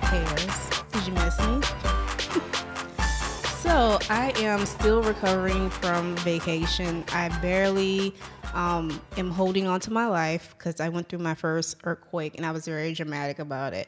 Back, 0.00 0.04
haters. 0.04 0.70
Did 0.90 1.06
you 1.06 1.12
miss 1.12 1.38
me? 1.38 1.60
so 3.60 3.98
I 4.08 4.32
am 4.36 4.64
still 4.64 5.02
recovering 5.02 5.68
from 5.68 6.16
vacation. 6.16 7.04
I 7.12 7.28
barely 7.42 8.14
um, 8.54 9.02
am 9.18 9.30
holding 9.30 9.66
on 9.66 9.80
to 9.80 9.92
my 9.92 10.06
life 10.06 10.54
because 10.56 10.80
I 10.80 10.88
went 10.88 11.10
through 11.10 11.18
my 11.18 11.34
first 11.34 11.76
earthquake 11.84 12.36
and 12.38 12.46
I 12.46 12.52
was 12.52 12.64
very 12.64 12.94
dramatic 12.94 13.38
about 13.38 13.74
it. 13.74 13.86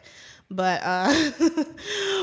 But 0.51 0.83
uh, 0.85 1.31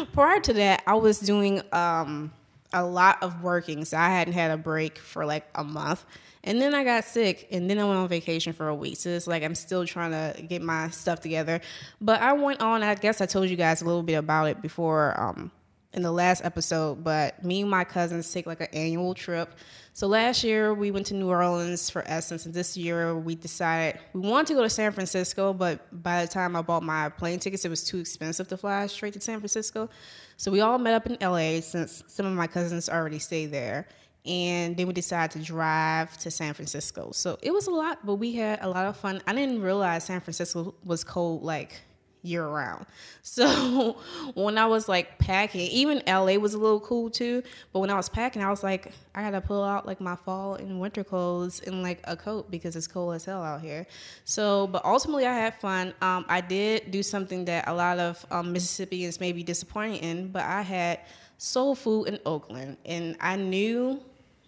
prior 0.13 0.39
to 0.41 0.53
that, 0.53 0.84
I 0.86 0.94
was 0.94 1.20
doing 1.20 1.63
um, 1.73 2.31
a 2.73 2.86
lot 2.86 3.23
of 3.23 3.41
working, 3.41 3.84
so 3.84 3.98
I 3.98 4.09
hadn't 4.09 4.36
had 4.36 4.52
a 4.52 4.58
break 4.58 5.00
for 5.00 5.25
like 5.25 5.48
a 5.55 5.63
month. 5.63 6.05
And 6.44 6.59
then 6.59 6.73
I 6.73 6.84
got 6.84 7.05
sick, 7.05 7.48
and 7.52 7.70
then 7.70 7.77
I 7.77 7.84
went 7.84 7.98
on 7.98 8.08
vacation 8.08 8.54
for 8.54 8.68
a 8.68 8.76
week. 8.76 8.98
So 8.98 9.09
it's 9.09 9.27
like 9.27 9.44
I'm 9.44 9.54
still 9.54 9.86
trying 9.86 10.12
to 10.12 10.41
get 10.41 10.62
my 10.62 10.90
stuff 10.90 11.20
together. 11.20 11.62
But 12.00 12.22
I 12.22 12.34
went 12.34 12.62
on. 12.62 12.81
I 12.81 12.95
guess 12.95 13.22
I 13.22 13.27
told 13.27 13.50
you 13.50 13.55
guys 13.55 13.81
a 13.81 13.86
little 13.86 14.02
bit 14.02 14.16
about 14.16 14.45
it 14.45 14.61
before 14.61 15.20
um, 15.22 15.52
in 15.94 16.02
the 16.02 16.11
last 16.11 16.44
episode. 16.44 17.03
But 17.03 17.44
me 17.45 17.61
and 17.61 17.70
my 17.70 17.83
cousins 17.83 18.31
take 18.31 18.48
like 18.48 18.61
an 18.61 18.70
annual 18.73 19.14
trip. 19.14 19.53
So 19.94 20.08
last 20.08 20.44
year 20.44 20.73
we 20.73 20.89
went 20.89 21.06
to 21.08 21.14
New 21.14 21.30
Orleans 21.30 21.92
for 21.92 22.03
Essence, 22.08 22.48
and 22.48 22.55
this 22.55 22.76
year 22.76 23.16
we 23.16 23.36
decided 23.36 24.00
we 24.14 24.22
wanted 24.22 24.48
to 24.48 24.53
go 24.55 24.64
to 24.64 24.70
San 24.70 24.92
Francisco. 24.94 25.53
But 25.53 25.80
by 26.02 26.26
the 26.26 26.28
time 26.28 26.55
I 26.55 26.64
bought 26.64 26.81
my 26.81 27.09
plane 27.09 27.38
tickets, 27.38 27.66
it 27.66 27.70
was 27.70 27.83
too 27.83 28.00
expensive 28.00 28.48
to 28.48 28.58
fly 28.58 28.88
straight 28.88 29.14
to 29.14 29.22
San 29.22 29.38
Francisco. 29.38 29.89
So 30.38 30.50
we 30.50 30.61
all 30.61 30.80
met 30.80 30.95
up 30.95 31.05
in 31.05 31.17
LA 31.22 31.61
since 31.61 32.03
some 32.08 32.26
of 32.26 32.33
my 32.33 32.48
cousins 32.48 32.89
already 32.89 33.20
stay 33.20 33.45
there 33.45 33.86
and 34.25 34.77
then 34.77 34.88
we 34.88 34.94
decided 34.94 35.39
to 35.39 35.45
drive 35.45 36.16
to 36.19 36.30
San 36.30 36.53
Francisco. 36.53 37.11
So 37.14 37.38
it 37.41 37.52
was 37.52 37.67
a 37.67 37.72
lot, 37.72 38.05
but 38.05 38.16
we 38.16 38.33
had 38.33 38.59
a 38.61 38.69
lot 38.69 38.86
of 38.86 38.97
fun. 38.97 39.22
I 39.25 39.33
didn't 39.33 39.61
realize 39.61 40.03
San 40.03 40.22
Francisco 40.22 40.75
was 40.83 41.03
cold 41.03 41.44
like 41.44 41.81
year 42.23 42.47
round. 42.47 42.86
So 43.23 43.97
when 44.33 44.58
I 44.58 44.66
was 44.66 44.89
like 44.89 45.19
packing, 45.19 45.61
even 45.61 46.02
LA 46.08 46.33
was 46.33 46.55
a 46.55 46.58
little 46.58 46.80
cool 46.80 47.09
too. 47.11 47.44
But 47.72 47.80
when 47.80 47.92
I 47.92 47.95
was 47.95 48.09
packing, 48.09 48.42
I 48.42 48.49
was 48.49 48.64
like, 48.64 48.92
I 49.14 49.22
gotta 49.22 49.42
pull 49.42 49.64
out 49.64 49.86
like 49.86 50.02
my 50.02 50.16
fall 50.16 50.55
and 50.55 50.80
winter 50.80 51.03
clothes 51.03 51.61
and 51.61 51.83
like 51.83 51.99
a 52.05 52.17
coat 52.17 52.49
because 52.49 52.75
it's 52.75 52.88
cold 52.88 53.14
as 53.14 53.25
hell 53.25 53.44
out 53.44 53.61
here. 53.61 53.86
So, 54.25 54.67
but 54.67 54.83
ultimately, 54.83 55.27
I 55.27 55.33
had 55.33 55.53
fun. 55.61 55.94
Um, 56.02 56.25
I 56.27 56.42
did 56.42 56.89
do 56.89 57.03
something 57.03 57.45
that 57.45 57.67
a 57.67 57.73
lot 57.73 57.99
of 57.99 58.25
um, 58.31 58.52
Mississippians 58.52 59.19
may 59.19 59.31
be 59.31 59.44
disappointed 59.44 60.03
in, 60.03 60.30
but 60.30 60.44
I 60.44 60.64
had 60.64 61.02
soul 61.38 61.75
food 61.75 62.08
in 62.08 62.19
Oakland, 62.25 62.77
and 62.86 63.16
I 63.22 63.36
knew 63.36 64.02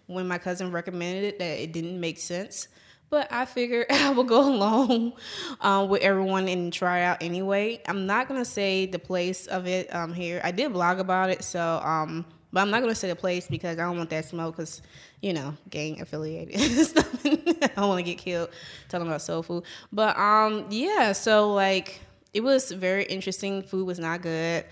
when 0.06 0.28
my 0.28 0.38
cousin 0.38 0.70
recommended 0.72 1.24
it 1.24 1.38
that 1.38 1.62
it 1.62 1.72
didn't 1.72 1.98
make 1.98 2.18
sense. 2.18 2.68
But 3.10 3.30
I 3.30 3.44
figured 3.44 3.86
I 3.90 4.10
would 4.10 4.26
go 4.26 4.48
along 4.52 5.12
um, 5.60 5.88
with 5.88 6.02
everyone 6.02 6.48
and 6.48 6.72
try 6.72 7.00
it 7.00 7.04
out 7.04 7.22
anyway. 7.22 7.80
I'm 7.86 8.06
not 8.06 8.28
gonna 8.28 8.44
say 8.44 8.86
the 8.86 8.98
place 8.98 9.46
of 9.46 9.66
it 9.66 9.94
um, 9.94 10.12
here. 10.12 10.40
I 10.42 10.50
did 10.50 10.72
blog 10.72 10.98
about 10.98 11.30
it, 11.30 11.44
so 11.44 11.80
um, 11.82 12.24
but 12.52 12.60
I'm 12.60 12.70
not 12.70 12.80
gonna 12.80 12.94
say 12.94 13.08
the 13.08 13.16
place 13.16 13.46
because 13.46 13.78
I 13.78 13.82
don't 13.82 13.96
want 13.98 14.10
that 14.10 14.24
smoke 14.24 14.56
because 14.56 14.82
you 15.20 15.32
know 15.32 15.56
gang 15.70 16.00
affiliated 16.00 16.54
I 17.64 17.66
don't 17.76 17.88
want 17.88 17.98
to 17.98 18.02
get 18.02 18.18
killed 18.18 18.50
talking 18.88 19.06
about 19.06 19.22
soul 19.22 19.42
food. 19.42 19.64
But 19.92 20.16
um, 20.18 20.66
yeah, 20.70 21.12
so 21.12 21.52
like 21.52 22.00
it 22.32 22.42
was 22.42 22.70
very 22.72 23.04
interesting. 23.04 23.62
Food 23.62 23.86
was 23.86 23.98
not 23.98 24.22
good 24.22 24.64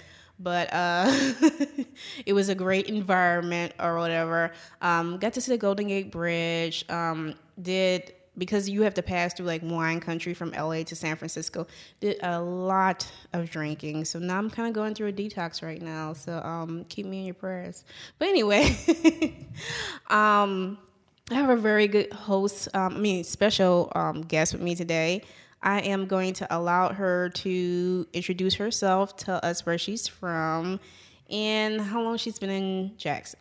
but 0.43 0.73
uh, 0.73 1.07
it 2.27 2.33
was 2.33 2.49
a 2.49 2.55
great 2.55 2.87
environment 2.87 3.73
or 3.79 3.99
whatever. 3.99 4.53
Um, 4.81 5.19
got 5.19 5.33
to 5.35 5.41
see 5.41 5.53
the 5.53 5.59
Golden 5.59 5.89
Gate 5.89 6.11
Bridge. 6.11 6.85
Um, 6.91 7.35
did 7.61 8.13
because 8.39 8.69
you 8.69 8.83
have 8.83 8.95
to 8.95 9.03
pass 9.03 9.35
through 9.35 9.47
like 9.47 9.61
wine 9.63 10.01
country 10.01 10.33
from 10.35 10.53
LA 10.53 10.83
to 10.85 10.97
San 10.97 11.17
Francisco. 11.17 11.67
Did 12.01 12.19
a 12.23 12.41
lot 12.41 13.07
of 13.33 13.51
drinking, 13.51 14.05
so 14.07 14.19
now 14.19 14.39
I'm 14.39 14.51
kind 14.51 14.69
of 14.69 14.75
going 14.75 14.95
through 14.95 15.09
a 15.09 15.13
detox 15.13 15.63
right 15.63 15.83
now. 15.83 16.13
So 16.13 16.39
um, 16.39 16.85
keep 16.89 17.07
me 17.07 17.21
in 17.21 17.25
your 17.27 17.35
prayers. 17.35 17.85
But 18.19 18.29
anyway, 18.29 18.77
um, 20.09 20.79
I 21.31 21.35
have 21.35 21.51
a 21.51 21.57
very 21.57 21.89
good 21.89 22.13
host. 22.13 22.69
Um, 22.75 22.95
I 22.95 22.99
mean, 22.99 23.25
special 23.25 23.93
um, 23.95 24.23
guest 24.23 24.55
with 24.55 24.63
me 24.63 24.75
today. 24.75 25.23
I 25.63 25.81
am 25.81 26.07
going 26.07 26.35
to 26.35 26.57
allow 26.57 26.93
her 26.93 27.31
to 27.31 28.07
introduce 28.13 28.55
herself, 28.55 29.17
tell 29.17 29.41
us 29.43 29.65
where 29.65 29.79
she's 29.79 30.09
from, 30.09 30.81
and 31.31 31.81
how 31.81 32.03
long 32.03 32.17
she's 32.17 32.39
been 32.39 32.51
in 32.51 32.97
Jackson. 32.97 33.41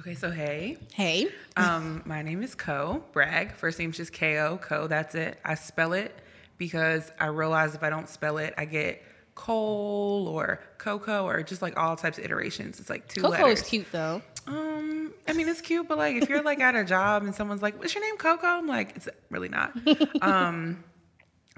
Okay, 0.00 0.14
so 0.14 0.30
hey. 0.30 0.76
Hey. 0.94 1.28
Um, 1.58 2.02
my 2.06 2.22
name 2.22 2.44
is 2.44 2.54
Ko 2.54 3.02
Bragg. 3.10 3.50
First 3.50 3.80
name's 3.80 3.96
just 3.96 4.12
K 4.12 4.38
O. 4.38 4.58
Ko, 4.58 4.86
that's 4.86 5.16
it. 5.16 5.40
I 5.44 5.56
spell 5.56 5.92
it 5.92 6.14
because 6.56 7.10
I 7.18 7.26
realize 7.26 7.74
if 7.74 7.82
I 7.82 7.90
don't 7.90 8.08
spell 8.08 8.38
it, 8.38 8.54
I 8.56 8.64
get 8.64 9.02
Cole 9.34 10.28
or 10.28 10.60
Coco 10.78 11.26
or 11.26 11.42
just 11.42 11.60
like 11.60 11.76
all 11.76 11.96
types 11.96 12.16
of 12.16 12.24
iterations. 12.24 12.78
It's 12.78 12.88
like 12.88 13.08
two 13.08 13.22
Coco 13.22 13.32
letters. 13.42 13.62
is 13.62 13.68
cute 13.68 13.86
though. 13.90 14.22
Um, 14.48 15.12
I 15.26 15.32
mean 15.34 15.48
it's 15.48 15.60
cute, 15.60 15.86
but 15.88 15.98
like 15.98 16.16
if 16.16 16.28
you're 16.28 16.42
like 16.42 16.60
at 16.60 16.74
a 16.74 16.84
job 16.84 17.22
and 17.22 17.34
someone's 17.34 17.62
like, 17.62 17.78
"What's 17.78 17.94
your 17.94 18.02
name, 18.02 18.16
Coco?" 18.16 18.46
I'm 18.46 18.66
like, 18.66 18.96
it's 18.96 19.08
really 19.30 19.48
not. 19.48 19.72
um, 20.22 20.82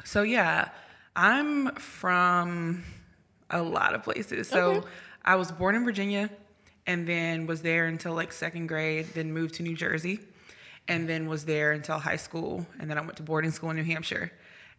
so 0.05 0.23
yeah, 0.23 0.71
I'm 1.15 1.75
from 1.77 2.85
a 3.51 3.63
lot 3.63 3.95
of 3.95 4.03
places. 4.03 4.49
So 4.49 4.71
Okay. 4.73 4.89
I 5.25 5.37
was 5.37 5.53
born 5.53 5.75
in 5.75 5.85
Virginia 5.85 6.31
and 6.87 7.07
then 7.07 7.47
was 7.47 7.63
there 7.63 7.87
until 7.87 8.15
like 8.15 8.33
second 8.33 8.67
grade, 8.67 9.07
then 9.15 9.33
moved 9.33 9.55
to 9.57 9.63
New 9.63 9.77
Jersey 9.77 10.21
and 10.89 11.09
then 11.09 11.29
was 11.29 11.45
there 11.45 11.73
until 11.73 11.99
high 11.99 12.17
school. 12.17 12.67
And 12.81 12.91
then 12.91 12.99
I 12.99 13.03
went 13.03 13.17
to 13.19 13.23
boarding 13.23 13.51
school 13.51 13.71
in 13.71 13.77
New 13.77 13.85
Hampshire. 13.85 14.33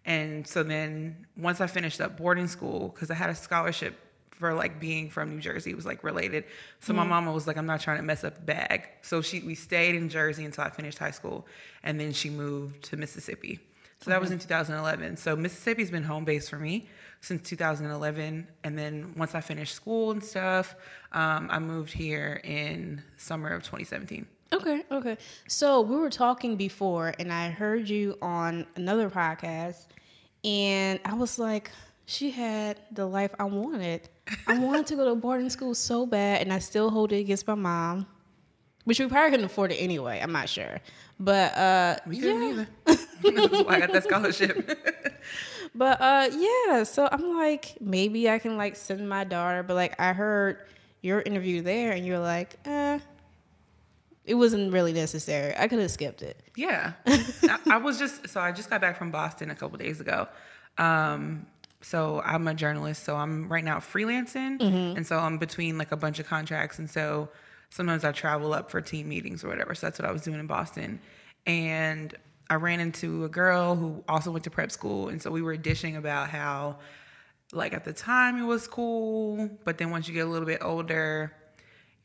And 0.04 0.48
so 0.48 0.64
then 0.64 1.28
once 1.38 1.62
I 1.62 1.68
finished 1.68 2.02
up 2.02 2.18
boarding 2.18 2.48
school, 2.48 2.90
because 2.90 3.12
I 3.12 3.14
had 3.14 3.30
a 3.30 3.36
scholarship 3.36 3.98
for 4.42 4.54
like 4.54 4.80
being 4.80 5.10
from 5.10 5.30
New 5.30 5.40
Jersey, 5.40 5.74
was 5.74 5.86
like 5.86 6.04
related. 6.04 6.44
So 6.82 6.94
my 6.94 7.06
mama 7.06 7.32
was 7.32 7.48
like, 7.48 7.58
I'm 7.58 7.68
not 7.68 7.80
trying 7.80 7.98
to 7.98 8.04
mess 8.04 8.24
up 8.26 8.36
the 8.36 8.42
bag. 8.42 8.90
So 9.04 9.22
she 9.22 9.40
we 9.40 9.56
stayed 9.56 9.96
in 9.96 10.10
Jersey 10.10 10.44
until 10.44 10.64
I 10.66 10.70
finished 10.70 10.98
high 10.98 11.12
school. 11.12 11.48
And 11.84 12.00
then 12.00 12.12
she 12.12 12.30
moved 12.30 12.84
to 12.86 12.98
Mississippi. 12.98 13.60
So 14.02 14.10
that 14.10 14.20
was 14.20 14.32
in 14.32 14.40
2011. 14.40 15.18
So 15.18 15.36
Mississippi's 15.36 15.92
been 15.92 16.04
home 16.04 16.26
base 16.26 16.50
for 16.50 16.58
me 16.58 16.90
since 17.22 17.48
2011. 17.48 18.48
And 18.64 18.78
then 18.78 19.14
once 19.16 19.36
I 19.36 19.42
finished 19.42 19.76
school 19.76 20.10
and 20.10 20.24
stuff, 20.24 20.76
um, 21.12 21.48
I 21.52 21.60
moved 21.60 21.94
here 21.94 22.42
in 22.44 23.04
summer 23.18 23.50
of 23.50 23.62
2017. 23.62 24.26
Okay, 24.54 24.84
okay. 24.92 25.18
So 25.48 25.82
we 25.82 25.96
were 25.96 26.10
talking 26.10 26.58
before, 26.58 27.14
and 27.20 27.32
I 27.32 27.52
heard 27.52 27.88
you 27.88 28.18
on 28.22 28.66
another 28.76 29.10
podcast, 29.10 29.86
and 30.44 31.00
I 31.06 31.14
was 31.14 31.40
like, 31.40 31.72
she 32.06 32.32
had 32.32 32.82
the 32.92 33.06
life 33.06 33.32
I 33.40 33.46
wanted. 33.46 34.10
I 34.48 34.58
wanted 34.58 34.88
to 34.88 34.96
go 34.96 35.06
to 35.10 35.16
boarding 35.16 35.50
school 35.50 35.74
so 35.76 36.06
bad, 36.06 36.42
and 36.42 36.52
I 36.54 36.60
still 36.60 36.90
hold 36.90 37.12
it 37.12 37.18
against 37.20 37.48
my 37.48 37.56
mom, 37.56 38.06
which 38.86 39.00
we 39.00 39.08
probably 39.08 39.32
couldn't 39.32 39.46
afford 39.46 39.72
it 39.72 39.76
anyway. 39.78 40.20
I'm 40.22 40.32
not 40.32 40.50
sure, 40.50 40.80
but 41.20 41.56
uh, 41.58 41.96
We 42.08 42.18
yeah. 42.18 42.22
couldn't 42.22 42.44
either. 42.44 42.68
That's 43.24 43.64
why 43.66 43.76
I 43.76 43.80
got 43.80 43.92
that 43.94 44.04
scholarship. 44.04 44.78
But 45.74 46.02
uh 46.02 46.30
yeah, 46.36 46.84
so 46.84 47.08
I'm 47.10 47.38
like 47.38 47.78
maybe 47.80 48.30
I 48.30 48.40
can 48.40 48.58
like 48.58 48.76
send 48.76 49.08
my 49.08 49.24
daughter, 49.24 49.64
but 49.64 49.76
like 49.76 49.98
I 50.02 50.12
heard 50.12 50.58
your 51.02 51.22
interview 51.22 51.62
there 51.62 51.94
and 51.94 52.06
you're 52.06 52.20
like, 52.20 52.56
eh, 52.66 53.00
it 54.26 54.36
wasn't 54.36 54.74
really 54.74 54.92
necessary. 54.92 55.54
I 55.58 55.70
could 55.70 55.80
have 55.80 55.90
skipped 55.92 56.24
it. 56.24 56.42
Yeah, 56.58 56.92
I, 57.08 57.58
I 57.72 57.78
was 57.78 57.98
just 57.98 58.28
so 58.28 58.42
I 58.42 58.52
just 58.52 58.70
got 58.70 58.82
back 58.82 58.98
from 58.98 59.12
Boston 59.12 59.50
a 59.50 59.56
couple 59.56 59.78
days 59.78 60.02
ago. 60.02 60.28
Um, 60.78 61.46
so 61.82 62.22
I'm 62.24 62.48
a 62.48 62.54
journalist, 62.54 63.04
so 63.04 63.16
I'm 63.16 63.48
right 63.48 63.64
now 63.64 63.80
freelancing, 63.80 64.60
mm-hmm. 64.60 64.98
and 64.98 65.06
so 65.06 65.18
I'm 65.18 65.38
between 65.38 65.78
like 65.78 65.92
a 65.92 65.98
bunch 65.98 66.20
of 66.20 66.28
contracts, 66.28 66.80
and 66.80 66.90
so 66.90 67.30
sometimes 67.70 68.04
I 68.04 68.12
travel 68.12 68.54
up 68.54 68.70
for 68.70 68.82
team 68.82 69.10
meetings 69.10 69.44
or 69.44 69.48
whatever. 69.48 69.74
So 69.76 69.88
that's 69.88 70.00
what 70.00 70.08
I 70.08 70.12
was 70.12 70.22
doing 70.22 70.40
in 70.40 70.48
Boston, 70.48 71.00
and 71.46 72.14
I 72.50 72.56
ran 72.56 72.80
into 72.80 73.24
a 73.24 73.30
girl 73.30 73.76
who 73.76 74.04
also 74.08 74.32
went 74.32 74.44
to 74.44 74.50
prep 74.50 74.72
school, 74.72 75.10
and 75.10 75.22
so 75.22 75.32
we 75.32 75.42
were 75.42 75.58
dishing 75.58 75.96
about 75.96 76.30
how, 76.30 76.78
like 77.52 77.74
at 77.74 77.86
the 77.86 77.94
time 77.94 78.38
it 78.42 78.46
was 78.46 78.68
cool, 78.68 79.50
but 79.66 79.78
then 79.78 79.90
once 79.90 80.08
you 80.08 80.14
get 80.14 80.28
a 80.28 80.30
little 80.30 80.48
bit 80.48 80.60
older, 80.62 81.34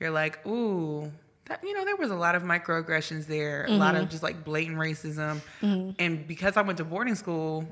you're 0.01 0.11
like, 0.11 0.47
ooh, 0.47 1.11
that 1.47 1.63
you 1.63 1.73
know, 1.75 1.85
there 1.85 1.97
was 1.97 2.11
a 2.11 2.17
lot 2.17 2.35
of 2.35 2.43
microaggressions 2.43 3.27
there, 3.27 3.67
a 3.67 3.73
lot 3.73 3.95
of 3.95 4.03
mm-hmm. 4.03 4.11
just 4.11 4.23
like 4.23 4.45
blatant 4.45 4.77
racism. 4.79 5.41
Mm-hmm. 5.63 5.91
And 5.99 6.27
because 6.27 6.57
I 6.57 6.63
went 6.63 6.79
to 6.79 6.85
boarding 6.85 7.15
school, 7.15 7.67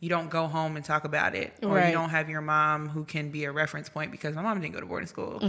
you 0.00 0.08
don't 0.08 0.30
go 0.30 0.46
home 0.46 0.76
and 0.76 0.84
talk 0.84 1.04
about 1.04 1.34
it. 1.34 1.52
Or 1.62 1.74
Right. 1.74 1.86
you 1.88 1.92
don't 1.92 2.10
have 2.10 2.28
your 2.30 2.40
mom 2.40 2.88
who 2.88 3.04
can 3.04 3.30
be 3.30 3.44
a 3.44 3.50
reference 3.52 3.88
point 3.88 4.12
because 4.12 4.34
my 4.36 4.42
mom 4.42 4.60
didn't 4.60 4.74
go 4.74 4.80
to 4.80 4.86
boarding 4.86 5.08
school. 5.08 5.42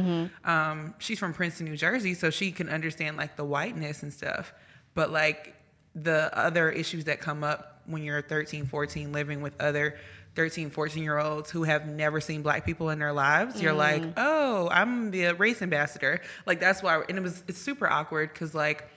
Um, 0.43 0.95
she's 0.97 1.19
from 1.19 1.33
Princeton, 1.33 1.67
New 1.67 1.77
Jersey, 1.77 2.13
so 2.15 2.29
she 2.31 2.51
can 2.51 2.67
understand 2.69 3.15
like 3.17 3.35
the 3.35 3.43
whiteness 3.45 4.01
and 4.03 4.11
stuff. 4.11 4.53
But 4.95 5.11
like 5.11 5.55
the 5.95 6.35
other 6.37 6.69
issues 6.71 7.05
that 7.05 7.19
come 7.19 7.43
up 7.43 7.81
when 7.85 8.03
you're 8.03 8.21
13, 8.21 8.65
14, 8.65 9.11
living 9.11 9.41
with 9.41 9.59
other 9.59 9.97
13, 10.35 10.69
14 10.69 11.03
year 11.03 11.17
olds 11.19 11.49
who 11.51 11.63
have 11.63 11.87
never 11.87 12.21
seen 12.21 12.41
black 12.41 12.65
people 12.65 12.89
in 12.91 12.97
their 12.99 13.13
lives, 13.13 13.61
you're 13.61 13.73
like, 13.73 14.03
oh, 14.17 14.67
I'm 14.71 15.11
the 15.11 15.33
race 15.33 15.61
ambassador. 15.61 16.21
Like 16.45 16.59
that's 16.59 16.81
why, 16.81 17.03
and 17.07 17.17
it 17.17 17.21
was, 17.21 17.43
it's 17.47 17.59
super 17.59 17.87
awkward 17.89 18.31
because 18.33 18.55
like 18.55 18.87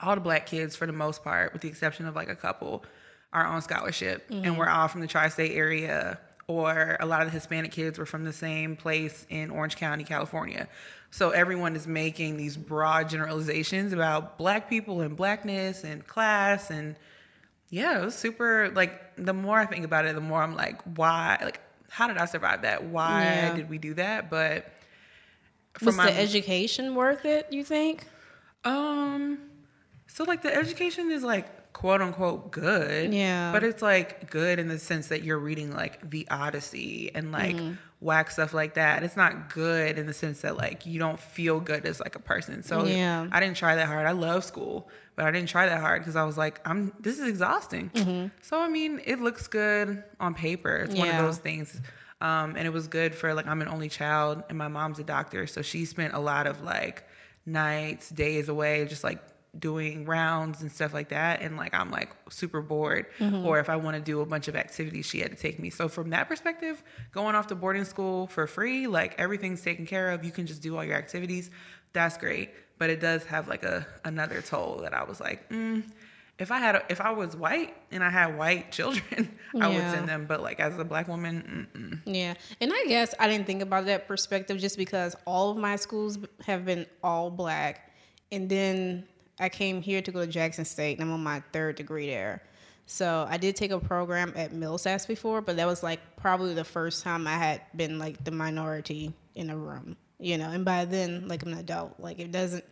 all 0.00 0.14
the 0.14 0.20
black 0.20 0.46
kids, 0.46 0.76
for 0.76 0.86
the 0.86 0.92
most 0.92 1.22
part, 1.24 1.52
with 1.52 1.62
the 1.62 1.68
exception 1.68 2.06
of 2.06 2.14
like 2.16 2.28
a 2.28 2.36
couple, 2.36 2.84
are 3.32 3.44
on 3.46 3.62
scholarship 3.62 4.26
and 4.30 4.58
we're 4.58 4.68
all 4.68 4.88
from 4.88 5.00
the 5.00 5.06
tri 5.06 5.28
state 5.28 5.52
area 5.52 6.18
or 6.48 6.96
a 6.98 7.06
lot 7.06 7.20
of 7.22 7.28
the 7.28 7.32
Hispanic 7.32 7.70
kids 7.70 7.96
were 7.98 8.06
from 8.06 8.24
the 8.24 8.32
same 8.32 8.74
place 8.74 9.24
in 9.30 9.50
Orange 9.50 9.76
County, 9.76 10.02
California. 10.02 10.66
So 11.12 11.30
everyone 11.30 11.76
is 11.76 11.86
making 11.86 12.36
these 12.38 12.56
broad 12.56 13.08
generalizations 13.08 13.92
about 13.92 14.36
black 14.36 14.68
people 14.68 15.00
and 15.00 15.16
blackness 15.16 15.84
and 15.84 16.04
class 16.06 16.70
and 16.70 16.96
yeah, 17.68 18.00
it 18.00 18.04
was 18.04 18.16
super 18.16 18.70
like 18.74 19.14
the 19.16 19.32
more 19.32 19.58
I 19.60 19.66
think 19.66 19.84
about 19.84 20.06
it, 20.06 20.14
the 20.16 20.20
more 20.20 20.42
I'm 20.42 20.56
like, 20.56 20.82
why 20.96 21.38
like 21.40 21.60
how 21.88 22.08
did 22.08 22.18
I 22.18 22.24
survive 22.24 22.62
that? 22.62 22.82
Why 22.84 23.22
Yeah. 23.22 23.54
did 23.54 23.70
we 23.70 23.78
do 23.78 23.94
that? 23.94 24.28
But 24.28 24.72
Was 25.82 25.96
my 25.96 26.06
the 26.10 26.18
education 26.18 26.96
worth 26.96 27.24
it? 27.24 27.46
You 27.52 27.62
think? 27.64 28.06
um 28.64 29.38
so 30.08 30.24
like 30.24 30.42
the 30.42 30.52
education 30.54 31.10
is 31.12 31.22
like 31.22 31.46
quote 31.80 32.02
unquote 32.02 32.50
good. 32.50 33.14
Yeah. 33.14 33.52
But 33.52 33.64
it's 33.64 33.80
like 33.80 34.28
good 34.30 34.58
in 34.58 34.68
the 34.68 34.78
sense 34.78 35.08
that 35.08 35.22
you're 35.22 35.38
reading 35.38 35.72
like 35.72 36.10
the 36.10 36.28
Odyssey 36.30 37.10
and 37.14 37.32
like 37.32 37.56
Mm-hmm. 37.56 37.72
whack 38.00 38.30
stuff 38.30 38.52
like 38.52 38.74
that. 38.74 39.02
It's 39.02 39.16
not 39.16 39.48
good 39.54 39.98
in 39.98 40.06
the 40.06 40.12
sense 40.12 40.42
that 40.42 40.58
like 40.58 40.84
you 40.84 40.98
don't 40.98 41.18
feel 41.18 41.58
good 41.58 41.86
as 41.86 41.98
like 41.98 42.16
a 42.16 42.18
person. 42.18 42.62
So 42.62 42.84
Yeah. 42.84 43.26
I 43.32 43.40
didn't 43.40 43.56
try 43.56 43.76
that 43.76 43.86
hard. 43.86 44.06
I 44.06 44.12
love 44.12 44.44
school, 44.44 44.90
but 45.16 45.24
I 45.24 45.30
didn't 45.30 45.48
try 45.48 45.64
that 45.66 45.80
hard 45.80 46.02
because 46.02 46.16
I 46.16 46.24
was 46.24 46.36
like, 46.36 46.60
I'm 46.68 46.92
this 47.00 47.18
is 47.18 47.26
exhausting. 47.26 48.30
So 48.42 48.60
I 48.60 48.68
mean, 48.68 49.00
it 49.06 49.20
looks 49.20 49.46
good 49.46 50.02
on 50.20 50.34
paper. 50.34 50.76
It's 50.84 50.94
one 50.94 51.08
of 51.08 51.14
Mm-hmm. 51.14 51.24
Those 51.24 51.38
things. 51.38 51.80
Um, 52.20 52.56
and 52.56 52.66
it 52.66 52.72
was 52.74 52.88
good 52.88 53.14
for 53.14 53.32
like 53.32 53.46
I'm 53.46 53.62
an 53.62 53.68
only 53.68 53.88
child 53.88 54.42
and 54.50 54.58
my 54.58 54.68
mom's 54.68 54.98
a 54.98 55.04
doctor, 55.04 55.46
so 55.46 55.62
she 55.62 55.86
spent 55.86 56.12
a 56.12 56.18
lot 56.18 56.46
of 56.46 56.60
like 56.62 57.04
nights, 57.46 58.10
days 58.10 58.50
away, 58.50 58.84
just 58.84 59.02
like 59.02 59.18
doing 59.58 60.04
rounds 60.04 60.62
and 60.62 60.70
stuff 60.70 60.94
like 60.94 61.08
that. 61.08 61.42
And 61.42 61.56
like 61.56 61.74
I'm 61.74 61.90
like 61.90 62.10
super 62.30 62.60
bored. 62.60 63.06
Or 63.44 63.58
if 63.58 63.68
I 63.68 63.76
want 63.76 63.96
to 63.96 64.02
do 64.02 64.20
a 64.20 64.26
bunch 64.26 64.48
of 64.48 64.56
activities, 64.56 65.06
she 65.06 65.20
had 65.20 65.30
to 65.30 65.36
take 65.36 65.58
me. 65.58 65.70
So 65.70 65.88
from 65.88 66.10
that 66.10 66.28
perspective, 66.28 66.82
going 67.12 67.34
off 67.34 67.48
to 67.48 67.54
boarding 67.54 67.84
school 67.84 68.26
for 68.28 68.46
free, 68.46 68.86
like 68.86 69.14
everything's 69.18 69.62
taken 69.62 69.86
care 69.86 70.10
of. 70.10 70.24
You 70.24 70.30
can 70.30 70.46
just 70.46 70.62
do 70.62 70.76
all 70.76 70.84
your 70.84 70.96
activities. 70.96 71.50
That's 71.92 72.16
great. 72.16 72.50
But 72.78 72.90
it 72.90 73.00
does 73.00 73.24
have 73.24 73.48
like 73.48 73.62
a 73.64 73.86
another 74.04 74.40
toll 74.40 74.78
that 74.82 74.94
I 74.94 75.04
was 75.04 75.20
like, 75.20 75.48
mm, 75.50 75.82
if 76.38 76.50
I 76.50 76.58
had 76.58 76.76
a, 76.76 76.82
if 76.88 77.00
I 77.00 77.10
was 77.10 77.36
white 77.36 77.76
and 77.90 78.02
I 78.02 78.08
had 78.08 78.38
white 78.38 78.72
children, 78.78 79.36
I 79.60 79.68
would 79.68 79.90
send 79.90 80.08
them. 80.08 80.26
But 80.26 80.42
like 80.42 80.58
as 80.60 80.78
a 80.78 80.84
black 80.84 81.06
woman, 81.06 81.68
mm-mm. 81.74 82.00
Yeah. 82.06 82.34
And 82.60 82.72
I 82.72 82.84
guess 82.86 83.14
I 83.18 83.28
didn't 83.28 83.46
think 83.46 83.62
about 83.62 83.84
that 83.86 84.08
perspective 84.08 84.58
just 84.58 84.78
because 84.78 85.14
all 85.26 85.50
of 85.50 85.58
my 85.58 85.76
schools 85.76 86.18
have 86.46 86.64
been 86.64 86.86
all 87.02 87.30
black. 87.30 87.92
And 88.32 88.48
then 88.48 89.06
I 89.40 89.48
came 89.48 89.80
here 89.82 90.02
to 90.02 90.12
go 90.12 90.20
to 90.20 90.26
Jackson 90.26 90.64
State 90.64 90.98
and 90.98 91.08
I'm 91.08 91.14
on 91.14 91.22
my 91.22 91.42
third 91.52 91.76
degree 91.76 92.08
there. 92.08 92.42
So 92.86 93.26
I 93.28 93.36
did 93.36 93.54
take 93.56 93.70
a 93.70 93.78
program 93.78 94.32
at 94.36 94.52
Millsaps 94.52 95.06
before, 95.06 95.40
but 95.40 95.56
that 95.56 95.66
was 95.66 95.82
like 95.82 96.00
probably 96.16 96.54
the 96.54 96.64
first 96.64 97.04
time 97.04 97.26
I 97.26 97.36
had 97.36 97.62
been 97.76 97.98
like 97.98 98.22
the 98.24 98.32
minority 98.32 99.12
in 99.34 99.50
a 99.50 99.56
room, 99.56 99.96
you 100.18 100.36
know. 100.36 100.50
And 100.50 100.64
by 100.64 100.84
then, 100.84 101.28
like 101.28 101.44
I'm 101.44 101.52
an 101.52 101.58
adult, 101.58 102.00
like 102.00 102.18
it 102.18 102.32
doesn't 102.32 102.64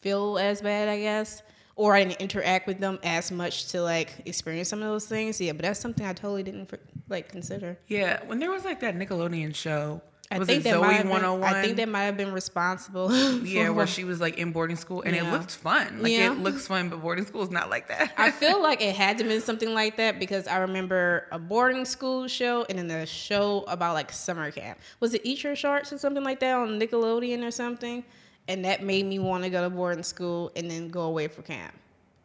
feel 0.00 0.38
as 0.38 0.62
bad, 0.62 0.88
I 0.88 1.00
guess. 1.00 1.42
Or 1.74 1.94
I 1.94 2.04
didn't 2.04 2.20
interact 2.20 2.66
with 2.66 2.78
them 2.78 2.98
as 3.02 3.32
much 3.32 3.68
to 3.68 3.82
like 3.82 4.22
experience 4.26 4.68
some 4.68 4.80
of 4.80 4.88
those 4.88 5.06
things. 5.06 5.40
Yeah, 5.40 5.52
but 5.52 5.62
that's 5.62 5.80
something 5.80 6.06
I 6.06 6.12
totally 6.12 6.42
didn't 6.42 6.70
like 7.08 7.28
consider. 7.28 7.78
yeah. 7.88 8.24
When 8.26 8.38
there 8.38 8.50
was 8.50 8.64
like 8.64 8.80
that 8.80 8.94
Nickelodeon 8.96 9.54
show, 9.54 10.02
I 10.32 10.38
was 10.38 10.48
think 10.48 10.60
it 10.60 10.64
that 10.64 10.74
Zoey 10.74 10.80
might 10.82 10.92
have 10.94 11.02
been, 11.02 11.10
101? 11.10 11.54
I 11.54 11.62
think 11.62 11.76
that 11.76 11.88
might 11.88 12.04
have 12.04 12.16
been 12.16 12.32
responsible. 12.32 13.12
yeah, 13.44 13.68
where 13.70 13.86
she 13.86 14.04
was 14.04 14.20
like 14.20 14.38
in 14.38 14.52
boarding 14.52 14.76
school, 14.76 15.02
and 15.02 15.14
it 15.14 15.24
looked 15.24 15.52
fun. 15.52 16.02
Like 16.02 16.12
Yeah. 16.12 16.32
it 16.32 16.38
looks 16.38 16.66
fun, 16.66 16.88
but 16.88 17.00
boarding 17.02 17.26
school 17.26 17.42
is 17.42 17.50
not 17.50 17.70
like 17.70 17.88
that. 17.88 18.12
I 18.16 18.30
feel 18.30 18.62
like 18.68 18.80
it 18.80 18.94
had 18.94 19.18
to 19.18 19.24
been 19.24 19.40
something 19.40 19.72
like 19.74 19.96
that 19.96 20.18
because 20.18 20.46
I 20.46 20.58
remember 20.58 21.26
a 21.32 21.38
boarding 21.38 21.84
school 21.84 22.28
show 22.28 22.64
and 22.68 22.78
then 22.78 22.90
a 22.90 23.06
show 23.06 23.64
about 23.68 23.94
like 23.94 24.12
summer 24.12 24.50
camp. 24.50 24.78
Was 25.00 25.14
it 25.14 25.22
Salute 25.22 25.44
Your 25.44 25.56
Shorts 25.56 25.92
or 25.92 25.98
something 25.98 26.24
like 26.24 26.40
that 26.40 26.54
on 26.54 26.78
Nickelodeon 26.80 27.44
or 27.44 27.50
something? 27.50 28.04
And 28.48 28.64
that 28.64 28.82
made 28.82 29.06
me 29.06 29.18
want 29.18 29.44
to 29.44 29.50
go 29.50 29.62
to 29.62 29.70
boarding 29.70 30.02
school 30.02 30.50
and 30.56 30.70
then 30.70 30.88
go 30.88 31.02
away 31.02 31.28
for 31.28 31.42
camp. 31.42 31.74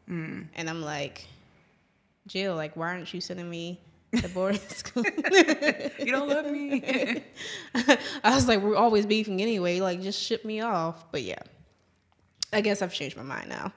Mm. 0.09 0.47
And 0.55 0.69
I'm 0.69 0.81
like, 0.81 1.25
Jill, 2.27 2.55
like, 2.55 2.75
why 2.75 2.87
aren't 2.87 3.13
you 3.13 3.21
sending 3.21 3.49
me 3.49 3.79
to 4.15 4.29
boarding 4.29 4.61
school? 4.69 5.03
you 5.99 6.11
don't 6.11 6.29
love 6.29 6.49
me. 6.49 6.81
I 8.23 8.35
was 8.35 8.47
like, 8.47 8.61
we're 8.61 8.75
always 8.75 9.05
beefing 9.05 9.41
anyway. 9.41 9.79
Like, 9.79 10.01
just 10.01 10.21
ship 10.21 10.45
me 10.45 10.61
off. 10.61 11.11
But 11.11 11.23
yeah, 11.23 11.39
I 12.53 12.61
guess 12.61 12.81
I've 12.81 12.93
changed 12.93 13.17
my 13.17 13.23
mind 13.23 13.49
now. 13.49 13.73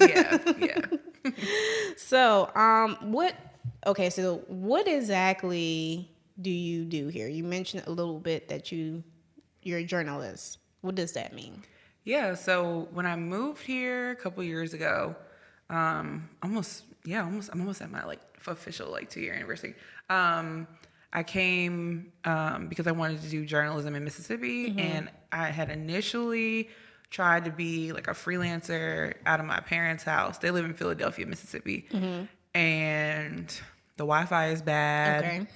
yeah, 0.00 0.38
yeah. 0.58 0.80
So, 1.96 2.50
um, 2.54 2.96
what? 3.12 3.34
Okay, 3.86 4.08
so 4.08 4.36
what 4.46 4.88
exactly 4.88 6.10
do 6.40 6.50
you 6.50 6.84
do 6.84 7.08
here? 7.08 7.28
You 7.28 7.44
mentioned 7.44 7.84
a 7.86 7.90
little 7.90 8.18
bit 8.18 8.48
that 8.48 8.72
you 8.72 9.02
you're 9.62 9.78
a 9.80 9.84
journalist. 9.84 10.58
What 10.80 10.94
does 10.94 11.12
that 11.12 11.34
mean? 11.34 11.62
Yeah, 12.04 12.34
so 12.34 12.88
when 12.92 13.04
I 13.04 13.16
moved 13.16 13.62
here 13.62 14.12
a 14.12 14.16
couple 14.16 14.42
years 14.42 14.72
ago, 14.72 15.16
um, 15.68 16.28
almost 16.42 16.84
yeah, 17.04 17.24
almost 17.24 17.50
I'm 17.52 17.60
almost 17.60 17.82
at 17.82 17.90
my 17.90 18.04
like 18.04 18.20
official 18.48 18.90
like 18.90 19.08
two 19.10 19.20
year 19.20 19.34
anniversary. 19.34 19.74
Um, 20.10 20.66
I 21.12 21.22
came 21.22 22.12
um, 22.24 22.68
because 22.68 22.86
I 22.86 22.92
wanted 22.92 23.22
to 23.22 23.28
do 23.28 23.44
journalism 23.46 23.94
in 23.94 24.04
Mississippi, 24.04 24.74
and 24.78 25.10
I 25.32 25.46
had 25.48 25.70
initially 25.70 26.68
tried 27.10 27.46
to 27.46 27.50
be 27.50 27.92
like 27.92 28.08
a 28.08 28.12
freelancer 28.12 29.14
out 29.24 29.40
of 29.40 29.46
my 29.46 29.60
parents' 29.60 30.04
house. 30.04 30.36
They 30.38 30.50
live 30.50 30.66
in 30.66 30.74
Philadelphia, 30.74 31.24
Mississippi, 31.26 31.86
and 32.54 33.48
the 33.96 34.04
Wi-Fi 34.04 34.48
is 34.48 34.60
bad. 34.62 35.24
Okay. 35.24 35.46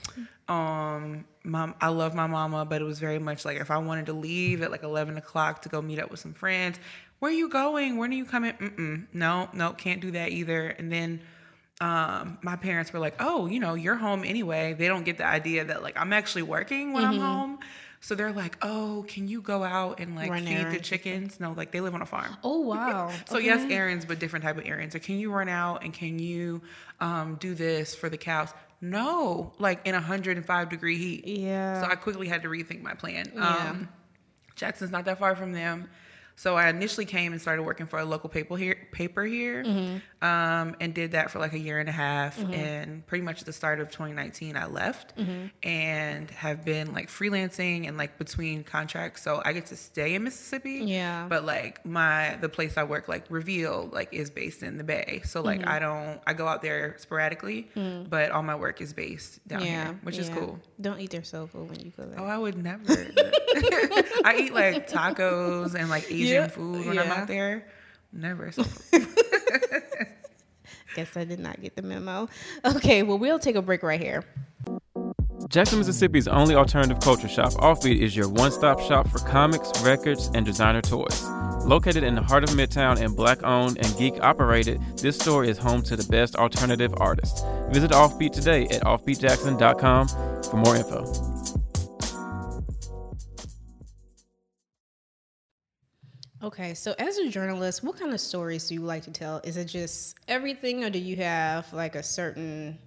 Um, 0.49 1.25
mom, 1.44 1.75
I 1.81 1.89
love 1.89 2.15
my 2.15 2.27
mama, 2.27 2.65
but 2.65 2.81
it 2.81 2.84
was 2.84 2.99
very 2.99 3.19
much 3.19 3.44
like 3.44 3.58
if 3.61 3.70
I 3.70 3.79
wanted 3.79 4.06
to 4.06 4.13
leave 4.15 4.63
at 4.63 4.70
like 4.70 4.82
eleven 4.82 5.17
o'clock 5.19 5.63
to 5.63 5.69
go 5.69 5.82
meet 5.82 5.99
up 5.99 6.11
with 6.11 6.20
some 6.20 6.32
friends, 6.34 6.79
where 7.19 7.31
are 7.31 7.34
you 7.34 7.49
going? 7.49 7.99
When 7.99 8.11
are 8.11 8.17
you 8.17 8.25
coming? 8.25 8.53
Mm-mm, 8.55 9.06
no, 9.13 9.49
no, 9.53 9.72
can't 9.72 10.01
do 10.01 10.11
that 10.13 10.31
either. 10.31 10.69
And 10.69 10.91
then, 10.91 11.20
um, 11.82 12.39
my 12.43 12.55
parents 12.55 12.93
were 12.93 13.01
like, 13.01 13.17
"Oh, 13.19 13.46
you 13.46 13.58
know, 13.58 13.74
you're 13.74 13.96
home 13.96 14.22
anyway." 14.24 14.74
They 14.74 14.86
don't 14.86 15.03
get 15.05 15.19
the 15.19 15.27
idea 15.27 15.65
that 15.65 15.82
like 15.82 15.98
I'm 15.98 16.12
actually 16.12 16.43
working 16.43 16.93
when 16.93 17.05
I'm 17.05 17.19
home. 17.19 17.58
So 18.01 18.15
they're 18.15 18.32
like, 18.32 18.56
"Oh, 18.62 19.05
can 19.08 19.27
you 19.27 19.41
go 19.41 19.65
out 19.65 19.98
and 19.98 20.15
like 20.15 20.31
Run 20.31 20.46
feed 20.46 20.70
the 20.70 20.79
chickens?" 20.79 21.41
No, 21.41 21.53
like 21.53 21.72
they 21.72 21.81
live 21.81 21.94
on 21.94 22.01
a 22.01 22.06
farm. 22.06 22.36
Oh 22.44 22.60
wow. 22.60 23.10
So 23.27 23.39
yes, 23.39 23.69
errands, 23.69 24.05
but 24.05 24.20
different 24.20 24.44
type 24.44 24.58
of 24.58 24.65
errands. 24.65 24.94
Or 24.94 25.01
can 25.01 25.19
you 25.19 25.32
run 25.32 25.48
out 25.48 25.82
and 25.82 25.93
can 25.93 26.20
you 26.20 26.62
um, 27.01 27.36
do 27.41 27.55
this 27.55 27.96
for 27.96 28.08
the 28.08 28.17
cows? 28.17 28.55
No, 28.81 29.53
like 29.58 29.84
in 29.84 29.94
105 29.94 30.69
degree 30.69 30.98
heat. 30.98 31.27
Yeah. 31.27 31.81
So 31.81 31.89
I 31.89 31.96
quickly 31.96 32.29
had 32.29 32.43
to 32.43 32.48
rethink 32.48 32.82
my 32.82 32.94
plan. 32.94 33.32
Yeah. 33.34 33.70
Um, 33.70 33.89
Jackson's 34.55 34.93
not 34.93 35.05
that 35.06 35.19
far 35.19 35.34
from 35.34 35.53
them. 35.53 35.89
So 36.36 36.56
I 36.56 36.69
initially 36.69 37.05
came 37.06 37.32
and 37.32 37.41
started 37.41 37.62
working 37.62 37.86
for 37.86 37.98
a 37.98 38.05
local 38.05 38.29
paper 38.29 38.56
here, 38.56 38.77
paper 38.93 39.24
here, 39.24 39.62
Mm-hmm. 39.65 40.24
um, 40.27 40.77
and 40.81 40.93
did 40.94 41.12
that 41.12 41.31
for 41.31 41.39
like 41.39 41.53
a 41.53 41.58
year 41.58 41.79
and 41.79 41.89
a 41.89 41.93
half. 41.93 42.39
And 42.53 43.06
pretty 43.06 43.22
much 43.24 43.41
at 43.41 43.46
the 43.46 43.53
start 43.53 43.81
of 43.81 43.91
2019, 43.91 44.56
I 44.56 44.67
left 44.67 45.17
Mm-hmm. 45.17 45.46
and 45.62 46.31
have 46.32 46.65
been 46.65 46.93
like 46.94 47.08
freelancing 47.08 47.86
and 47.89 47.96
like 47.96 48.19
between 48.19 48.65
contracts. 48.65 49.22
So 49.22 49.43
I 49.44 49.53
get 49.53 49.67
to 49.67 49.77
stay 49.77 50.15
in 50.15 50.24
Mississippi. 50.24 50.81
Yeah. 50.84 51.27
But 51.29 51.44
like 51.44 51.84
my 51.86 52.36
the 52.41 52.48
place 52.48 52.77
I 52.77 52.84
work, 52.84 53.08
like 53.08 53.24
Reveal, 53.29 53.89
like 53.93 54.12
is 54.12 54.31
based 54.31 54.62
in 54.62 54.79
the 54.79 54.84
Bay. 54.84 55.20
So 55.24 55.43
like 55.43 55.60
Mm-hmm. 55.60 55.69
I 55.69 55.79
don't 55.79 56.20
I 56.27 56.32
go 56.32 56.46
out 56.48 56.62
there 56.62 56.96
sporadically, 56.98 57.69
but 58.08 58.31
all 58.31 58.43
my 58.43 58.55
work 58.56 58.81
is 58.81 58.93
based 58.93 59.46
down 59.46 59.60
Mm. 59.62 59.67
yeah, 59.67 59.84
here, 59.86 59.98
which 60.03 60.19
is 60.19 60.29
cool. 60.31 60.58
Don't 60.81 60.98
eat 60.98 61.10
their 61.10 61.22
soul 61.24 61.46
food 61.46 61.69
when 61.70 61.79
you 61.81 61.93
go 61.96 62.05
there. 62.05 62.19
Oh, 62.19 62.24
I 62.24 62.36
would 62.39 62.56
never. 62.62 62.82
I 64.24 64.36
eat 64.41 64.55
like 64.55 64.89
tacos 64.89 65.74
and 65.74 65.89
like 65.91 66.10
Asian 66.22 66.34
Yeah, 66.34 66.48
food 66.48 66.86
when 66.86 66.98
I'm 66.98 67.10
out 67.10 67.29
there. 67.29 67.67
Never. 68.12 68.52
So. 68.52 68.64
Guess 70.96 71.17
I 71.17 71.24
did 71.24 71.41
not 71.41 71.60
get 71.60 71.74
the 71.76 71.82
memo. 71.82 72.29
Okay, 72.64 73.02
well 73.02 73.19
we'll 73.19 73.38
take 73.38 73.56
a 73.56 73.62
break 73.62 73.82
right 73.82 74.00
here. 74.00 74.24
Jackson, 75.48 75.79
Mississippi's 75.79 76.29
only 76.29 76.55
alternative 76.55 77.00
culture 77.00 77.29
shop, 77.29 77.52
Offbeat, 77.55 77.98
is 77.98 78.17
your 78.17 78.29
one 78.29 78.50
stop 78.52 78.81
shop 78.81 79.06
for 79.08 79.19
comics, 79.19 79.70
records, 79.82 80.31
and 80.34 80.46
designer 80.46 80.81
toys. 80.81 81.22
Located 81.64 82.05
in 82.05 82.14
the 82.14 82.22
heart 82.22 82.43
of 82.44 82.50
Midtown 82.50 82.98
and 82.98 83.14
black 83.14 83.43
owned 83.43 83.76
and 83.79 83.96
geek 83.98 84.14
operated, 84.22 84.81
this 84.96 85.19
store 85.19 85.44
is 85.44 85.58
home 85.58 85.82
to 85.82 85.96
the 85.96 86.05
best 86.05 86.36
alternative 86.36 86.94
artists. 86.96 87.43
Visit 87.70 87.91
Offbeat 87.91 88.32
today 88.32 88.64
at 88.64 88.82
offbeatjackson.com 88.82 90.08
for 90.44 90.56
more 90.56 90.74
info. 90.76 91.31
Okay, 96.53 96.75
so 96.75 96.94
as 96.99 97.17
a 97.17 97.29
journalist, 97.31 97.82
what 97.82 97.99
kind 97.99 98.13
of 98.13 98.21
stories 98.21 98.69
do 98.69 98.75
you 98.75 98.81
like 98.82 99.05
to 99.05 99.11
tell? 99.11 99.41
Is 99.43 99.56
it 99.56 99.65
just 99.67 100.17
everything, 100.29 100.85
or 100.85 100.91
do 100.91 100.99
you 100.99 101.17
have 101.17 101.73
like 101.73 101.94
a 101.94 102.03
certain, 102.03 102.79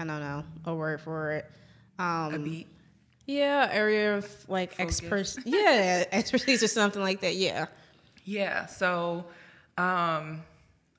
I 0.00 0.04
don't 0.04 0.20
know, 0.20 0.42
a 0.64 0.74
word 0.74 1.00
for 1.00 1.30
it? 1.32 1.50
Um, 1.98 2.34
A 2.34 2.38
beat. 2.40 2.66
Yeah, 3.26 3.68
area 3.70 4.16
of 4.18 4.28
like 4.48 4.72
Focus. 4.74 5.00
experts. 5.00 5.38
Yeah, 5.44 6.04
expertise 6.10 6.62
or 6.62 6.68
something 6.68 7.00
like 7.02 7.20
that. 7.20 7.36
Yeah. 7.36 7.66
Yeah. 8.24 8.66
So, 8.66 9.24
um, 9.78 10.42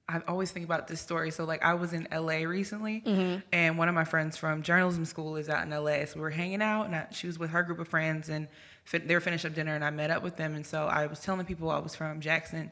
I 0.09 0.21
always 0.25 0.51
think 0.51 0.63
about 0.65 0.87
this 0.87 1.01
story. 1.01 1.31
So 1.31 1.43
like 1.43 1.63
I 1.65 1.73
was 1.73 1.91
in 1.91 2.07
LA 2.13 2.43
recently, 2.47 3.01
Mm-hmm. 3.05 3.39
and 3.51 3.77
one 3.77 3.89
of 3.89 3.95
my 3.95 4.05
friends 4.05 4.37
from 4.37 4.61
journalism 4.61 5.03
school 5.03 5.35
is 5.35 5.49
out 5.49 5.65
in 5.65 5.69
LA. 5.71 6.05
So 6.05 6.13
we 6.15 6.21
were 6.21 6.29
hanging 6.29 6.61
out, 6.61 6.83
and 6.85 6.95
I, 6.95 7.07
she 7.11 7.27
was 7.27 7.37
with 7.37 7.49
her 7.49 7.61
group 7.63 7.79
of 7.79 7.89
friends, 7.89 8.29
and 8.29 8.47
they 8.91 9.13
were 9.13 9.19
finished 9.21 9.45
up 9.45 9.53
dinner, 9.53 9.75
and 9.75 9.83
I 9.83 9.89
met 9.89 10.09
up 10.11 10.23
with 10.23 10.37
them. 10.37 10.55
And 10.55 10.65
so 10.65 10.85
I 10.85 11.07
was 11.07 11.19
telling 11.19 11.45
people 11.45 11.69
I 11.69 11.79
was 11.79 11.95
from 11.95 12.19
Jackson, 12.21 12.71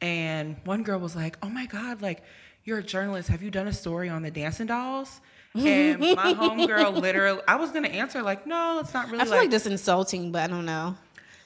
and 0.00 0.56
one 0.64 0.82
girl 0.82 0.98
was 0.98 1.14
like, 1.16 1.36
"Oh 1.42 1.48
my 1.48 1.66
God, 1.66 2.02
like 2.02 2.22
you're 2.64 2.78
a 2.78 2.82
journalist. 2.82 3.28
Have 3.28 3.42
you 3.42 3.50
done 3.50 3.68
a 3.68 3.72
story 3.72 4.08
on 4.08 4.22
the 4.22 4.30
dancing 4.30 4.66
dolls?" 4.66 5.20
And 5.54 6.00
my 6.00 6.34
homegirl 6.38 7.00
literally, 7.00 7.42
I 7.46 7.56
was 7.56 7.70
gonna 7.70 7.88
answer 7.88 8.22
like, 8.22 8.46
"No, 8.46 8.80
it's 8.80 8.94
not 8.94 9.06
really 9.10 9.20
I 9.20 9.24
feel 9.24 9.36
like 9.36 9.50
that's 9.50 9.66
insulting, 9.66 10.32
but 10.32 10.42
I 10.42 10.46
don't 10.46 10.64
know. 10.64 10.96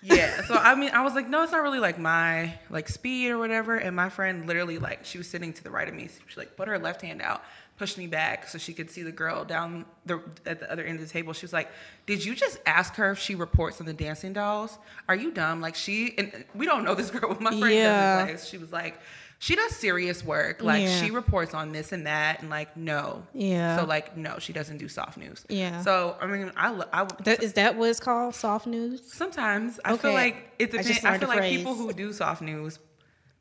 yeah. 0.03 0.43
So 0.47 0.55
I 0.55 0.75
mean, 0.77 0.91
I 0.93 1.03
was 1.03 1.15
like, 1.15 1.29
no, 1.29 1.43
it's 1.43 1.51
not 1.53 1.63
really 1.63 1.81
like 1.81 1.99
my 1.99 2.55
like 2.71 2.89
speed 2.89 3.31
or 3.31 3.39
whatever. 3.39 3.77
And 3.77 3.97
my 3.97 4.09
friend 4.09 4.47
literally 4.47 4.79
like 4.79 5.05
she 5.05 5.19
was 5.19 5.29
sitting 5.29 5.53
to 5.55 5.65
the 5.65 5.71
right 5.71 5.89
of 5.89 5.95
me. 5.95 6.09
She 6.29 6.39
like 6.39 6.57
put 6.57 6.69
her 6.69 6.79
left 6.79 7.03
hand 7.03 7.21
out, 7.21 7.43
pushed 7.77 7.99
me 7.99 8.07
back 8.07 8.49
so 8.49 8.59
she 8.59 8.73
could 8.73 8.91
see 8.91 9.03
the 9.03 9.13
girl 9.13 9.45
down 9.45 9.85
the 10.07 10.21
at 10.47 10.61
the 10.61 10.71
other 10.71 10.83
end 10.85 10.99
of 10.99 11.07
the 11.07 11.13
table. 11.13 11.33
She 11.33 11.45
was 11.45 11.53
like, 11.53 11.69
"Did 12.07 12.25
you 12.25 12.35
just 12.35 12.59
ask 12.67 12.95
her 12.97 13.11
if 13.13 13.19
she 13.19 13.35
reports 13.35 13.81
on 13.81 13.87
the 13.87 13.93
dancing 13.93 14.33
dolls? 14.33 14.79
Are 15.09 15.15
you 15.17 15.31
dumb? 15.31 15.61
Like 15.61 15.75
she 15.75 16.15
and 16.19 16.45
we 16.55 16.67
don't 16.67 16.85
know 16.85 16.95
this 16.95 17.11
girl. 17.11 17.29
but 17.31 17.41
My 17.49 17.51
friend 17.51 17.75
Yeah. 17.75 18.17
doesn't 18.27 18.37
play. 18.37 18.47
She 18.49 18.59
was 18.59 18.73
like. 18.73 18.99
She 19.39 19.55
does 19.55 19.77
serious 19.77 20.25
work. 20.25 20.63
Like 20.63 20.85
Yeah. 20.85 20.99
she 21.03 21.11
reports 21.11 21.53
on 21.53 21.71
this 21.71 21.93
and 21.93 22.07
that, 22.07 22.41
and 22.41 22.49
like 22.49 22.75
no. 22.75 23.23
Yeah. 23.35 23.77
So 23.77 23.85
like 23.85 24.17
no, 24.17 24.39
she 24.39 24.55
doesn't 24.55 24.79
do 24.79 24.89
soft 24.89 25.19
news. 25.19 25.45
Yeah. 25.51 25.83
So 25.83 26.17
I 26.23 26.27
mean, 26.27 26.51
I 26.57 26.73
I 26.91 27.07
That, 27.25 27.43
is 27.43 27.53
that 27.53 27.77
what 27.77 27.91
it's 27.91 28.01
called? 28.01 28.35
Soft 28.35 28.67
news? 28.67 29.03
Sometimes 29.13 29.79
I 29.85 29.91
feel 29.99 30.13
Okay. 30.13 30.15
like 30.15 30.37
it 30.59 30.69
I 30.71 30.79
depends. 30.79 30.89
just 30.89 31.05
I, 31.05 31.19
feel 31.19 31.29
like 31.29 31.43
people 31.43 31.75
who 31.75 31.93
do 31.93 32.15
soft 32.15 32.41
news 32.41 32.79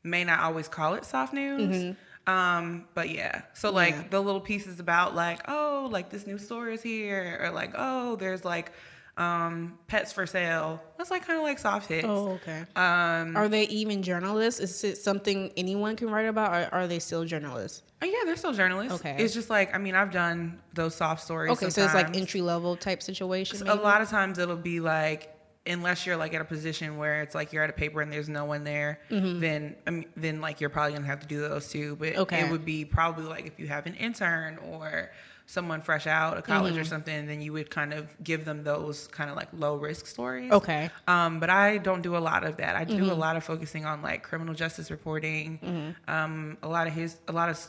may 0.03 0.25
not 0.25 0.39
always 0.41 0.67
call 0.67 0.95
it 0.95 1.05
soft 1.05 1.31
news. 1.33 1.61
Mm-hmm. 1.75 1.91
Um, 2.27 2.85
but 2.93 3.09
yeah, 3.09 3.43
so 3.53 3.71
like. 3.71 3.95
Yeah. 3.95 4.03
the 4.09 4.19
little 4.19 4.41
pieces 4.41 4.79
about 4.79 5.15
like 5.15 5.41
oh 5.47 5.87
like 5.91 6.09
this 6.09 6.25
new 6.25 6.37
store 6.37 6.69
is 6.69 6.81
here 6.81 7.39
or 7.41 7.51
like 7.51 7.71
oh 7.75 8.15
there's 8.15 8.43
like 8.43 8.71
um 9.17 9.77
pets 9.87 10.11
for 10.11 10.25
sale. 10.25 10.81
That's 10.97 11.11
like 11.11 11.25
kind 11.25 11.37
of 11.37 11.43
like 11.43 11.59
soft 11.59 11.87
hits. 11.87 12.05
Oh, 12.07 12.31
okay. 12.31 12.65
Um, 12.75 13.35
Are 13.37 13.47
they 13.47 13.63
even 13.67 14.03
journalists? 14.03 14.59
Is 14.59 14.83
it 14.83 14.97
something 14.97 15.51
anyone 15.55 15.95
can 15.95 16.09
write 16.09 16.27
about, 16.27 16.51
or 16.51 16.69
are 16.73 16.87
they 16.87 16.99
still 16.99 17.23
journalists? 17.25 17.83
oh, 18.01 18.05
yeah, 18.05 18.19
they're 18.25 18.35
still 18.35 18.53
journalists. 18.53 18.99
Okay. 18.99 19.15
It's 19.17 19.33
just 19.33 19.49
like 19.49 19.73
I 19.73 19.77
mean 19.77 19.95
I've 19.95 20.11
done 20.11 20.59
those 20.73 20.95
soft 20.95 21.23
stories. 21.23 21.51
Okay, 21.53 21.69
so 21.69 21.83
it's 21.83 21.93
like 21.93 22.15
entry 22.15 22.41
level 22.41 22.75
type 22.75 23.01
situation. 23.01 23.67
a 23.67 23.75
lot 23.75 24.01
of 24.01 24.09
times 24.09 24.37
it'll 24.37 24.55
be 24.55 24.79
like 24.79 25.34
unless 25.67 26.05
you're 26.05 26.17
like 26.17 26.33
at 26.33 26.41
a 26.41 26.45
position 26.45 26.97
where 26.97 27.21
it's 27.21 27.33
like 27.33 27.51
you're 27.51 27.63
at 27.63 27.69
a 27.69 27.73
paper 27.73 28.01
and 28.01 28.11
there's 28.11 28.29
no 28.29 28.45
one 28.45 28.63
there 28.63 28.99
then 29.09 29.75
I 29.87 29.89
mean, 29.91 30.05
then 30.15 30.41
like 30.41 30.61
you're 30.61 30.69
probably 30.69 30.93
gonna 30.93 31.07
have 31.07 31.21
to 31.21 31.27
do 31.27 31.41
those 31.41 31.69
too 31.69 31.95
but 31.95 32.15
Okay. 32.17 32.41
it 32.41 32.51
would 32.51 32.65
be 32.65 32.85
probably 32.85 33.25
like 33.25 33.45
if 33.47 33.59
you 33.59 33.67
have 33.67 33.85
an 33.87 33.95
intern 33.95 34.57
or 34.59 35.11
someone 35.47 35.81
fresh 35.81 36.07
out 36.07 36.37
of 36.37 36.43
college 36.43 36.73
Mm-hmm. 36.73 36.81
or 36.81 36.85
something 36.85 37.25
then 37.27 37.41
you 37.41 37.53
would 37.53 37.69
kind 37.69 37.93
of 37.93 38.07
give 38.23 38.45
them 38.45 38.63
those 38.63 39.07
kind 39.07 39.29
of 39.29 39.35
like 39.35 39.47
low 39.53 39.75
risk 39.75 40.07
stories 40.07 40.51
Okay. 40.51 40.89
um, 41.07 41.39
but 41.39 41.49
I 41.49 41.77
don't 41.77 42.01
do 42.01 42.15
a 42.17 42.23
lot 42.31 42.43
of 42.43 42.57
that. 42.57 42.75
I 42.75 42.83
do 42.83 43.11
a 43.11 43.13
lot 43.13 43.35
of 43.35 43.43
focusing 43.43 43.85
on 43.85 44.01
like 44.01 44.23
criminal 44.23 44.53
justice 44.53 44.89
reporting, 44.91 45.59
Mm-hmm. 45.63 46.11
um, 46.11 46.57
a 46.63 46.67
lot 46.67 46.87
of 46.87 46.93
his, 46.93 47.17
a 47.27 47.31
lot 47.31 47.49
of, 47.49 47.59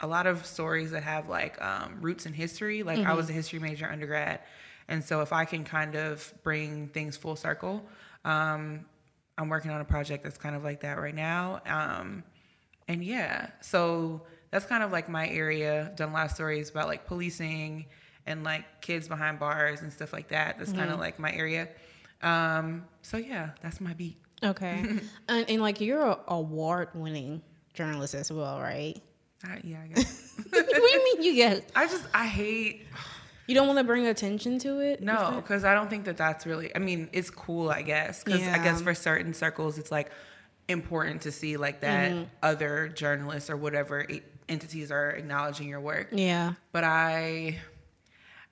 a 0.00 0.06
lot 0.06 0.26
of 0.26 0.46
stories 0.46 0.90
that 0.92 1.02
have 1.02 1.28
like 1.28 1.60
um, 1.62 1.98
roots 2.00 2.26
in 2.26 2.32
history. 2.32 2.82
Like 2.82 2.98
I 3.00 3.12
was 3.14 3.26
Mm-hmm. 3.26 3.32
a 3.32 3.34
history 3.34 3.58
major 3.58 3.86
undergrad, 3.86 4.40
and 4.90 5.02
so 5.02 5.22
if 5.22 5.32
I 5.32 5.46
can 5.46 5.64
kind 5.64 5.94
of 5.96 6.32
bring 6.42 6.88
things 6.88 7.16
full 7.16 7.36
circle, 7.36 7.82
um, 8.26 8.84
I'm 9.38 9.48
working 9.48 9.70
on 9.70 9.80
a 9.80 9.84
project 9.86 10.22
that's 10.24 10.36
kind 10.36 10.54
of 10.54 10.62
like 10.64 10.80
that 10.80 10.98
right 10.98 11.14
now. 11.14 11.62
Um, 11.66 12.22
and 12.88 13.02
yeah, 13.02 13.48
so 13.62 14.20
that's 14.50 14.66
kind 14.66 14.82
of 14.82 14.92
like 14.92 15.08
my 15.08 15.26
area. 15.28 15.92
Done 15.96 16.10
a 16.10 16.12
lot 16.12 16.26
of 16.26 16.32
stories 16.32 16.68
about 16.68 16.88
like 16.88 17.06
policing 17.06 17.86
and 18.26 18.44
like 18.44 18.82
kids 18.82 19.08
behind 19.08 19.38
bars 19.38 19.80
and 19.80 19.90
stuff 19.92 20.12
like 20.12 20.28
that. 20.28 20.58
That's 20.58 20.72
kind 20.72 20.84
of 20.84 20.90
Mm-hmm. 20.94 21.00
like 21.00 21.18
my 21.18 21.32
area. 21.32 21.68
Um, 22.22 22.84
so 23.00 23.16
yeah, 23.16 23.50
that's 23.62 23.80
my 23.80 23.94
beat. 23.94 24.18
Okay. 24.44 24.84
and, 25.28 25.48
and 25.48 25.62
like 25.62 25.80
you're 25.80 26.04
an 26.10 26.16
award 26.28 26.88
winning 26.94 27.40
journalist 27.72 28.14
as 28.14 28.30
well, 28.30 28.60
right? 28.60 29.00
I, 29.44 29.60
yeah, 29.64 29.78
I 29.84 29.86
guess. 29.88 30.34
what 30.50 30.68
do 30.68 30.74
you 30.82 31.04
mean 31.14 31.22
you 31.22 31.34
get? 31.36 31.70
I 31.74 31.86
just 31.86 32.04
I 32.12 32.26
hate 32.26 32.86
You 33.50 33.54
don't 33.56 33.66
want 33.66 33.78
to 33.78 33.84
bring 33.84 34.06
attention 34.06 34.58
to 34.60 34.78
it? 34.78 35.02
no 35.02 35.32
because 35.36 35.64
I 35.64 35.74
don't 35.74 35.90
think 35.90 36.04
that 36.04 36.16
that's 36.16 36.46
really. 36.46 36.74
I 36.74 36.78
mean, 36.78 37.08
it's 37.12 37.30
cool, 37.30 37.68
I 37.70 37.82
guess, 37.82 38.22
because 38.24 38.42
I 38.42 38.58
guess 38.62 38.80
for 38.80 38.94
certain 38.94 39.34
circles, 39.34 39.76
it's 39.78 39.90
like 39.90 40.10
important 40.68 41.22
to 41.22 41.32
see 41.32 41.56
like 41.56 41.80
that 41.80 42.12
Mm-hmm. 42.12 42.24
other 42.44 42.88
journalists 42.88 43.50
or 43.50 43.56
whatever 43.56 44.06
entities 44.48 44.92
are 44.92 45.10
acknowledging 45.10 45.68
your 45.68 45.80
work. 45.80 46.08
Yeah. 46.12 46.52
but 46.72 46.84
I, 46.84 47.58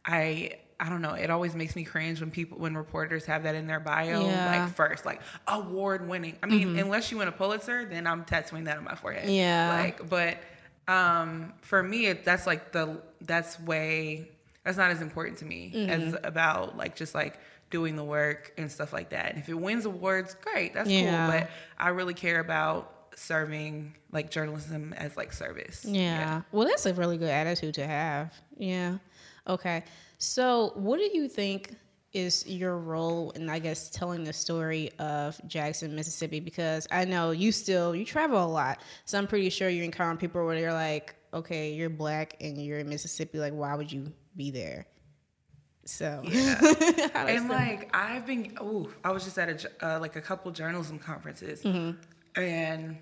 I, 0.04 0.52
I 0.80 0.88
don't 0.88 1.02
know. 1.02 1.14
It 1.14 1.30
always 1.30 1.54
makes 1.54 1.74
me 1.76 1.84
cringe 1.84 2.20
when 2.20 2.30
people, 2.30 2.58
when 2.58 2.76
reporters 2.76 3.24
have 3.26 3.42
that 3.44 3.54
in 3.54 3.66
their 3.66 3.80
bio, 3.80 4.22
Yeah. 4.24 4.52
Mm-hmm. 4.54 4.64
like 4.64 4.74
first, 4.74 5.04
like 5.06 5.20
award 5.46 6.08
winning. 6.08 6.36
I 6.42 6.46
mean, 6.46 6.78
unless 6.78 7.10
you 7.10 7.18
win 7.18 7.28
a 7.28 7.32
Pulitzer, 7.32 7.84
then 7.84 8.06
I'm 8.06 8.24
tattooing 8.24 8.64
that 8.64 8.78
on 8.78 8.84
my 8.84 8.94
forehead. 8.94 9.28
Yeah. 9.30 9.68
Like, 9.80 10.08
but 10.08 10.38
um, 10.92 11.52
for 11.60 11.82
me, 11.82 12.06
it, 12.06 12.24
that's 12.24 12.46
like 12.46 12.72
the 12.72 13.00
that's 13.20 13.58
way 13.60 14.28
that's 14.68 14.76
not 14.78 14.90
as 14.90 15.00
important 15.00 15.38
to 15.38 15.46
me 15.46 15.72
Mm-hmm. 15.74 15.90
as 15.90 16.16
about 16.24 16.76
like 16.76 16.94
just 16.94 17.14
like 17.14 17.38
doing 17.70 17.96
the 17.96 18.04
work 18.04 18.52
and 18.58 18.70
stuff 18.70 18.92
like 18.92 19.08
that. 19.10 19.30
And 19.30 19.38
if 19.38 19.48
it 19.48 19.54
wins 19.54 19.86
awards, 19.86 20.34
great, 20.42 20.74
that's 20.74 20.90
Yeah. 20.90 21.26
cool. 21.26 21.40
But 21.40 21.50
I 21.78 21.88
really 21.88 22.12
care 22.14 22.40
about 22.40 22.94
serving 23.16 23.94
like 24.12 24.30
journalism 24.30 24.92
as 24.96 25.16
like 25.16 25.32
service. 25.32 25.84
Yeah. 25.86 26.42
Well, 26.52 26.66
that's 26.68 26.84
a 26.86 26.92
really 26.94 27.16
good 27.18 27.30
attitude 27.30 27.74
to 27.74 27.86
have. 27.86 28.32
Yeah. 28.58 28.98
Okay. 29.46 29.84
So, 30.18 30.72
what 30.74 30.98
do 30.98 31.08
you 31.12 31.28
think 31.28 31.74
is 32.12 32.46
your 32.46 32.78
role 32.78 33.30
in, 33.32 33.48
I 33.50 33.58
guess, 33.58 33.90
telling 33.90 34.24
the 34.24 34.32
story 34.32 34.90
of 34.98 35.38
Jackson, 35.46 35.94
Mississippi? 35.94 36.40
Because 36.40 36.86
I 36.90 37.04
know 37.04 37.30
you 37.32 37.52
still 37.52 37.94
you 37.94 38.04
travel 38.04 38.42
a 38.42 38.46
lot, 38.48 38.80
so 39.04 39.18
I'm 39.18 39.26
pretty 39.26 39.50
sure 39.50 39.68
you 39.68 39.84
encounter 39.84 40.18
people 40.18 40.44
where 40.44 40.58
they're 40.58 40.72
like, 40.72 41.14
"Okay, 41.34 41.72
you're 41.74 41.90
black 41.90 42.36
and 42.40 42.56
you're 42.64 42.78
in 42.78 42.88
Mississippi. 42.88 43.38
Like, 43.38 43.52
why 43.52 43.74
would 43.74 43.92
you 43.92 44.10
be 44.38 44.50
there?" 44.50 44.86
So, 45.84 46.22
does 46.24 47.10
and 47.14 47.48
like 47.48 47.94
I've 47.94 48.26
been, 48.26 48.56
oh, 48.60 48.88
I 49.04 49.10
was 49.10 49.24
just 49.24 49.38
at 49.38 49.48
a 49.48 49.96
uh, 49.96 50.00
like 50.00 50.16
a 50.16 50.20
couple 50.20 50.50
journalism 50.52 50.98
conferences, 50.98 51.64
and 52.36 52.96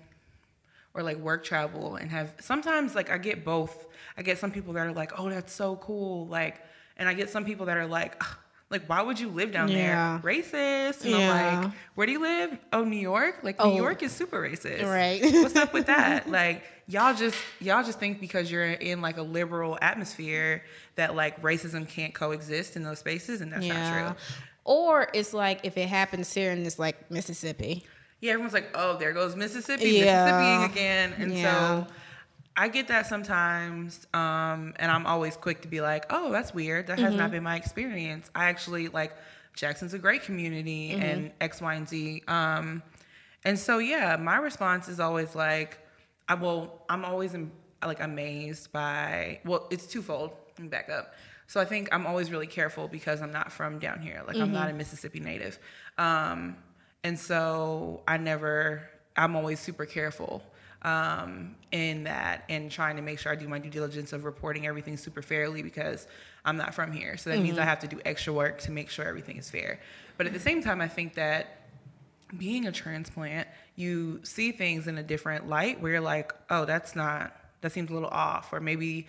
or 0.93 1.03
like 1.03 1.17
work 1.17 1.43
travel, 1.43 1.95
and 1.97 2.09
have 2.11 2.33
sometimes 2.39 2.95
like 2.95 3.09
I 3.09 3.17
get 3.17 3.43
both. 3.45 3.87
I 4.17 4.21
get 4.23 4.37
some 4.39 4.51
people 4.51 4.73
that 4.73 4.87
are 4.87 4.93
like, 4.93 5.11
oh, 5.19 5.29
that's 5.29 5.53
so 5.53 5.75
cool, 5.77 6.27
like, 6.27 6.55
and 6.97 7.07
I 7.07 7.13
get 7.13 7.29
some 7.29 7.45
people 7.45 7.65
that 7.67 7.77
are 7.77 7.87
like. 7.87 8.15
"Ugh, 8.23 8.37
Like, 8.69 8.89
why 8.89 9.01
would 9.01 9.17
you 9.17 9.29
live 9.29 9.51
down 9.53 9.69
Yeah. 9.69 10.19
there? 10.21 10.33
Racist. 10.33 11.05
And 11.05 11.15
I'm 11.15 11.61
like, 11.63 11.71
where 11.95 12.05
do 12.05 12.11
you 12.11 12.19
live? 12.21 12.57
Oh, 12.73 12.83
New 12.83 12.99
York? 12.99 13.35
Like, 13.41 13.55
Oh. 13.59 13.69
New 13.69 13.77
York 13.77 14.03
is 14.03 14.11
super 14.11 14.41
racist. 14.41 14.83
Right. 14.83 15.21
What's 15.23 15.55
up 15.55 15.71
with 15.73 15.85
that? 15.87 16.27
Like, 16.39 16.63
y'all 16.87 17.13
just 17.13 17.35
y'all 17.59 17.83
just 17.83 17.99
think 17.99 18.19
because 18.19 18.49
you're 18.51 18.63
in 18.65 19.01
like 19.01 19.17
a 19.17 19.21
liberal 19.21 19.77
atmosphere 19.81 20.63
that 20.95 21.15
like 21.15 21.41
racism 21.41 21.87
can't 21.87 22.13
coexist 22.13 22.75
in 22.75 22.83
those 22.83 22.99
spaces, 22.99 23.41
and 23.41 23.51
that's 23.51 23.65
not 23.67 23.91
true. 23.93 24.15
Or 24.63 25.07
it's 25.13 25.33
like 25.33 25.61
if 25.63 25.77
it 25.77 25.87
happens 25.89 26.33
here 26.33 26.51
and 26.51 26.65
it's 26.65 26.79
like 26.79 27.09
Mississippi. 27.11 27.85
Yeah, 28.19 28.31
everyone's 28.33 28.53
like, 28.53 28.69
"Oh, 28.73 28.97
there 28.97 29.13
goes 29.13 29.35
Mississippi, 29.35 29.89
Yeah. 29.91 30.25
Mississippiing 30.25 30.63
again," 30.71 31.13
and 31.19 31.33
Yeah. 31.37 31.83
so 31.85 31.87
I 32.59 32.67
get 32.69 32.87
that 32.87 33.05
sometimes, 33.05 34.07
um, 34.15 34.73
and 34.77 34.91
I'm 34.91 35.05
always 35.05 35.37
quick 35.37 35.61
to 35.61 35.67
be 35.67 35.79
like, 35.81 36.05
"Oh, 36.09 36.31
that's 36.31 36.53
weird. 36.53 36.87
That 36.87 36.97
has 36.99 37.09
Mm-hmm. 37.09 37.17
not 37.17 37.31
been 37.31 37.43
my 37.43 37.55
experience." 37.55 38.29
I 38.33 38.45
actually 38.45 38.87
like 38.87 39.15
Jackson's 39.55 39.93
a 39.93 39.99
great 39.99 40.23
community, 40.23 40.89
Mm-hmm. 40.93 41.01
and 41.03 41.31
X, 41.39 41.61
Y, 41.61 41.73
and 41.75 41.87
Z. 41.87 42.23
Um, 42.27 42.81
and 43.45 43.57
so, 43.59 43.77
yeah, 43.77 44.15
my 44.17 44.37
response 44.37 44.87
is 44.87 44.99
always 44.99 45.35
like, 45.35 45.77
"I 46.27 46.35
will." 46.35 46.81
I'm 46.89 47.05
always 47.05 47.35
like 47.85 47.99
amazed 48.01 48.71
by. 48.71 49.39
Well, 49.45 49.67
it's 49.69 49.87
twofold. 49.87 50.31
Let 50.57 50.63
me 50.63 50.69
back 50.69 50.89
up. 50.89 51.13
So 51.47 51.61
I 51.61 51.65
think 51.65 51.89
I'm 51.93 52.05
always 52.05 52.29
really 52.29 52.47
careful 52.47 52.87
because 52.87 53.21
I'm 53.21 53.31
not 53.31 53.51
from 53.51 53.79
down 53.79 54.01
here. 54.01 54.21
Like 54.27 54.35
I'm 54.35 54.51
not 54.51 54.69
a 54.69 54.73
Mississippi 54.73 55.21
native. 55.21 55.57
Um, 55.97 56.57
and 57.03 57.17
so 57.17 58.01
I 58.05 58.17
never, 58.17 58.89
I'm 59.15 59.35
always 59.35 59.61
super 59.61 59.85
careful 59.85 60.43
um, 60.81 61.55
in 61.71 62.03
that 62.03 62.43
and 62.49 62.69
trying 62.69 62.97
to 62.97 63.01
make 63.01 63.17
sure 63.19 63.31
I 63.31 63.35
do 63.35 63.47
my 63.47 63.59
due 63.59 63.69
diligence 63.69 64.11
of 64.11 64.25
reporting 64.25 64.67
everything 64.67 64.97
super 64.97 65.21
fairly 65.21 65.61
because 65.61 66.07
I'm 66.43 66.57
not 66.57 66.73
from 66.73 66.91
here. 66.91 67.15
So 67.15 67.29
that 67.29 67.39
means 67.39 67.57
I 67.57 67.63
have 67.63 67.79
to 67.79 67.87
do 67.87 68.01
extra 68.03 68.33
work 68.33 68.59
to 68.61 68.71
make 68.71 68.89
sure 68.89 69.05
everything 69.05 69.37
is 69.37 69.49
fair. 69.49 69.79
But 70.17 70.27
at 70.27 70.33
the 70.33 70.39
same 70.39 70.61
time, 70.61 70.81
I 70.81 70.87
think 70.89 71.13
that 71.13 71.61
being 72.37 72.67
a 72.67 72.73
transplant, 72.73 73.47
you 73.77 74.19
see 74.23 74.51
things 74.51 74.87
in 74.87 74.97
a 74.97 75.03
different 75.03 75.47
light 75.47 75.79
where 75.79 75.93
you're 75.93 76.01
like, 76.01 76.33
oh, 76.49 76.65
that's 76.65 76.95
not, 76.95 77.33
that 77.61 77.71
seems 77.71 77.89
a 77.89 77.93
little 77.93 78.09
off, 78.09 78.51
or 78.51 78.59
maybe 78.59 79.07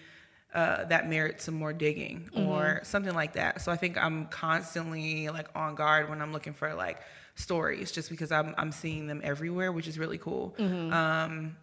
uh, 0.54 0.84
that 0.84 1.08
merits 1.08 1.44
some 1.44 1.54
more 1.54 1.72
digging 1.72 2.30
or 2.34 2.80
something 2.84 3.14
like 3.14 3.32
that. 3.32 3.60
So 3.60 3.72
I 3.72 3.76
think 3.76 3.98
I'm 3.98 4.26
constantly 4.26 5.28
like 5.30 5.48
on 5.56 5.74
guard 5.74 6.08
when 6.08 6.22
I'm 6.22 6.32
looking 6.32 6.52
for 6.54 6.72
like 6.74 6.98
stories, 7.34 7.90
just 7.92 8.08
because 8.10 8.30
I'm 8.30 8.54
I'm 8.56 8.72
seeing 8.72 9.06
them 9.06 9.20
everywhere, 9.24 9.72
which 9.72 9.86
is 9.88 9.98
really 9.98 10.18
cool. 10.18 10.54
Um, 10.92 11.56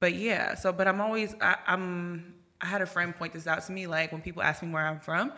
but 0.00 0.14
yeah, 0.14 0.54
so 0.56 0.72
but 0.72 0.88
I'm 0.88 1.00
always 1.00 1.34
I, 1.40 1.56
I'm 1.66 2.34
I 2.60 2.66
had 2.66 2.82
a 2.82 2.86
friend 2.86 3.14
point 3.16 3.32
this 3.32 3.46
out 3.46 3.62
to 3.66 3.72
me 3.72 3.86
like 3.86 4.12
when 4.12 4.20
people 4.20 4.42
ask 4.42 4.62
me 4.62 4.70
where 4.70 4.86
I'm 4.86 5.00
from, 5.00 5.32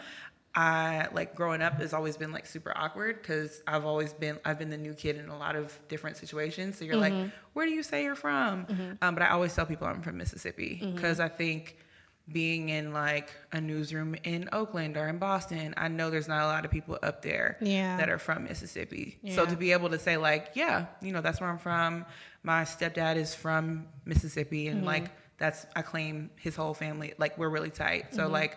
I 0.56 1.08
like 1.12 1.34
growing 1.34 1.62
up 1.62 1.74
has 1.80 1.92
always 1.92 2.16
been 2.16 2.30
like 2.30 2.46
super 2.46 2.72
awkward 2.76 3.20
because 3.20 3.62
I've 3.66 3.84
always 3.84 4.12
been 4.12 4.38
I've 4.44 4.58
been 4.58 4.70
the 4.70 4.78
new 4.78 4.94
kid 4.94 5.16
in 5.16 5.28
a 5.28 5.36
lot 5.36 5.56
of 5.56 5.76
different 5.88 6.16
situations. 6.16 6.78
So 6.78 6.84
you're 6.84 6.94
Mm-hmm. 6.94 7.20
like, 7.22 7.30
where 7.54 7.66
do 7.66 7.72
you 7.72 7.82
say 7.82 8.04
you're 8.04 8.14
from? 8.14 8.66
Um, 9.02 9.14
but 9.14 9.22
I 9.22 9.30
always 9.30 9.54
tell 9.54 9.66
people 9.66 9.86
I'm 9.86 10.02
from 10.02 10.16
Mississippi 10.16 10.80
Mm-hmm. 10.82 10.94
because 10.94 11.18
I 11.18 11.28
think 11.28 11.76
being 12.32 12.70
in 12.70 12.92
like 12.94 13.30
a 13.52 13.60
newsroom 13.60 14.14
in 14.24 14.48
Oakland 14.52 14.96
or 14.96 15.08
in 15.08 15.18
Boston, 15.18 15.74
I 15.76 15.88
know 15.88 16.08
there's 16.08 16.28
not 16.28 16.42
a 16.44 16.46
lot 16.46 16.64
of 16.64 16.70
people 16.70 16.98
up 17.02 17.20
there 17.20 17.58
Yeah. 17.60 17.96
that 17.98 18.08
are 18.08 18.18
from 18.18 18.44
Mississippi. 18.44 19.18
So 19.34 19.44
to 19.44 19.56
be 19.56 19.72
able 19.72 19.90
to 19.90 19.98
say 19.98 20.16
like, 20.16 20.52
yeah, 20.54 20.86
you 21.02 21.12
know, 21.12 21.20
that's 21.20 21.40
where 21.40 21.50
I'm 21.50 21.58
from. 21.58 22.06
My 22.44 22.62
stepdad 22.62 23.16
is 23.16 23.34
from 23.34 23.86
Mississippi, 24.04 24.66
Mm-hmm. 24.66 24.76
and 24.78 24.86
like 24.86 25.10
that's 25.36 25.66
I 25.74 25.82
claim 25.82 26.30
his 26.36 26.54
whole 26.54 26.74
family. 26.74 27.12
Like 27.18 27.36
we're 27.36 27.48
really 27.50 27.70
tight. 27.70 28.04
Mm-hmm. 28.06 28.16
So 28.16 28.28
like. 28.28 28.56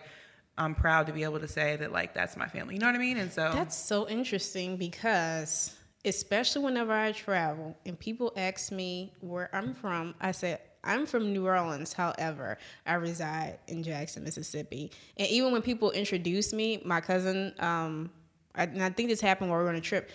I'm 0.58 0.74
proud 0.74 1.06
to 1.06 1.12
be 1.12 1.22
able 1.22 1.40
to 1.40 1.48
say 1.48 1.76
that 1.76 1.92
like 1.92 2.12
that's 2.12 2.36
my 2.36 2.48
family. 2.48 2.74
You 2.74 2.80
know 2.80 2.86
what 2.86 2.96
I 2.96 2.98
mean? 2.98 3.16
And 3.16 3.32
so 3.32 3.50
That's 3.54 3.76
so 3.76 4.08
interesting 4.08 4.76
because 4.76 5.74
especially 6.04 6.64
whenever 6.64 6.92
I 6.92 7.12
travel 7.12 7.76
and 7.86 7.98
people 7.98 8.32
ask 8.36 8.72
me 8.72 9.12
where 9.20 9.48
I'm 9.52 9.74
from, 9.74 10.14
I 10.20 10.32
say 10.32 10.58
I'm 10.84 11.06
from 11.06 11.32
New 11.32 11.46
Orleans. 11.46 11.92
However, 11.92 12.58
I 12.86 12.94
reside 12.94 13.58
in 13.68 13.82
Jackson, 13.82 14.24
Mississippi. 14.24 14.90
And 15.16 15.28
even 15.28 15.52
when 15.52 15.62
people 15.62 15.90
introduce 15.90 16.52
me, 16.52 16.82
my 16.84 17.00
cousin, 17.00 17.54
um, 17.58 18.10
I, 18.54 18.64
and 18.64 18.82
I 18.82 18.90
think 18.90 19.08
this 19.08 19.20
happened 19.20 19.50
while 19.50 19.58
we 19.58 19.64
were 19.64 19.70
on 19.70 19.76
a 19.76 19.80
trip. 19.80 20.10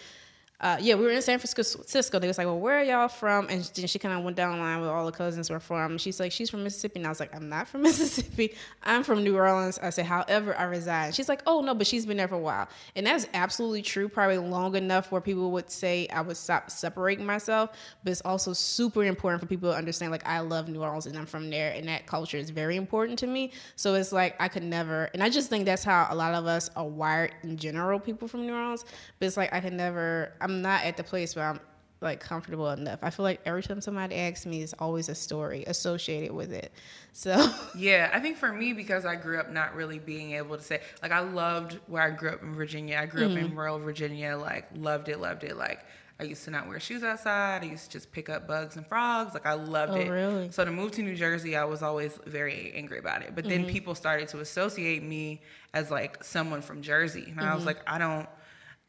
Uh, 0.63 0.77
yeah, 0.79 0.95
we 0.95 1.03
were 1.03 1.11
in 1.11 1.21
San 1.21 1.39
Francisco. 1.39 2.19
They 2.19 2.27
was 2.27 2.37
like, 2.37 2.47
"Well, 2.47 2.57
where 2.57 2.79
are 2.79 2.83
y'all 2.83 3.09
from?" 3.09 3.47
And 3.49 3.61
then 3.75 3.85
she 3.85 3.99
kind 3.99 4.17
of 4.17 4.23
went 4.23 4.37
down 4.37 4.55
the 4.55 4.63
line 4.63 4.79
with 4.79 4.89
all 4.89 5.05
the 5.05 5.11
cousins 5.11 5.49
were 5.49 5.59
from. 5.59 5.97
She's 5.97 6.21
like, 6.21 6.31
"She's 6.31 6.49
from 6.49 6.63
Mississippi," 6.63 6.99
and 6.99 7.05
I 7.05 7.09
was 7.09 7.19
like, 7.19 7.35
"I'm 7.35 7.49
not 7.49 7.67
from 7.67 7.81
Mississippi. 7.89 8.55
I'm 8.81 9.03
from 9.03 9.25
New 9.25 9.35
Orleans." 9.35 9.77
I 9.83 9.89
said, 9.89 10.05
"However, 10.05 10.57
I 10.57 10.63
reside." 10.63 11.15
She's 11.15 11.27
like, 11.27 11.43
"Oh 11.45 11.59
no, 11.59 11.75
but 11.75 11.85
she's 11.85 12.05
been 12.05 12.15
there 12.15 12.29
for 12.29 12.35
a 12.35 12.39
while," 12.39 12.69
and 12.95 13.05
that's 13.05 13.27
absolutely 13.33 13.81
true. 13.81 14.07
Probably 14.07 14.37
long 14.37 14.77
enough 14.77 15.11
where 15.11 15.19
people 15.19 15.51
would 15.51 15.69
say 15.69 16.07
I 16.07 16.21
would 16.21 16.37
stop 16.37 16.71
separating 16.71 17.25
myself, 17.25 17.71
but 18.05 18.11
it's 18.11 18.21
also 18.21 18.53
super 18.53 19.03
important 19.03 19.41
for 19.41 19.47
people 19.47 19.69
to 19.69 19.77
understand. 19.77 20.13
Like, 20.13 20.25
I 20.25 20.39
love 20.39 20.69
New 20.69 20.81
Orleans 20.81 21.07
and 21.07 21.17
I'm 21.17 21.25
from 21.25 21.49
there, 21.49 21.73
and 21.73 21.89
that 21.89 22.05
culture 22.05 22.37
is 22.37 22.51
very 22.51 22.77
important 22.77 23.19
to 23.19 23.27
me. 23.27 23.51
So 23.75 23.95
it's 23.95 24.13
like 24.13 24.37
I 24.39 24.47
could 24.47 24.63
never, 24.63 25.09
and 25.13 25.21
I 25.21 25.27
just 25.29 25.49
think 25.49 25.65
that's 25.65 25.83
how 25.83 26.07
a 26.09 26.15
lot 26.15 26.33
of 26.33 26.45
us 26.45 26.69
are 26.77 26.87
wired 26.87 27.35
in 27.43 27.57
general. 27.57 27.99
People 27.99 28.29
from 28.29 28.47
New 28.47 28.53
Orleans, 28.53 28.85
but 29.19 29.25
it's 29.25 29.35
like 29.35 29.53
I 29.53 29.59
can 29.59 29.75
never. 29.75 30.31
I'm 30.53 30.61
not 30.61 30.83
at 30.83 30.97
the 30.97 31.03
place 31.03 31.35
where 31.35 31.45
I'm 31.49 31.59
like 32.01 32.19
comfortable 32.19 32.69
enough. 32.69 32.99
I 33.01 33.09
feel 33.09 33.23
like 33.23 33.39
every 33.45 33.63
time 33.63 33.79
somebody 33.81 34.15
asks 34.15 34.45
me, 34.45 34.61
it's 34.61 34.73
always 34.73 35.07
a 35.09 35.15
story 35.15 35.63
associated 35.67 36.33
with 36.33 36.51
it. 36.51 36.71
So 37.13 37.49
Yeah, 37.75 38.09
I 38.13 38.19
think 38.19 38.37
for 38.37 38.51
me 38.51 38.73
because 38.73 39.05
I 39.05 39.15
grew 39.15 39.39
up 39.39 39.49
not 39.51 39.73
really 39.75 39.99
being 39.99 40.33
able 40.33 40.57
to 40.57 40.63
say 40.63 40.81
like 41.01 41.11
I 41.11 41.21
loved 41.21 41.79
where 41.87 42.03
I 42.03 42.09
grew 42.11 42.29
up 42.29 42.41
in 42.43 42.53
Virginia. 42.53 42.99
I 43.01 43.05
grew 43.05 43.25
up 43.25 43.31
Mm-hmm. 43.31 43.51
in 43.51 43.55
rural 43.55 43.79
Virginia, 43.79 44.37
like 44.37 44.67
loved 44.75 45.09
it, 45.09 45.19
loved 45.19 45.43
it. 45.43 45.55
Like 45.57 45.85
I 46.19 46.23
used 46.25 46.43
to 46.43 46.51
not 46.51 46.67
wear 46.67 46.79
shoes 46.79 47.03
outside. 47.03 47.63
I 47.63 47.67
used 47.67 47.85
to 47.85 47.91
just 47.91 48.11
pick 48.11 48.29
up 48.29 48.47
bugs 48.47 48.75
and 48.75 48.85
frogs. 48.85 49.33
Like 49.33 49.45
I 49.47 49.53
loved 49.53 49.93
Oh, 49.93 49.99
it. 50.01 50.09
really? 50.09 50.51
So 50.51 50.63
to 50.65 50.71
move 50.71 50.91
to 50.91 51.01
New 51.01 51.15
Jersey, 51.15 51.55
I 51.55 51.63
was 51.63 51.81
always 51.81 52.19
very 52.27 52.71
angry 52.75 52.99
about 52.99 53.23
it. 53.23 53.33
But 53.33 53.45
Mm-hmm. 53.45 53.63
then 53.63 53.65
people 53.65 53.95
started 53.95 54.27
to 54.29 54.39
associate 54.41 55.01
me 55.03 55.41
as 55.73 55.89
like 55.89 56.21
someone 56.23 56.61
from 56.61 56.81
Jersey, 56.81 57.27
and 57.29 57.39
I 57.39 57.53
was 57.55 57.61
Mm-hmm. 57.61 57.67
like, 57.67 57.77
I 57.87 57.97
don't. 57.97 58.27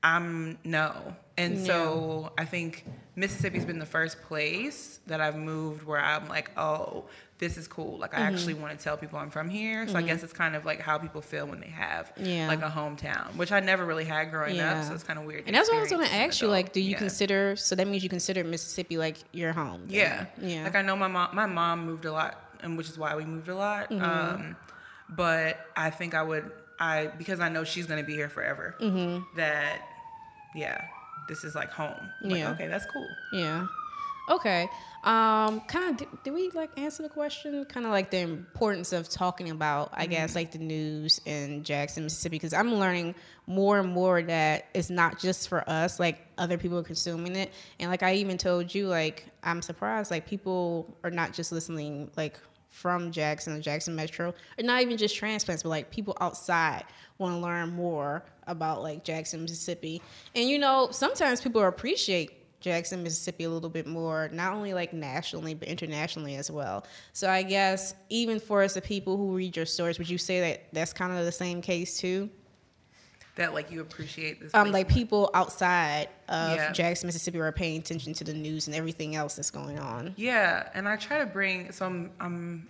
I'm 0.05 0.59
no. 0.65 1.17
And 1.37 1.59
so 1.67 2.33
I 2.39 2.45
think 2.45 2.85
Mississippi's 3.17 3.65
been 3.65 3.81
the 3.81 3.87
first 3.87 4.23
place 4.23 5.01
that 5.09 5.21
I've 5.21 5.35
moved 5.37 5.83
where 5.85 5.99
I'm 6.01 6.29
like, 6.29 6.53
oh, 6.57 7.07
this 7.39 7.57
is 7.57 7.67
cool. 7.67 7.99
Like 7.99 8.15
I 8.15 8.19
Mm-hmm. 8.19 8.35
actually 8.35 8.55
want 8.55 8.79
to 8.79 8.85
tell 8.85 8.97
people 8.97 9.19
I'm 9.19 9.31
from 9.31 9.49
here. 9.49 9.89
So 9.89 9.97
I 9.97 10.03
guess 10.03 10.23
it's 10.23 10.33
kind 10.33 10.55
of 10.55 10.65
like 10.65 10.81
how 10.81 10.97
people 10.99 11.21
feel 11.21 11.47
when 11.47 11.61
they 11.61 11.67
have 11.71 12.13
Yeah. 12.17 12.47
like 12.47 12.63
a 12.63 12.69
hometown, 12.71 13.35
which 13.35 13.51
I 13.51 13.59
never 13.59 13.85
really 13.85 14.05
had 14.05 14.31
growing 14.31 14.55
Yeah. 14.55 14.79
up. 14.79 14.85
So 14.87 14.95
it's 14.95 15.03
kind 15.03 15.19
of 15.19 15.25
weird. 15.25 15.43
And 15.47 15.57
that's 15.57 15.69
what 15.69 15.79
I 15.79 15.81
was 15.81 15.91
going 15.91 16.07
to 16.07 16.15
ask 16.15 16.41
you. 16.41 16.47
Like, 16.49 16.73
do 16.73 16.81
you 16.81 16.93
Yeah. 16.93 16.99
consider? 16.99 17.57
So 17.57 17.75
that 17.75 17.89
means 17.89 18.05
you 18.05 18.09
consider 18.09 18.45
Mississippi 18.45 18.97
like 18.97 19.17
your 19.33 19.53
home. 19.53 19.87
Yeah. 19.89 20.27
yeah. 20.41 20.63
Like 20.65 20.77
I 20.77 20.83
know 20.83 20.95
my 20.95 21.09
mom 21.09 21.35
my 21.35 21.47
mom 21.47 21.85
moved 21.87 22.05
a 22.05 22.13
lot 22.13 22.41
and 22.63 22.77
which 22.79 22.89
is 22.89 22.97
why 22.99 23.17
we 23.17 23.25
moved 23.25 23.49
a 23.49 23.57
lot. 23.57 23.91
Mm-hmm. 23.91 24.05
Um 24.05 24.57
but 25.09 25.67
I 25.77 25.91
think 25.91 26.15
I 26.15 26.23
would 26.23 26.51
I 26.79 27.07
because 27.19 27.41
I 27.41 27.49
know 27.49 27.65
she's 27.65 27.87
gonna 27.87 28.03
be 28.05 28.15
here 28.15 28.29
forever. 28.29 28.77
Mm-hmm. 28.81 29.37
That 29.37 29.81
yeah, 30.55 30.81
this 31.29 31.45
is 31.45 31.55
like 31.55 31.71
home. 31.71 31.95
I'm 32.23 32.31
Yeah. 32.31 32.49
Like, 32.49 32.55
okay, 32.55 32.69
that's 32.69 32.87
cool. 32.87 33.09
Yeah. 33.33 33.67
Okay. 34.31 34.69
Um, 35.05 35.61
kind 35.69 35.91
of, 35.91 35.97
did, 35.99 36.09
did 36.23 36.33
we 36.33 36.49
like 36.55 36.71
answer 36.79 37.03
the 37.03 37.11
question? 37.11 37.63
Kind 37.67 37.85
of 37.85 37.93
like 37.93 38.11
the 38.11 38.21
importance 38.21 38.95
of 38.95 39.07
talking 39.11 39.51
about, 39.51 39.91
I 39.93 40.07
guess, 40.07 40.35
like 40.35 40.51
the 40.51 40.59
news 40.59 41.21
in 41.27 41.63
Jackson, 41.63 42.05
Mississippi, 42.05 42.37
because 42.37 42.55
I'm 42.55 42.75
learning 42.77 43.15
more 43.47 43.79
and 43.79 43.93
more 43.93 44.23
that 44.23 44.65
it's 44.73 44.89
not 44.89 45.19
just 45.19 45.51
for 45.51 45.69
us, 45.69 46.01
like 46.01 46.27
other 46.39 46.57
people 46.57 46.79
are 46.79 46.83
consuming 46.83 47.37
it. 47.37 47.53
And 47.79 47.91
like 47.91 48.03
I 48.03 48.15
even 48.15 48.39
told 48.39 48.75
you, 48.75 48.89
like, 48.89 49.27
I'm 49.43 49.61
surprised, 49.61 50.11
like, 50.11 50.27
people 50.27 50.97
are 51.05 51.11
not 51.11 51.35
just 51.35 51.53
listening, 51.53 52.11
like, 52.17 52.41
from 52.75 53.13
Jackson 53.13 53.57
or 53.57 53.61
Jackson 53.61 53.95
Metro, 53.95 54.31
or 54.59 54.65
not 54.65 54.83
even 54.83 54.97
just 54.97 55.15
transplants, 55.15 55.63
but 55.63 55.69
like 55.69 55.91
people 55.93 56.17
outside 56.21 56.85
want 57.19 57.33
to 57.35 57.39
learn 57.39 57.71
more 57.71 58.25
about 58.49 58.83
like 58.83 59.05
Jackson, 59.05 59.43
Mississippi. 59.43 60.03
And 60.35 60.49
you 60.49 60.59
know, 60.59 60.89
sometimes 60.91 61.41
people 61.41 61.63
appreciate 61.63 62.61
Jackson, 62.61 63.05
Mississippi 63.05 63.45
a 63.45 63.49
little 63.49 63.71
bit 63.71 63.87
more, 63.87 64.29
not 64.33 64.53
only 64.53 64.75
like 64.75 64.93
nationally, 64.93 65.55
but 65.55 65.69
internationally 65.69 66.35
as 66.35 66.51
well. 66.51 66.85
So 67.13 67.31
I 67.31 67.45
guess 67.45 67.95
even 68.09 68.41
for 68.41 68.65
us, 68.65 68.75
the 68.75 68.83
people 68.83 69.17
who 69.17 69.37
read 69.37 69.55
your 69.57 69.67
stories, 69.67 69.99
would 69.99 70.11
you 70.11 70.19
say 70.19 70.41
that 70.41 70.65
that's 70.73 70.93
kind 70.93 71.17
of 71.17 71.25
the 71.25 71.33
same 71.33 71.63
case 71.63 71.97
too? 71.99 72.29
That 73.37 73.53
like 73.53 73.71
you 73.73 73.81
appreciate 73.81 74.41
this. 74.41 74.55
Um, 74.55 74.71
like 74.71 74.89
people 74.89 75.31
outside 75.35 76.09
of 76.29 76.57
Yeah. 76.57 76.73
Jackson, 76.73 77.09
Mississippi 77.09 77.41
are 77.41 77.51
paying 77.53 77.79
attention 77.81 78.13
to 78.15 78.25
the 78.25 78.33
news 78.35 78.67
and 78.69 78.77
everything 78.77 79.17
else 79.17 79.35
that's 79.37 79.51
going 79.51 79.79
on. 79.79 80.15
Yeah, 80.17 80.69
and 80.75 80.89
I 80.89 80.97
try 80.97 81.19
to 81.19 81.27
bring 81.27 81.73
so 81.73 81.87
I'm, 81.87 82.11
I'm 82.21 82.69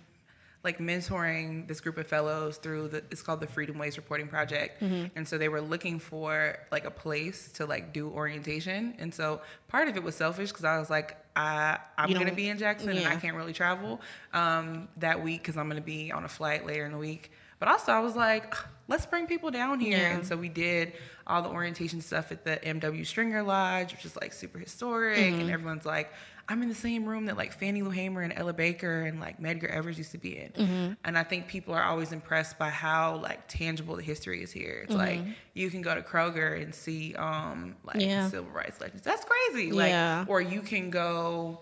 like 0.63 0.79
mentoring 0.79 1.67
this 1.67 1.79
group 1.79 1.97
of 1.99 2.07
fellows 2.07 2.57
through 2.57 2.87
the 2.87 2.97
it's 3.11 3.21
called 3.21 3.39
the 3.41 3.45
Freedom 3.45 3.77
Ways 3.77 3.97
Reporting 3.97 4.27
Project, 4.27 4.81
Mm-hmm. 4.81 5.15
and 5.15 5.27
so 5.27 5.37
they 5.37 5.49
were 5.49 5.61
looking 5.61 5.99
for 5.99 6.57
like 6.71 6.85
a 6.85 6.91
place 6.91 7.51
to 7.53 7.67
like 7.67 7.93
do 7.93 8.09
orientation, 8.09 8.95
and 8.97 9.13
so 9.13 9.41
part 9.67 9.87
of 9.87 9.95
it 9.97 10.01
was 10.03 10.15
selfish 10.15 10.49
because 10.49 10.65
I 10.65 10.79
was 10.79 10.89
like 10.89 11.17
I 11.35 11.77
I'm 11.99 12.09
You 12.09 12.17
gonna 12.17 12.33
be 12.33 12.49
in 12.49 12.57
Jackson 12.57 12.89
and 12.89 13.05
I 13.07 13.17
can't 13.17 13.35
really 13.35 13.53
travel 13.53 14.01
um, 14.33 14.87
that 14.97 15.23
week 15.23 15.41
because 15.43 15.57
I'm 15.57 15.67
gonna 15.69 15.81
be 15.81 16.11
on 16.11 16.23
a 16.25 16.27
flight 16.29 16.65
later 16.65 16.87
in 16.87 16.91
the 16.91 16.97
week. 16.97 17.31
But 17.59 17.67
also, 17.69 17.91
I 17.93 17.99
was 17.99 18.15
like, 18.15 18.53
let's 18.87 19.05
bring 19.05 19.27
people 19.27 19.51
down 19.51 19.79
here. 19.79 19.97
Yeah. 19.97 20.15
And 20.15 20.25
so 20.25 20.35
we 20.37 20.49
did 20.49 20.93
all 21.27 21.41
the 21.41 21.49
orientation 21.49 22.01
stuff 22.01 22.31
at 22.31 22.43
the 22.43 22.57
MW 22.57 23.05
Stringer 23.05 23.41
Lodge, 23.43 23.91
which 23.93 24.05
is 24.05 24.15
like 24.15 24.31
super 24.33 24.59
historic. 24.59 25.17
Mm-hmm. 25.17 25.39
And 25.41 25.49
everyone's 25.49 25.85
like, 25.85 26.11
I'm 26.47 26.61
in 26.61 26.69
the 26.69 26.75
same 26.75 27.05
room 27.05 27.25
that 27.25 27.37
like 27.37 27.51
Fannie 27.53 27.81
Lou 27.81 27.89
Hamer 27.89 28.21
and 28.21 28.31
Ella 28.35 28.53
Baker 28.53 29.01
and 29.01 29.19
like 29.19 29.41
Medgar 29.41 29.67
Evers 29.67 29.97
used 29.97 30.11
to 30.11 30.19
be 30.19 30.37
in. 30.37 30.51
Mm-hmm. 30.51 30.93
And 31.03 31.17
I 31.17 31.23
think 31.23 31.47
people 31.47 31.73
are 31.73 31.81
always 31.83 32.11
impressed 32.11 32.59
by 32.59 32.69
how 32.69 33.17
like 33.17 33.39
tangible 33.47 33.95
the 33.95 34.03
history 34.03 34.43
is 34.43 34.51
here. 34.51 34.81
It's 34.83 34.93
like 34.93 35.19
Mm-hmm. 35.21 35.31
you 35.55 35.71
can 35.71 35.81
go 35.81 35.95
to 35.95 36.03
Kroger 36.03 36.61
and 36.61 36.73
see 36.75 37.15
um 37.15 37.75
like 37.83 37.99
Yeah. 37.99 38.29
civil 38.29 38.51
rights 38.51 38.79
legends. 38.79 39.01
That's 39.01 39.25
crazy. 39.25 39.71
Like 39.71 39.89
Yeah. 39.89 40.25
or 40.27 40.39
you 40.39 40.61
can 40.61 40.91
go 40.91 41.61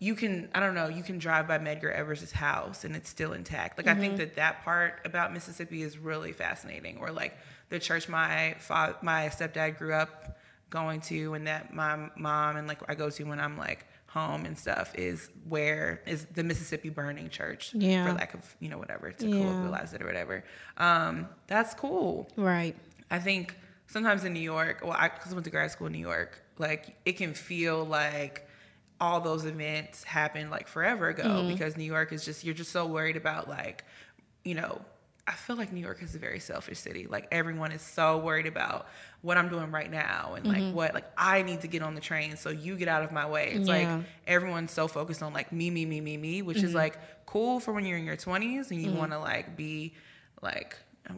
you 0.00 0.14
can 0.14 0.48
I 0.54 0.60
don't 0.60 0.74
know 0.74 0.88
you 0.88 1.02
can 1.02 1.18
drive 1.18 1.48
by 1.48 1.58
Medgar 1.58 1.92
Evers' 1.92 2.30
house 2.32 2.84
and 2.84 2.94
it's 2.94 3.08
still 3.10 3.32
intact. 3.32 3.78
Like 3.78 3.86
I 3.88 3.94
think 3.94 4.12
Mm-hmm. 4.14 4.18
that 4.18 4.36
that 4.36 4.64
part 4.64 5.00
about 5.04 5.32
Mississippi 5.32 5.82
is 5.82 5.98
really 5.98 6.32
fascinating. 6.32 6.98
Or 6.98 7.10
like 7.10 7.36
the 7.68 7.78
church 7.78 8.08
my 8.08 8.54
fa- 8.58 8.96
my 9.02 9.26
stepdad 9.28 9.76
grew 9.78 9.92
up 9.92 10.38
going 10.70 11.00
to 11.00 11.34
and 11.34 11.46
that 11.46 11.72
my 11.74 12.10
mom 12.16 12.56
and 12.56 12.68
like 12.68 12.78
I 12.88 12.94
go 12.94 13.10
to 13.10 13.24
when 13.24 13.40
I'm 13.40 13.56
like 13.58 13.86
home 14.06 14.44
and 14.46 14.56
stuff 14.58 14.94
is 14.94 15.28
where 15.48 16.00
is 16.06 16.26
the 16.34 16.42
Mississippi 16.44 16.88
Burning 16.90 17.28
Church 17.28 17.72
Yeah. 17.74 18.06
for 18.06 18.12
lack 18.12 18.34
of 18.34 18.56
you 18.60 18.68
know 18.68 18.78
whatever 18.78 19.10
to 19.12 19.26
Yeah. 19.26 19.34
colloquialize 19.34 19.94
it 19.94 20.02
or 20.02 20.06
whatever. 20.06 20.44
Um, 20.76 21.28
that's 21.46 21.74
cool. 21.74 22.28
Right. 22.36 22.76
I 23.10 23.18
think 23.18 23.56
sometimes 23.88 24.24
in 24.24 24.32
New 24.32 24.40
York, 24.40 24.80
well, 24.82 24.92
I 24.96 25.08
because 25.08 25.32
I 25.32 25.34
went 25.34 25.44
to 25.46 25.50
grad 25.50 25.70
school 25.72 25.86
in 25.88 25.92
New 25.94 25.98
York, 25.98 26.40
like 26.58 26.94
it 27.04 27.14
can 27.14 27.34
feel 27.34 27.84
like 27.84 28.47
all 29.00 29.20
those 29.20 29.44
events 29.44 30.02
happened 30.04 30.50
like 30.50 30.66
forever 30.68 31.08
ago 31.08 31.22
Mm-hmm. 31.24 31.48
because 31.48 31.76
New 31.76 31.84
York 31.84 32.12
is 32.12 32.24
just 32.24 32.44
you're 32.44 32.54
just 32.54 32.72
so 32.72 32.86
worried 32.86 33.16
about 33.16 33.48
like, 33.48 33.84
you 34.44 34.54
know, 34.54 34.80
I 35.26 35.32
feel 35.32 35.56
like 35.56 35.72
New 35.72 35.80
York 35.82 36.02
is 36.02 36.14
a 36.14 36.18
very 36.18 36.40
selfish 36.40 36.78
city. 36.78 37.06
Like 37.06 37.28
everyone 37.30 37.70
is 37.70 37.82
so 37.82 38.16
worried 38.18 38.46
about 38.46 38.86
what 39.20 39.36
I'm 39.36 39.48
doing 39.50 39.70
right 39.70 39.90
now 39.90 40.34
and 40.36 40.46
Mm-hmm. 40.46 40.64
like 40.66 40.74
what 40.74 40.94
like 40.94 41.04
I 41.18 41.42
need 41.42 41.60
to 41.60 41.68
get 41.68 41.82
on 41.82 41.94
the 41.94 42.00
train 42.00 42.36
so 42.36 42.48
you 42.50 42.76
get 42.76 42.88
out 42.88 43.02
of 43.04 43.12
my 43.12 43.28
way. 43.28 43.52
It's 43.52 43.68
Yeah. 43.68 43.96
like 43.96 44.04
everyone's 44.26 44.72
so 44.72 44.88
focused 44.88 45.22
on 45.22 45.32
like 45.32 45.52
me, 45.52 45.70
me, 45.70 45.84
me, 45.86 46.00
me, 46.00 46.16
me, 46.16 46.42
which 46.42 46.56
Mm-hmm. 46.58 46.66
is 46.66 46.74
like 46.74 46.98
cool 47.26 47.60
for 47.60 47.72
when 47.72 47.84
you're 47.84 47.98
in 47.98 48.04
your 48.06 48.16
20s 48.16 48.70
and 48.70 48.80
you 48.82 48.90
want 48.92 49.12
to 49.12 49.18
like 49.18 49.54
be 49.56 49.92
like 50.42 50.76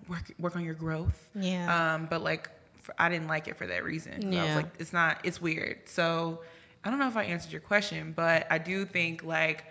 work 0.09 0.33
work 0.39 0.57
on 0.57 0.65
your 0.65 0.75
growth. 0.75 1.29
Yeah. 1.35 1.95
Um, 1.95 2.07
but 2.11 2.21
like, 2.23 2.51
for, 2.83 2.95
I 2.99 3.09
didn't 3.09 3.29
like 3.29 3.47
it 3.49 3.57
for 3.57 3.67
that 3.69 3.85
reason. 3.85 4.13
I 4.15 4.17
was 4.27 4.35
Yeah. 4.35 4.57
like, 4.57 4.67
it's 4.79 4.93
not, 4.93 5.19
it's 5.25 5.41
weird. 5.41 5.89
So 5.89 6.41
I 6.85 6.91
don't 6.91 6.99
know 6.99 7.09
if 7.09 7.17
I 7.17 7.25
answered 7.25 7.53
your 7.53 7.61
question, 7.61 8.13
but 8.17 8.47
I 8.51 8.59
do 8.59 8.85
think 8.85 9.23
like, 9.25 9.65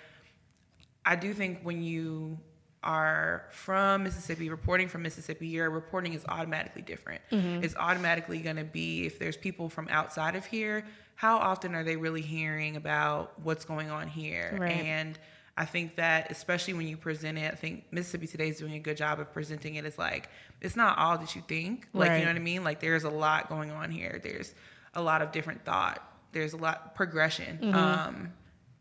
I 1.05 1.15
do 1.15 1.33
think 1.33 1.61
when 1.63 1.81
you 1.81 2.37
are 2.83 3.45
from 3.51 4.03
Mississippi, 4.03 4.49
reporting 4.49 4.87
from 4.87 5.01
Mississippi, 5.01 5.47
your 5.47 5.69
reporting 5.69 6.13
is 6.13 6.23
automatically 6.27 6.81
different. 6.81 7.21
Mm-hmm. 7.31 7.63
It's 7.63 7.75
automatically 7.75 8.39
going 8.39 8.55
to 8.55 8.63
be 8.63 9.05
if 9.05 9.19
there's 9.19 9.35
people 9.35 9.69
from 9.69 9.87
outside 9.89 10.35
of 10.35 10.45
here, 10.45 10.85
how 11.15 11.37
often 11.37 11.75
are 11.75 11.83
they 11.83 11.97
really 11.97 12.21
hearing 12.21 12.77
about 12.77 13.33
what's 13.41 13.65
going 13.65 13.89
on 13.89 14.07
here? 14.07 14.55
Right. 14.57 14.71
And 14.71 15.19
I 15.57 15.65
think 15.65 15.97
that 15.97 16.31
especially 16.31 16.73
when 16.73 16.87
you 16.87 16.95
present 16.95 17.37
it, 17.37 17.51
I 17.51 17.55
think 17.55 17.83
Mississippi 17.91 18.27
Today 18.27 18.47
is 18.47 18.59
doing 18.59 18.75
a 18.75 18.79
good 18.79 18.95
job 18.95 19.19
of 19.19 19.33
presenting 19.33 19.75
it 19.75 19.83
as 19.83 19.97
like 19.97 20.29
it's 20.61 20.77
not 20.77 20.97
all 20.97 21.17
that 21.17 21.35
you 21.35 21.41
think. 21.47 21.87
Like 21.91 22.09
Right. 22.09 22.19
you 22.19 22.25
know 22.25 22.31
what 22.31 22.37
I 22.37 22.43
mean? 22.43 22.63
Like 22.63 22.79
there's 22.79 23.03
a 23.03 23.09
lot 23.09 23.49
going 23.49 23.71
on 23.71 23.91
here. 23.91 24.21
There's 24.23 24.55
a 24.93 25.01
lot 25.01 25.21
of 25.21 25.33
different 25.33 25.65
thought. 25.65 26.01
There's 26.31 26.53
a 26.53 26.57
lot 26.57 26.95
progression. 26.95 27.57
Mm-hmm. 27.61 27.75
Um, 27.75 28.33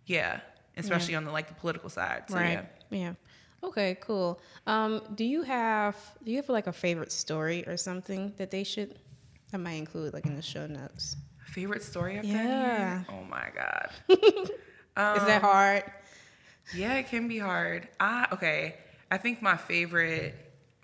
yeah, 0.06 0.40
especially 0.76 1.14
on 1.14 1.24
the 1.24 1.30
like 1.30 1.48
the 1.48 1.54
political 1.54 1.90
side. 1.90 2.24
So, 2.28 2.36
right. 2.36 2.64
Yeah. 2.90 2.98
Yeah. 2.98 3.12
Okay, 3.62 3.98
cool. 4.00 4.40
Um, 4.66 5.02
do 5.14 5.24
you 5.24 5.42
have 5.42 5.96
do 6.24 6.30
you 6.30 6.36
have 6.36 6.48
like 6.48 6.66
a 6.66 6.72
favorite 6.72 7.12
story 7.12 7.66
or 7.66 7.76
something 7.76 8.32
that 8.36 8.50
they 8.50 8.64
should 8.64 8.98
I 9.52 9.56
might 9.56 9.72
include 9.72 10.14
like 10.14 10.26
in 10.26 10.36
the 10.36 10.42
show 10.42 10.66
notes? 10.66 11.16
Favorite 11.46 11.82
story 11.82 12.18
I've 12.18 12.24
Yeah. 12.24 13.02
Oh 13.08 13.24
my 13.24 13.48
god. 13.54 13.90
Is 14.08 15.24
that 15.26 15.42
hard? 15.42 15.84
Yeah, 16.74 16.94
it 16.96 17.08
can 17.08 17.28
be 17.28 17.38
hard. 17.38 17.88
I 17.98 18.26
okay. 18.32 18.76
I 19.10 19.16
think 19.16 19.42
my 19.42 19.56
favorite 19.56 20.34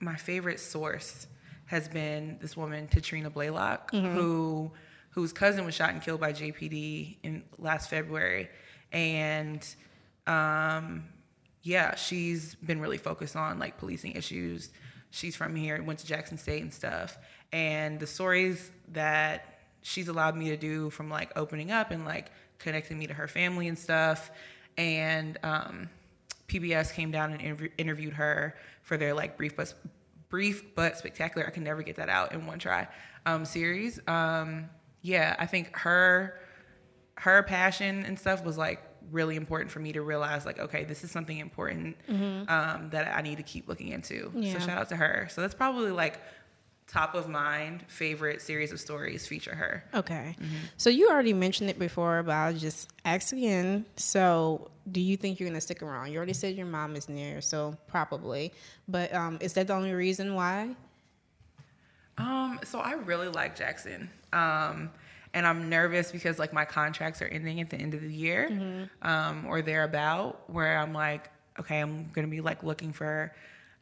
my 0.00 0.16
favorite 0.16 0.60
source 0.60 1.26
has 1.66 1.88
been 1.88 2.38
this 2.40 2.56
woman, 2.56 2.88
Katrina 2.88 3.30
Blaylock, 3.30 3.90
who 3.92 4.70
whose 5.14 5.32
cousin 5.32 5.64
was 5.64 5.74
shot 5.74 5.90
and 5.90 6.02
killed 6.02 6.20
by 6.20 6.32
JPD 6.32 7.16
in 7.22 7.44
last 7.58 7.88
February. 7.88 8.48
And 8.92 9.66
um 10.26 11.04
yeah, 11.62 11.94
she's 11.94 12.54
been 12.56 12.80
really 12.80 12.98
focused 12.98 13.36
on 13.36 13.58
like 13.58 13.78
policing 13.78 14.12
issues. 14.12 14.70
She's 15.10 15.34
from 15.34 15.54
here, 15.54 15.82
went 15.82 15.98
to 16.00 16.06
Jackson 16.06 16.36
State 16.36 16.62
and 16.62 16.72
stuff. 16.72 17.16
And 17.52 17.98
the 17.98 18.06
stories 18.06 18.70
that 18.92 19.60
she's 19.80 20.08
allowed 20.08 20.36
me 20.36 20.48
to 20.48 20.56
do 20.56 20.90
from 20.90 21.08
like 21.08 21.30
opening 21.36 21.70
up 21.70 21.90
and 21.90 22.04
like 22.04 22.30
connecting 22.58 22.98
me 22.98 23.06
to 23.06 23.14
her 23.14 23.28
family 23.28 23.68
and 23.68 23.78
stuff. 23.78 24.30
And 24.76 25.38
um, 25.42 25.88
PBS 26.48 26.92
came 26.92 27.10
down 27.10 27.32
and 27.32 27.40
interview- 27.40 27.70
interviewed 27.78 28.12
her 28.14 28.56
for 28.82 28.96
their 28.96 29.14
like 29.14 29.36
brief 29.36 29.56
but 29.56 29.72
brief 30.28 30.74
but 30.74 30.98
spectacular. 30.98 31.46
I 31.46 31.50
can 31.50 31.64
never 31.64 31.82
get 31.82 31.96
that 31.96 32.08
out 32.08 32.32
in 32.32 32.46
one 32.46 32.58
try. 32.58 32.88
Um, 33.24 33.44
series. 33.44 34.00
Um, 34.06 34.68
yeah, 35.04 35.36
I 35.38 35.46
think 35.46 35.76
her 35.76 36.40
her 37.16 37.42
passion 37.44 38.04
and 38.06 38.18
stuff 38.18 38.42
was 38.42 38.58
like 38.58 38.82
really 39.12 39.36
important 39.36 39.70
for 39.70 39.78
me 39.78 39.92
to 39.92 40.00
realize 40.02 40.44
like 40.46 40.58
okay 40.58 40.82
this 40.82 41.04
is 41.04 41.10
something 41.10 41.38
important 41.38 41.94
um, 42.48 42.88
that 42.90 43.14
i 43.16 43.20
need 43.20 43.36
to 43.36 43.42
keep 43.44 43.68
looking 43.68 43.88
into 43.88 44.32
Yeah. 44.34 44.54
so 44.54 44.58
shout 44.66 44.78
out 44.78 44.88
to 44.88 44.96
her 44.96 45.28
so 45.30 45.40
that's 45.42 45.54
probably 45.54 45.90
like 45.92 46.18
top 46.88 47.14
of 47.14 47.28
mind 47.28 47.84
favorite 47.86 48.40
series 48.42 48.72
of 48.72 48.80
stories 48.80 49.26
feature 49.26 49.54
her 49.54 49.84
Okay. 49.94 50.34
Mm-hmm. 50.40 50.54
So 50.78 50.88
you 50.90 51.08
already 51.10 51.32
mentioned 51.34 51.70
it 51.70 51.78
before, 51.78 52.22
but 52.24 52.32
I'll 52.32 52.52
just 52.54 52.90
ask 53.04 53.32
again. 53.32 53.84
So 53.96 54.70
do 54.90 55.00
you 55.00 55.16
think 55.16 55.38
you're 55.38 55.48
gonna 55.48 55.60
stick 55.60 55.82
around? 55.82 56.10
You 56.10 56.16
already 56.16 56.32
said 56.34 56.56
your 56.56 56.66
mom 56.66 56.96
is 56.96 57.08
near, 57.08 57.40
so 57.40 57.76
probably. 57.86 58.52
But 58.88 59.14
um, 59.14 59.38
is 59.40 59.52
that 59.54 59.66
the 59.68 59.72
only 59.74 59.92
reason 59.92 60.34
why? 60.34 60.74
Um, 62.18 62.60
so 62.64 62.78
I 62.80 62.92
really 62.92 63.28
like 63.28 63.56
Jackson. 63.56 64.08
Um, 64.34 64.90
and 65.32 65.46
I'm 65.46 65.68
nervous 65.68 66.12
because 66.12 66.38
like 66.38 66.52
my 66.52 66.64
contracts 66.64 67.20
are 67.22 67.26
ending 67.26 67.60
at 67.60 67.70
the 67.70 67.76
end 67.76 67.94
of 67.94 68.00
the 68.00 68.12
year, 68.12 68.88
um, 69.02 69.46
or 69.46 69.62
thereabout, 69.62 70.48
where 70.50 70.78
I'm 70.78 70.92
like, 70.92 71.30
okay, 71.58 71.80
I'm 71.80 72.10
gonna 72.12 72.28
be 72.28 72.40
like 72.40 72.62
looking 72.62 72.92
for 72.92 73.32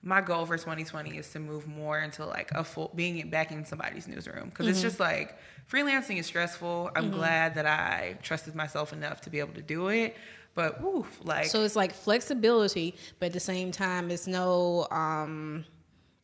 my 0.04 0.20
goal 0.20 0.44
for 0.46 0.56
2020 0.56 1.16
is 1.16 1.28
to 1.30 1.38
move 1.38 1.68
more 1.68 2.00
into 2.00 2.26
like 2.26 2.50
a 2.52 2.64
full 2.64 2.90
being 2.96 3.30
back 3.30 3.52
in 3.52 3.64
somebody's 3.64 4.08
newsroom 4.08 4.48
because 4.48 4.66
it's 4.66 4.82
just 4.82 4.98
like 4.98 5.38
freelancing 5.70 6.18
is 6.18 6.26
stressful. 6.26 6.90
I'm 6.96 7.10
glad 7.12 7.54
that 7.54 7.66
I 7.66 8.18
trusted 8.20 8.54
myself 8.56 8.92
enough 8.92 9.20
to 9.22 9.30
be 9.30 9.38
able 9.38 9.54
to 9.54 9.62
do 9.62 9.88
it, 9.88 10.16
but 10.54 10.82
woof, 10.82 11.20
like 11.22 11.46
So 11.46 11.62
it's 11.62 11.76
like 11.76 11.94
flexibility, 11.94 12.96
but 13.20 13.26
at 13.26 13.32
the 13.32 13.40
same 13.40 13.70
time, 13.70 14.10
it's 14.10 14.26
no, 14.26 14.88
um, 14.90 15.64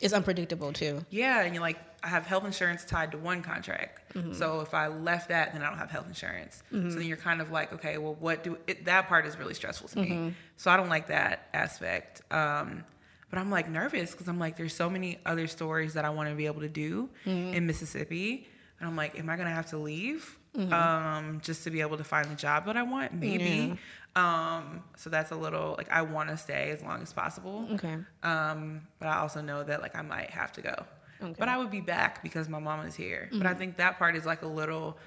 it's 0.00 0.12
unpredictable 0.12 0.72
too. 0.72 1.04
Yeah, 1.10 1.42
and 1.42 1.54
you're 1.54 1.62
like, 1.62 1.78
I 2.02 2.08
have 2.08 2.26
health 2.26 2.44
insurance 2.44 2.84
tied 2.84 3.12
to 3.12 3.18
one 3.18 3.42
contract. 3.42 3.97
So 4.33 4.61
if 4.61 4.74
I 4.74 4.87
left 4.88 5.28
that, 5.28 5.52
then 5.52 5.62
I 5.62 5.68
don't 5.68 5.78
have 5.78 5.90
health 5.90 6.07
insurance. 6.09 6.62
So 6.70 6.76
then 6.98 7.02
you're 7.07 7.16
kind 7.16 7.40
of 7.40 7.50
like, 7.50 7.72
okay, 7.74 7.98
well, 7.98 8.14
what 8.18 8.42
do 8.44 8.59
it, 8.66 8.85
that 8.87 9.09
part 9.09 9.26
is 9.26 9.38
really 9.38 9.54
stressful 9.54 9.88
to 9.90 10.00
me. 10.00 10.35
So 10.57 10.70
I 10.70 10.76
don't 10.76 10.88
like 10.88 11.07
that 11.09 11.48
aspect. 11.54 12.22
Um, 12.31 12.85
but 13.31 13.38
I'm 13.38 13.50
like 13.50 13.68
nervous 13.68 14.12
because 14.12 14.26
I'm 14.28 14.38
like, 14.38 14.57
there's 14.57 14.74
so 14.74 14.88
many 14.88 15.18
other 15.26 15.46
stories 15.46 15.94
that 15.94 16.04
I 16.04 16.11
want 16.11 16.28
to 16.31 16.35
be 16.35 16.46
able 16.46 16.62
to 16.62 16.68
do 16.68 17.11
in 17.26 17.66
Mississippi, 17.66 18.48
and 18.81 18.88
I'm 18.88 18.96
like, 18.96 19.18
am 19.18 19.28
I 19.28 19.37
gonna 19.37 19.50
have 19.50 19.66
to 19.70 19.78
leave 19.78 20.38
um, 20.72 21.40
just 21.42 21.62
to 21.64 21.70
be 21.70 21.81
able 21.83 21.98
to 21.98 22.04
find 22.04 22.26
the 22.31 22.35
job 22.35 22.64
that 22.66 22.76
I 22.76 22.83
want? 22.83 23.12
Maybe. 23.12 23.78
Um, 24.16 24.83
so 24.96 25.11
that's 25.11 25.31
a 25.31 25.37
little 25.37 25.74
like 25.78 25.90
I 25.92 26.02
want 26.02 26.31
to 26.31 26.37
stay 26.37 26.70
as 26.70 26.83
long 26.83 27.02
as 27.02 27.12
possible. 27.12 27.68
Okay. 27.72 27.96
Um, 28.22 28.81
but 28.98 29.09
I 29.09 29.18
also 29.18 29.40
know 29.42 29.62
that 29.62 29.83
like 29.83 29.94
I 29.94 30.02
might 30.02 30.31
have 30.31 30.50
to 30.52 30.62
go. 30.62 30.74
Okay. 31.20 31.35
But 31.38 31.48
I 31.48 31.59
would 31.59 31.70
be 31.70 31.81
back 31.81 32.22
because 32.22 32.48
my 32.48 32.59
mom 32.59 32.87
is 32.87 32.94
here. 32.94 33.28
But 33.33 33.46
I 33.46 33.50
mm-hmm. 33.50 33.59
think 33.59 33.76
that 33.78 33.98
part 33.98 34.16
is 34.16 34.24
like 34.24 34.42
a 34.42 34.46
little 34.46 34.98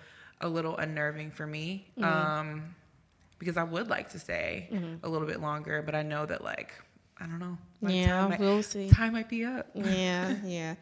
a 0.41 0.47
little 0.47 0.75
unnerving 0.77 1.31
for 1.31 1.45
me. 1.45 1.87
Mm-hmm. 1.97 2.03
Um, 2.03 2.75
because 3.39 3.57
I 3.57 3.63
would 3.63 3.89
like 3.89 4.09
to 4.09 4.19
stay 4.19 4.69
mm-hmm. 4.71 5.03
a 5.03 5.09
little 5.09 5.27
bit 5.27 5.41
longer, 5.41 5.81
but 5.81 5.95
I 5.95 6.03
know 6.03 6.25
that 6.25 6.43
like 6.43 6.73
I 7.19 7.25
don't 7.25 7.39
know. 7.39 7.57
Yeah, 7.81 8.21
time 8.21 8.29
might- 8.29 8.39
we'll 8.39 8.63
see. 8.63 8.89
Time 8.89 9.13
might 9.13 9.29
be 9.29 9.45
up. 9.45 9.67
Yeah, 9.73 10.35
yeah. 10.43 10.75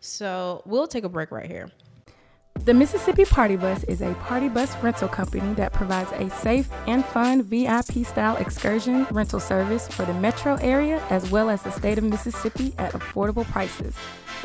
So 0.00 0.62
we'll 0.66 0.86
take 0.86 1.04
a 1.04 1.08
break 1.08 1.30
right 1.30 1.50
here. 1.50 1.70
The 2.64 2.74
Mississippi 2.74 3.24
Party 3.24 3.54
Bus 3.54 3.84
is 3.84 4.02
a 4.02 4.12
party 4.14 4.48
bus 4.48 4.76
rental 4.82 5.08
company 5.08 5.54
that 5.54 5.72
provides 5.72 6.10
a 6.12 6.28
safe 6.30 6.68
and 6.86 7.04
fun 7.04 7.42
VIP 7.42 8.04
style 8.04 8.36
excursion 8.38 9.06
rental 9.10 9.38
service 9.38 9.86
for 9.86 10.04
the 10.04 10.14
metro 10.14 10.56
area 10.56 11.00
as 11.10 11.30
well 11.30 11.48
as 11.48 11.62
the 11.62 11.70
state 11.70 11.98
of 11.98 12.04
Mississippi 12.04 12.74
at 12.78 12.92
affordable 12.92 13.44
prices. 13.44 13.94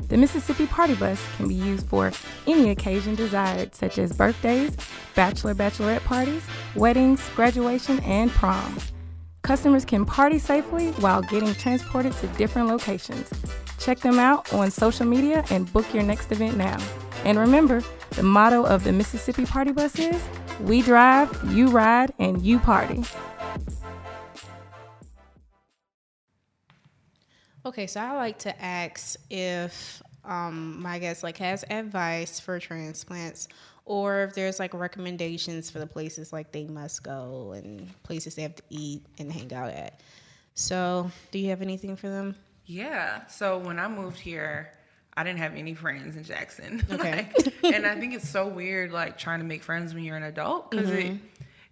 The 0.10 0.18
Mississippi 0.18 0.68
Party 0.68 0.94
Bus 0.96 1.20
can 1.38 1.48
be 1.48 1.56
used 1.56 1.88
for 1.88 2.12
any 2.46 2.70
occasion 2.70 3.16
desired, 3.16 3.74
such 3.74 3.98
as 3.98 4.14
birthdays, 4.14 4.76
bachelor 5.16 5.56
bachelorette 5.56 6.04
parties, 6.04 6.44
weddings, 6.76 7.28
graduation, 7.30 8.00
and 8.02 8.30
proms. 8.30 8.92
Customers 9.42 9.86
can 9.86 10.06
party 10.06 10.38
safely 10.38 10.92
while 11.00 11.22
getting 11.24 11.54
transported 11.56 12.14
to 12.14 12.28
different 12.30 12.68
locations. 12.68 13.30
Check 13.80 14.00
them 14.00 14.20
out 14.20 14.54
on 14.54 14.70
social 14.70 15.08
media 15.08 15.44
and 15.50 15.72
book 15.74 15.92
your 15.94 16.04
next 16.04 16.32
event 16.32 16.56
now. 16.58 16.78
And 17.24 17.38
remember, 17.38 17.84
the 18.12 18.24
motto 18.24 18.64
of 18.66 18.84
the 18.84 18.92
Mississippi 18.92 19.46
Party 19.46 19.72
Bus 19.72 19.98
is 20.00 20.22
We 20.62 20.82
drive, 20.82 21.30
you 21.52 21.68
ride, 21.68 22.14
and 22.20 22.42
you 22.42 22.60
party. 22.60 23.04
Okay, 27.64 27.86
so 27.86 28.02
I 28.02 28.14
like 28.14 28.40
to 28.40 28.62
ask 28.62 29.20
if 29.30 30.02
um, 30.26 30.82
my 30.82 30.98
guest 30.98 31.22
like 31.24 31.38
has 31.38 31.64
advice 31.70 32.40
for 32.40 32.60
transplants, 32.60 33.48
or 33.86 34.24
if 34.24 34.34
there's 34.34 34.60
like 34.60 34.74
recommendations 34.74 35.70
for 35.70 35.80
the 35.80 35.88
places 35.88 36.34
like 36.34 36.52
they 36.52 36.66
must 36.66 37.04
go 37.04 37.54
and 37.56 37.88
places 38.04 38.36
they 38.36 38.42
have 38.42 38.56
to 38.56 38.64
eat 38.70 39.06
and 39.20 39.32
hang 39.32 39.54
out 39.54 39.72
at. 39.72 40.02
So, 40.56 41.12
do 41.32 41.40
you 41.40 41.50
have 41.50 41.62
anything 41.62 41.96
for 41.96 42.10
them? 42.10 42.36
Yeah. 42.66 43.26
So 43.28 43.58
when 43.58 43.80
I 43.80 43.88
moved 43.88 44.20
here, 44.20 44.72
I 45.16 45.24
didn't 45.24 45.40
have 45.40 45.56
any 45.56 45.74
friends 45.74 46.16
in 46.16 46.24
Jackson. 46.24 46.86
Okay. 46.92 47.28
Like, 47.38 47.64
and 47.64 47.86
I 47.86 48.00
think 48.00 48.14
it's 48.14 48.30
so 48.30 48.48
weird, 48.48 48.92
like 48.92 49.18
trying 49.18 49.40
to 49.40 49.46
make 49.46 49.64
friends 49.64 49.94
when 49.94 50.04
you're 50.04 50.18
an 50.18 50.24
adult, 50.24 50.72
because 50.72 50.90
it 50.90 51.06
mm-hmm. 51.06 51.16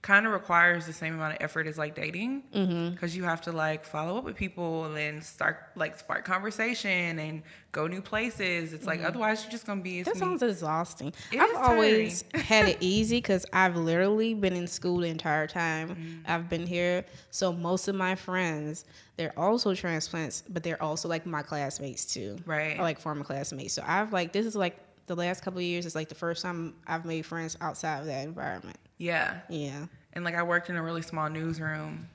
Kind 0.01 0.25
of 0.25 0.31
requires 0.31 0.85
the 0.85 0.93
same 0.93 1.13
amount 1.15 1.33
of 1.33 1.41
effort 1.41 1.67
as 1.67 1.77
like 1.77 1.93
dating, 1.93 2.43
mm-hmm. 2.53 2.91
because 2.91 3.15
you 3.15 3.23
have 3.23 3.41
to 3.41 3.51
like 3.51 3.83
follow 3.83 4.17
up 4.17 4.23
with 4.23 4.35
people 4.35 4.85
and 4.85 4.95
then 4.95 5.21
start 5.21 5.71
like 5.75 5.99
spark 5.99 6.23
conversation 6.23 7.19
and 7.19 7.43
go 7.73 7.85
new 7.85 8.01
places. 8.01 8.71
It's 8.71 8.85
like 8.85 8.99
mm-hmm. 8.99 9.07
otherwise 9.07 9.43
you're 9.43 9.51
just 9.51 9.65
gonna 9.65 9.81
be. 9.81 10.03
That 10.03 10.15
sounds 10.15 10.41
exhausting. 10.41 11.13
It 11.31 11.39
I've 11.39 11.55
always 11.55 12.23
had 12.33 12.69
it 12.69 12.77
easy 12.79 13.17
because 13.17 13.45
I've 13.51 13.75
literally 13.75 14.33
been 14.33 14.53
in 14.53 14.67
school 14.67 14.99
the 14.99 15.07
entire 15.07 15.47
time 15.47 15.89
mm. 15.89 16.29
I've 16.29 16.49
been 16.49 16.65
here. 16.65 17.03
So 17.31 17.51
most 17.51 17.89
of 17.89 17.95
my 17.95 18.15
friends, 18.15 18.85
they're 19.17 19.37
also 19.37 19.75
transplants, 19.75 20.43
but 20.47 20.63
they're 20.63 20.81
also 20.81 21.09
like 21.09 21.25
my 21.25 21.41
classmates 21.41 22.05
too, 22.05 22.37
Right. 22.45 22.79
Or 22.79 22.83
like 22.83 22.99
former 22.99 23.25
classmates. 23.25 23.73
So 23.73 23.83
I've 23.85 24.13
like 24.13 24.31
this 24.31 24.45
is 24.45 24.55
like 24.55 24.77
the 25.07 25.15
last 25.15 25.43
couple 25.43 25.57
of 25.59 25.65
years. 25.65 25.85
It's 25.85 25.95
like 25.95 26.07
the 26.07 26.15
first 26.15 26.41
time 26.41 26.75
I've 26.87 27.03
made 27.03 27.25
friends 27.25 27.57
outside 27.59 27.99
of 27.99 28.05
that 28.05 28.25
environment. 28.25 28.77
Yeah. 28.99 29.39
Yeah. 29.49 29.87
And 30.13 30.23
like 30.23 30.35
I 30.35 30.43
worked 30.43 30.69
in 30.69 30.75
a 30.75 30.83
really 30.83 31.01
small 31.01 31.29
newsroom 31.29 32.07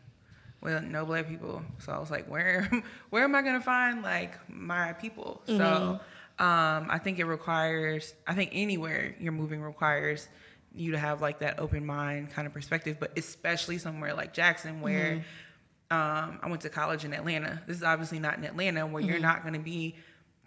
with 0.61 0.85
no 0.85 1.05
black 1.05 1.29
people. 1.29 1.63
So 1.79 1.93
I 1.93 1.99
was 1.99 2.11
like, 2.11 2.29
where 2.31 2.71
where 3.11 3.25
am 3.25 3.35
I 3.35 3.43
gonna 3.43 3.61
find 3.61 4.03
like 4.03 4.39
my 4.49 4.93
people? 4.93 5.43
So 5.47 5.99
um, 6.39 6.87
I 6.89 6.99
think 7.03 7.19
it 7.19 7.25
requires 7.25 8.15
I 8.27 8.35
think 8.35 8.51
anywhere 8.53 9.17
you're 9.19 9.33
moving 9.33 9.61
requires 9.61 10.29
you 10.75 10.93
to 10.93 10.99
have 10.99 11.23
like 11.23 11.39
that 11.39 11.59
open 11.59 11.87
mind 11.87 12.31
kind 12.31 12.47
of 12.47 12.53
perspective, 12.53 12.99
but 13.01 13.17
especially 13.17 13.79
somewhere 13.79 14.15
like 14.15 14.33
Jackson 14.33 14.81
where 14.81 15.25
um, 15.91 16.41
I 16.43 16.49
went 16.49 16.63
to 16.63 16.69
college 16.69 17.05
in 17.05 17.13
Atlanta. 17.13 17.63
This 17.67 17.77
is 17.77 17.83
obviously 17.83 18.19
not 18.19 18.37
in 18.39 18.45
Atlanta 18.45 18.87
where 18.87 19.03
you're 19.03 19.21
not 19.21 19.43
going 19.43 19.55
to 19.55 19.61
be 19.61 19.95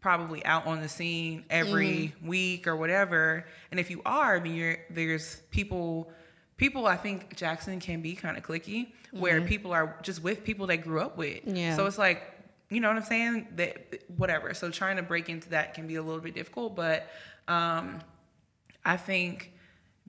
probably 0.01 0.43
out 0.45 0.67
on 0.67 0.81
the 0.81 0.89
scene 0.89 1.45
every 1.49 2.13
week 2.23 2.67
or 2.67 2.75
whatever. 2.75 3.45
And 3.71 3.79
if 3.79 3.89
you 3.89 4.01
are, 4.05 4.39
then 4.39 4.53
you're 4.53 4.77
there's 4.89 5.41
people 5.51 6.11
people 6.57 6.87
I 6.87 6.97
think 6.97 7.35
Jackson 7.35 7.79
can 7.79 8.01
be 8.01 8.15
kind 8.15 8.37
of 8.37 8.43
clicky 8.43 8.87
where 9.11 9.41
people 9.41 9.71
are 9.71 9.95
just 10.01 10.21
with 10.21 10.43
people 10.43 10.67
they 10.67 10.77
grew 10.77 10.99
up 11.01 11.17
with. 11.17 11.41
Yeah. 11.45 11.75
So 11.75 11.85
it's 11.85 11.97
like 11.97 12.23
you 12.69 12.81
know 12.81 12.89
what 12.89 12.97
I'm 12.97 13.03
saying? 13.03 13.47
That 13.55 14.03
whatever. 14.17 14.53
So 14.53 14.69
trying 14.69 14.97
to 14.97 15.03
break 15.03 15.29
into 15.29 15.49
that 15.49 15.73
can 15.73 15.87
be 15.87 15.95
a 15.95 16.01
little 16.03 16.19
bit 16.21 16.33
difficult, 16.35 16.75
but 16.75 17.07
um 17.47 17.99
I 18.83 18.97
think 18.97 19.53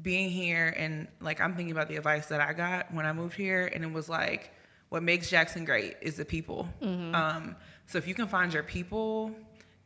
being 0.00 0.30
here 0.30 0.74
and 0.76 1.08
like 1.20 1.40
I'm 1.40 1.54
thinking 1.54 1.72
about 1.72 1.88
the 1.88 1.96
advice 1.96 2.26
that 2.26 2.40
I 2.40 2.52
got 2.52 2.92
when 2.94 3.04
I 3.06 3.12
moved 3.12 3.34
here, 3.36 3.70
and 3.72 3.84
it 3.84 3.92
was 3.92 4.08
like, 4.08 4.52
what 4.90 5.02
makes 5.02 5.28
Jackson 5.28 5.64
great 5.64 5.96
is 6.00 6.16
the 6.16 6.24
people. 6.24 6.68
Mm-hmm. 6.80 7.14
Um, 7.14 7.56
so 7.86 7.98
if 7.98 8.06
you 8.06 8.14
can 8.14 8.28
find 8.28 8.52
your 8.52 8.62
people, 8.62 9.32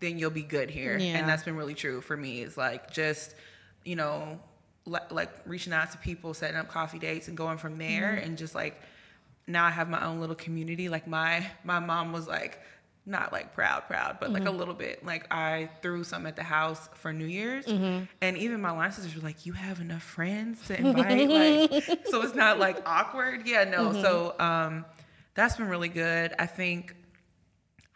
then 0.01 0.18
you'll 0.18 0.31
be 0.31 0.42
good 0.42 0.68
here, 0.70 0.98
Yeah. 0.98 1.18
and 1.18 1.29
that's 1.29 1.44
been 1.44 1.57
really 1.57 1.75
true 1.75 2.01
for 2.01 2.16
me. 2.16 2.42
It's 2.42 2.57
like 2.57 2.90
just 2.90 3.35
you 3.85 3.96
know 3.96 4.38
le- 4.85 5.07
like 5.11 5.31
reaching 5.47 5.73
out 5.73 5.90
to 5.92 5.99
people, 5.99 6.35
setting 6.35 6.57
up 6.57 6.68
coffee 6.68 6.99
dates, 6.99 7.29
and 7.29 7.37
going 7.37 7.59
from 7.59 7.79
there, 7.79 8.12
Mm-hmm. 8.16 8.25
and 8.27 8.38
just 8.38 8.55
like 8.55 8.81
now 9.47 9.64
I 9.64 9.71
have 9.71 9.88
my 9.88 10.05
own 10.05 10.21
little 10.21 10.37
community. 10.37 10.88
Like 10.88 11.07
my 11.07 11.47
my 11.64 11.79
mom 11.81 12.12
was 12.12 12.27
like 12.29 12.61
not 13.05 13.33
like 13.33 13.53
proud, 13.53 13.83
proud, 13.88 14.18
but 14.21 14.31
like 14.31 14.47
a 14.47 14.51
little 14.51 14.75
bit. 14.75 15.05
Like 15.05 15.27
I 15.35 15.68
threw 15.83 16.05
some 16.05 16.25
at 16.27 16.37
the 16.37 16.45
house 16.45 16.88
for 16.95 17.12
New 17.12 17.27
Year's, 17.27 17.66
and 17.66 18.09
even 18.38 18.61
my 18.61 18.71
line 18.71 18.92
sisters 18.92 19.16
were 19.16 19.23
like, 19.23 19.45
"You 19.45 19.53
have 19.55 19.81
enough 19.81 20.05
friends 20.05 20.64
to 20.68 20.79
invite?" 20.79 21.29
like, 21.29 21.85
so 22.07 22.23
it's 22.23 22.37
not 22.37 22.59
like 22.61 22.81
awkward. 22.87 23.47
Yeah, 23.49 23.64
no. 23.64 23.92
So 23.92 24.37
um, 24.38 24.85
that's 25.35 25.57
been 25.57 25.68
really 25.68 25.88
good. 25.88 26.33
I 26.38 26.47
think 26.47 26.95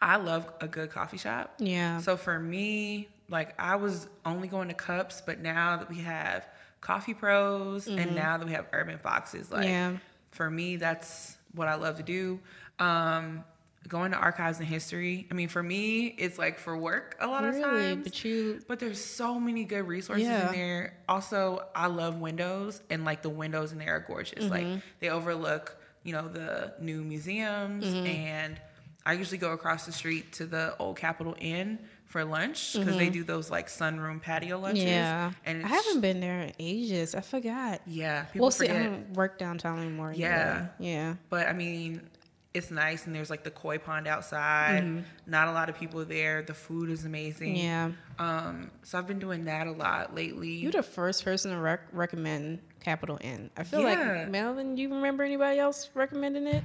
I 0.01 0.17
love 0.17 0.51
a 0.61 0.67
good 0.67 0.89
coffee 0.91 1.17
shop. 1.17 1.53
Yeah. 1.59 1.99
So 2.01 2.17
for 2.17 2.37
me, 2.37 3.07
like 3.29 3.59
I 3.59 3.77
was 3.77 4.07
only 4.25 4.49
going 4.49 4.67
to 4.67 4.73
cups, 4.73 5.21
but 5.25 5.39
now 5.39 5.77
that 5.77 5.89
we 5.89 5.99
have 6.01 6.45
Coffee 6.81 7.13
Prose 7.13 7.87
and 7.87 8.15
now 8.15 8.37
that 8.37 8.45
we 8.45 8.53
have 8.53 8.65
Urban 8.73 8.97
Foxes, 8.99 9.51
like 9.51 9.65
Yeah. 9.67 9.97
for 10.31 10.49
me, 10.49 10.75
that's 10.77 11.37
what 11.53 11.67
I 11.67 11.75
love 11.75 11.97
to 11.97 12.03
do. 12.03 12.39
Um, 12.79 13.43
going 13.87 14.11
to 14.11 14.17
archives 14.17 14.59
and 14.59 14.67
history. 14.67 15.25
I 15.31 15.33
mean, 15.33 15.47
for 15.47 15.63
me, 15.63 16.07
it's 16.07 16.37
like 16.37 16.59
for 16.59 16.77
work 16.77 17.15
a 17.21 17.27
lot 17.27 17.45
of 17.45 17.55
times. 17.59 18.03
But 18.03 18.23
you 18.25 18.59
But 18.67 18.79
there's 18.79 19.03
so 19.03 19.39
many 19.39 19.63
good 19.63 19.87
resources 19.87 20.25
Yeah. 20.25 20.47
in 20.47 20.53
there. 20.53 20.97
Also, 21.07 21.65
I 21.73 21.87
love 21.87 22.19
windows, 22.19 22.81
and 22.89 23.05
like 23.05 23.21
the 23.21 23.29
windows 23.29 23.71
in 23.71 23.77
there 23.79 23.95
are 23.95 23.99
gorgeous. 24.01 24.43
Mm-hmm. 24.43 24.49
Like 24.75 24.83
they 24.99 25.09
overlook, 25.09 25.77
you 26.03 26.11
know, 26.13 26.27
the 26.27 26.73
new 26.81 27.01
museums, 27.01 27.85
Mm-hmm. 27.85 28.05
and 28.07 28.61
I 29.05 29.13
usually 29.13 29.37
go 29.37 29.53
across 29.53 29.85
the 29.85 29.93
street 29.93 30.33
to 30.33 30.45
the 30.45 30.75
old 30.79 30.97
Capitol 30.97 31.35
Inn 31.39 31.79
for 32.07 32.23
lunch 32.23 32.73
because 32.73 32.97
they 32.97 33.09
do 33.09 33.23
those 33.23 33.51
like 33.51 33.67
sunroom 33.67 34.21
patio 34.21 34.57
lunches. 34.59 34.83
Mm-hmm. 34.83 34.91
yeah. 34.93 35.31
and 35.45 35.63
I 35.65 35.67
haven't 35.67 36.01
been 36.01 36.19
there 36.21 36.41
in 36.41 36.53
ages. 36.59 37.13
I 37.15 37.21
forgot. 37.21 37.81
Yeah, 37.85 38.23
people 38.23 38.45
Well, 38.45 38.51
see, 38.51 38.65
I 38.65 38.69
forget. 38.69 38.83
don't 38.83 39.13
work 39.13 39.37
downtown 39.37 39.79
anymore. 39.79 40.13
Yeah. 40.15 40.67
anyway. 40.79 40.93
Yeah. 40.93 41.13
But 41.29 41.47
I 41.47 41.53
mean, 41.53 42.09
it's 42.53 42.71
nice, 42.71 43.05
and 43.05 43.13
there's 43.15 43.29
like 43.29 43.43
the 43.43 43.51
koi 43.51 43.77
pond 43.77 44.07
outside. 44.07 45.03
Not 45.27 45.47
a 45.49 45.51
lot 45.51 45.69
of 45.69 45.77
people 45.77 46.03
there. 46.05 46.41
The 46.41 46.53
food 46.53 46.89
is 46.89 47.03
amazing. 47.05 47.55
Mm-hmm. 47.55 47.65
Yeah. 47.65 47.91
Um, 48.19 48.71
so 48.83 48.97
I've 48.97 49.05
been 49.05 49.19
doing 49.19 49.43
that 49.45 49.67
a 49.67 49.71
lot 49.71 50.15
lately. 50.15 50.49
You're 50.53 50.71
the 50.71 50.81
first 50.83 51.23
person 51.25 51.51
to 51.51 51.57
rec- 51.59 51.87
recommend 51.91 52.59
Capitol 52.79 53.19
Inn. 53.21 53.51
I 53.57 53.63
feel 53.63 53.81
Yeah. 53.81 54.21
like 54.21 54.29
Melvin. 54.29 54.77
You 54.77 54.89
remember 54.93 55.23
anybody 55.23 55.59
else 55.59 55.89
recommending 55.93 56.47
it? 56.47 56.63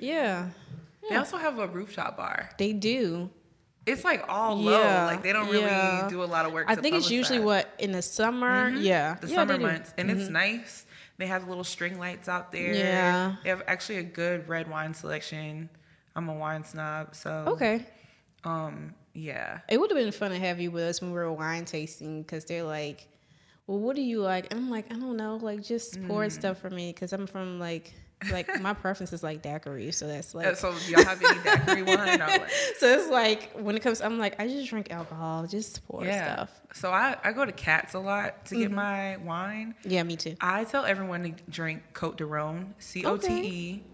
Yeah, 0.00 0.48
They 1.10 1.16
also 1.16 1.36
have 1.36 1.58
a 1.58 1.66
rooftop 1.68 2.16
bar. 2.16 2.50
they 2.58 2.72
do. 2.72 3.28
It's 3.86 4.04
like 4.04 4.24
all 4.28 4.56
low. 4.56 4.80
Yeah, 4.80 5.06
Like 5.06 5.22
they 5.22 5.32
don't 5.32 5.48
really 5.48 5.62
yeah. 5.64 6.06
do 6.08 6.22
a 6.22 6.26
lot 6.26 6.46
of 6.46 6.52
work. 6.52 6.66
I 6.68 6.76
think 6.76 6.94
it's 6.94 7.10
usually 7.10 7.38
publicize. 7.40 7.44
what 7.44 7.74
in 7.78 7.92
the 7.92 8.02
summer. 8.02 8.70
Yeah, 8.70 9.16
the 9.20 9.26
Yeah, 9.28 9.34
summer. 9.34 9.54
Mm-hmm. 9.54 9.62
months, 9.62 9.94
and 9.98 10.10
it's 10.10 10.28
nice. 10.30 10.86
They 11.18 11.26
have 11.26 11.48
little 11.48 11.64
string 11.64 11.98
lights 11.98 12.28
out 12.28 12.52
there. 12.52 12.72
Yeah. 12.74 13.36
they 13.42 13.48
have 13.50 13.62
actually 13.66 13.98
a 13.98 14.02
good 14.02 14.48
red 14.48 14.68
wine 14.70 14.94
selection. 14.94 15.68
I'm 16.14 16.28
a 16.28 16.34
wine 16.34 16.64
snob, 16.64 17.14
so 17.14 17.30
Okay, 17.48 17.84
Um, 18.44 18.94
yeah, 19.14 19.60
it 19.68 19.78
would 19.80 19.90
have 19.90 19.98
been 19.98 20.12
fun 20.12 20.30
to 20.30 20.38
have 20.38 20.60
you 20.60 20.70
with 20.70 20.84
us 20.84 21.00
when 21.00 21.10
we 21.10 21.16
were 21.18 21.32
wine 21.32 21.64
tasting 21.64 22.22
because 22.22 22.44
they're 22.44 22.64
like, 22.64 23.08
"Well, 23.66 23.78
what 23.78 23.96
do 23.96 24.02
you 24.02 24.20
like?" 24.20 24.46
And 24.50 24.60
I'm 24.60 24.70
like, 24.70 24.92
"I 24.92 24.96
don't 24.96 25.16
know, 25.16 25.36
like 25.36 25.62
just 25.62 26.02
pour 26.06 26.24
Mm. 26.24 26.32
stuff 26.32 26.58
for 26.58 26.70
me 26.70 26.92
because 26.92 27.12
I'm 27.12 27.26
from 27.26 27.58
like." 27.58 27.92
Like 28.30 28.60
my 28.60 28.74
preference 28.74 29.12
is 29.12 29.22
like 29.22 29.42
daiquiri, 29.42 29.90
so 29.92 30.06
that's 30.06 30.34
like 30.34 30.46
Uh, 30.46 30.54
so 30.54 30.74
y'all 30.88 31.04
have 31.04 31.22
any 31.22 31.38
daiquiri 31.42 31.82
wine? 31.96 32.18
Like, 32.18 32.50
so 32.78 32.86
it's 32.88 33.08
like 33.10 33.50
when 33.58 33.76
it 33.76 33.80
comes, 33.80 34.00
I'm 34.00 34.18
like 34.18 34.40
I 34.40 34.46
just 34.48 34.68
drink 34.68 34.90
alcohol, 34.92 35.46
just 35.46 35.86
pour 35.88 36.04
yeah. 36.04 36.34
stuff. 36.34 36.60
So 36.74 36.90
I 36.90 37.16
I 37.24 37.32
go 37.32 37.44
to 37.44 37.52
Cats 37.52 37.94
a 37.94 37.98
lot 37.98 38.44
to 38.46 38.56
get 38.56 38.66
Mm-hmm. 38.66 38.74
my 38.76 39.16
wine. 39.18 39.74
Yeah, 39.84 40.02
me 40.02 40.16
too. 40.16 40.36
I 40.40 40.64
tell 40.64 40.84
everyone 40.84 41.22
to 41.24 41.42
drink 41.50 41.82
Cote 41.92 42.18
du 42.18 42.26
Rhone, 42.26 42.74
C 42.78 43.04
O 43.04 43.16
T 43.16 43.32
E 43.32 43.84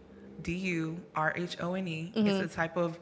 D 0.42 0.54
U 0.54 1.00
R 1.14 1.32
H 1.36 1.56
O 1.60 1.74
N 1.74 1.88
E. 1.88 2.12
Mm-hmm. 2.14 2.26
It's 2.28 2.52
a 2.52 2.56
type 2.56 2.76
of 2.76 2.98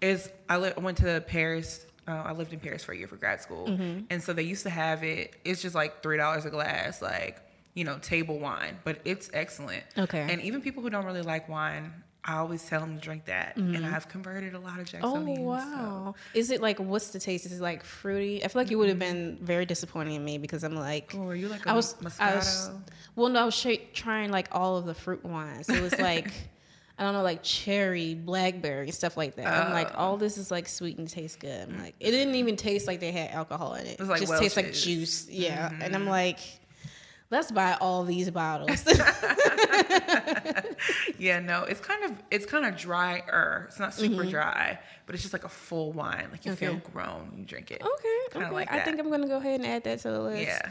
is 0.00 0.30
I 0.48 0.58
li- 0.58 0.72
went 0.76 0.98
to 0.98 1.20
Paris. 1.26 1.84
Uh, 2.06 2.12
I 2.24 2.32
lived 2.32 2.54
in 2.54 2.60
Paris 2.60 2.82
for 2.84 2.92
a 2.92 2.96
year 2.96 3.06
for 3.08 3.16
grad 3.16 3.42
school, 3.42 3.66
Mm-hmm. 3.66 4.04
and 4.08 4.22
so 4.22 4.32
they 4.32 4.42
used 4.44 4.62
to 4.62 4.70
have 4.70 5.02
it. 5.04 5.36
It's 5.44 5.60
just 5.60 5.74
like 5.74 6.02
three 6.02 6.16
dollars 6.16 6.46
a 6.46 6.50
glass, 6.50 7.02
like 7.02 7.42
you 7.78 7.84
know, 7.84 7.96
table 8.00 8.38
wine, 8.40 8.76
but 8.82 8.98
it's 9.04 9.30
excellent. 9.32 9.84
Okay. 9.96 10.26
And 10.28 10.40
even 10.42 10.60
people 10.60 10.82
who 10.82 10.90
don't 10.90 11.04
really 11.04 11.22
like 11.22 11.48
wine, 11.48 11.92
I 12.24 12.34
always 12.38 12.62
tell 12.64 12.80
them 12.80 12.96
to 12.96 13.00
drink 13.00 13.26
that, 13.26 13.56
and 13.56 13.86
I've 13.86 14.08
converted 14.08 14.54
a 14.54 14.58
lot 14.58 14.80
of 14.80 14.86
Mm-hmm. 14.88 15.04
Oh 15.04 15.14
Jacksonians. 15.14 15.36
so- 15.36 15.42
wow! 15.44 16.14
Is 16.34 16.50
it 16.50 16.60
like 16.60 16.78
what's 16.80 17.08
the 17.10 17.20
taste? 17.20 17.46
Is 17.46 17.52
it 17.52 17.62
like 17.62 17.84
fruity? 17.84 18.44
I 18.44 18.48
feel 18.48 18.60
like 18.60 18.70
you 18.72 18.78
would 18.78 18.88
have 18.88 18.98
Mm-hmm. 18.98 19.36
been 19.36 19.38
very 19.40 19.64
disappointing 19.64 20.16
in 20.16 20.24
me 20.24 20.36
because 20.38 20.64
I'm 20.64 20.74
like, 20.74 21.14
Oh, 21.16 21.28
are 21.28 21.36
you 21.36 21.46
like 21.48 21.66
I 21.68 21.72
a 21.72 21.76
was, 21.76 21.94
I 22.18 22.34
was, 22.34 22.70
Moscato? 22.70 22.80
well, 23.14 23.28
no, 23.28 23.42
I 23.42 23.44
was 23.44 23.54
sh- 23.54 23.78
trying 23.94 24.30
like 24.32 24.48
all 24.52 24.76
of 24.76 24.84
the 24.84 24.94
fruit 24.94 25.24
wines. 25.24 25.68
It 25.68 25.80
was 25.80 25.96
like, 25.98 26.32
I 26.98 27.04
don't 27.04 27.14
know, 27.14 27.22
like 27.22 27.44
cherry, 27.44 28.14
blackberry, 28.14 28.90
stuff 28.90 29.16
like 29.16 29.36
that. 29.36 29.46
I'm 29.46 29.72
like, 29.72 29.92
Oh. 29.94 29.98
all 29.98 30.16
this 30.16 30.36
is 30.36 30.50
like 30.50 30.66
sweet 30.68 30.98
and 30.98 31.08
tastes 31.08 31.36
good. 31.36 31.68
I'm 31.68 31.78
like, 31.80 31.94
it 32.00 32.10
didn't 32.10 32.34
even 32.34 32.56
taste 32.56 32.86
like 32.88 32.98
they 32.98 33.12
had 33.12 33.30
alcohol 33.30 33.74
in 33.74 33.86
it. 33.86 34.00
was 34.00 34.08
like 34.08 34.20
just 34.20 34.36
tastes 34.42 34.56
like 34.56 34.72
juice. 34.74 35.28
Yeah, 35.30 35.68
and 35.70 35.80
Mm-hmm. 35.80 35.94
I'm 35.94 36.06
like. 36.06 36.40
Let's 37.30 37.50
buy 37.52 37.76
all 37.80 38.04
these 38.04 38.30
bottles. 38.30 38.84
Yeah, 41.18 41.40
no, 41.40 41.64
it's 41.64 41.80
kind 41.80 42.04
of 42.04 42.12
it's 42.30 42.46
kind 42.46 42.64
of 42.64 42.76
drier. 42.76 43.64
It's 43.68 43.78
not 43.80 43.92
super 43.92 44.24
dry, 44.24 44.78
but 45.06 45.14
it's 45.14 45.22
just 45.22 45.32
like 45.32 45.44
a 45.44 45.48
full 45.48 45.92
wine. 45.92 46.28
Like 46.30 46.46
you 46.46 46.54
feel 46.54 46.74
Mm-hmm. 46.74 46.78
Okay. 46.82 46.92
grown, 46.92 47.32
you 47.36 47.44
drink 47.44 47.70
it. 47.72 47.82
okay, 47.82 48.18
Kinda 48.32 48.46
okay. 48.46 48.54
like 48.54 48.70
I 48.72 48.80
think. 48.80 49.00
I'm 49.00 49.10
gonna 49.10 49.26
go 49.26 49.36
ahead 49.38 49.60
and 49.60 49.66
add 49.68 49.84
that 49.84 49.98
to 50.00 50.10
the 50.10 50.20
list. 50.20 50.46
Yeah. 50.46 50.70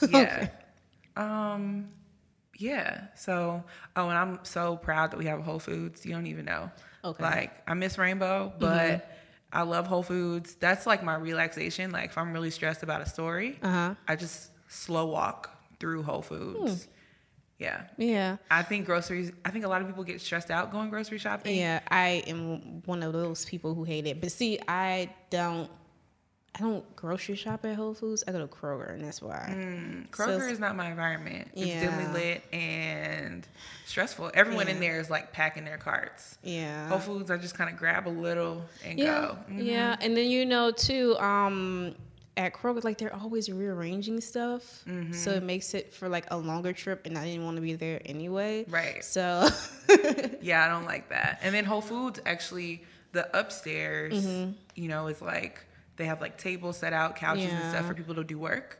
Yeah. 0.10 0.48
Um 1.16 1.88
yeah. 2.58 3.06
So 3.16 3.64
oh 3.96 4.08
and 4.08 4.18
I'm 4.18 4.38
so 4.42 4.76
proud 4.76 5.12
that 5.12 5.16
we 5.18 5.24
have 5.26 5.40
Whole 5.42 5.58
Foods. 5.58 6.04
You 6.04 6.12
don't 6.12 6.26
even 6.26 6.44
know. 6.44 6.70
Okay. 7.04 7.22
Like 7.22 7.52
I 7.66 7.74
miss 7.74 7.96
Rainbow, 7.96 8.52
but 8.58 9.10
I 9.52 9.62
love 9.62 9.86
Whole 9.86 10.02
Foods. 10.02 10.54
That's 10.56 10.86
like 10.86 11.02
my 11.02 11.14
relaxation. 11.14 11.90
Like 11.90 12.10
if 12.10 12.18
I'm 12.18 12.32
really 12.34 12.50
stressed 12.50 12.82
about 12.82 13.00
a 13.00 13.08
story, 13.08 13.58
Uh-huh. 13.62 13.94
I 14.06 14.16
just 14.16 14.50
slow 14.68 15.06
walk 15.06 15.56
through 15.80 16.02
Whole 16.04 16.22
Foods. 16.22 16.86
Yeah. 17.58 17.82
Yeah. 17.98 18.36
I 18.50 18.62
think 18.62 18.86
groceries 18.86 19.32
I 19.44 19.50
think 19.50 19.64
a 19.64 19.68
lot 19.68 19.82
of 19.82 19.88
people 19.88 20.04
get 20.04 20.20
stressed 20.20 20.50
out 20.50 20.70
going 20.70 20.88
grocery 20.90 21.18
shopping. 21.18 21.56
Yeah, 21.56 21.80
I 21.90 22.22
am 22.26 22.82
one 22.86 23.02
of 23.02 23.12
those 23.12 23.44
people 23.44 23.74
who 23.74 23.84
hate 23.84 24.06
it. 24.06 24.20
But 24.20 24.32
see, 24.32 24.58
I 24.68 25.10
don't 25.30 25.70
I 26.54 26.60
don't 26.60 26.96
grocery 26.96 27.36
shop 27.36 27.64
at 27.66 27.76
Whole 27.76 27.94
Foods. 27.94 28.24
I 28.26 28.32
go 28.32 28.38
to 28.40 28.46
Kroger 28.46 28.92
and 28.94 29.04
that's 29.04 29.20
why. 29.22 29.54
Kroger 30.10 30.40
So- 30.40 30.48
is 30.48 30.58
not 30.58 30.74
my 30.74 30.90
environment. 30.90 31.48
It's 31.54 31.66
Yeah. 31.66 31.80
dimly 31.96 32.12
lit 32.20 32.42
and 32.52 33.46
stressful. 33.86 34.30
Everyone 34.34 34.66
in 34.68 34.80
there 34.80 34.98
is 34.98 35.10
like 35.10 35.32
packing 35.32 35.64
their 35.64 35.78
carts. 35.78 36.38
Yeah. 36.42 36.88
Whole 36.88 36.98
Foods, 36.98 37.30
I 37.30 37.36
just 37.36 37.54
kind 37.54 37.70
of 37.70 37.76
grab 37.78 38.08
a 38.08 38.10
little 38.10 38.64
and 38.84 38.98
yeah. 38.98 39.06
go. 39.20 39.38
Mhm. 39.50 39.64
Yeah. 39.66 39.96
And 40.00 40.16
then 40.16 40.28
you 40.30 40.44
know 40.46 40.70
too, 40.72 41.16
um 41.18 41.94
at 42.40 42.54
Kroger, 42.54 42.82
like 42.82 42.98
they're 42.98 43.14
always 43.14 43.48
rearranging 43.50 44.20
stuff. 44.20 44.82
Mm-hmm. 44.88 45.12
So 45.12 45.30
it 45.32 45.42
makes 45.42 45.74
it 45.74 45.92
for 45.94 46.08
like 46.08 46.26
a 46.30 46.36
longer 46.38 46.72
trip 46.72 47.06
and 47.06 47.16
I 47.18 47.24
didn't 47.26 47.44
want 47.44 47.56
to 47.56 47.60
be 47.62 47.74
there 47.74 48.00
anyway. 48.04 48.64
Right. 48.68 49.04
So 49.04 49.48
Yeah, 50.40 50.64
I 50.64 50.68
don't 50.68 50.86
like 50.86 51.10
that. 51.10 51.40
And 51.42 51.54
then 51.54 51.64
Whole 51.64 51.82
Foods 51.82 52.20
actually, 52.26 52.84
the 53.12 53.24
upstairs, 53.38 54.24
Mm-hmm. 54.26 54.52
you 54.74 54.88
know, 54.88 55.06
is 55.08 55.20
like 55.20 55.64
they 55.96 56.06
have 56.06 56.20
like 56.20 56.38
tables 56.38 56.78
set 56.78 56.92
out, 56.92 57.16
couches 57.16 57.52
and 57.52 57.70
stuff 57.70 57.86
for 57.86 57.94
people 57.94 58.14
to 58.14 58.24
do 58.24 58.38
work, 58.38 58.78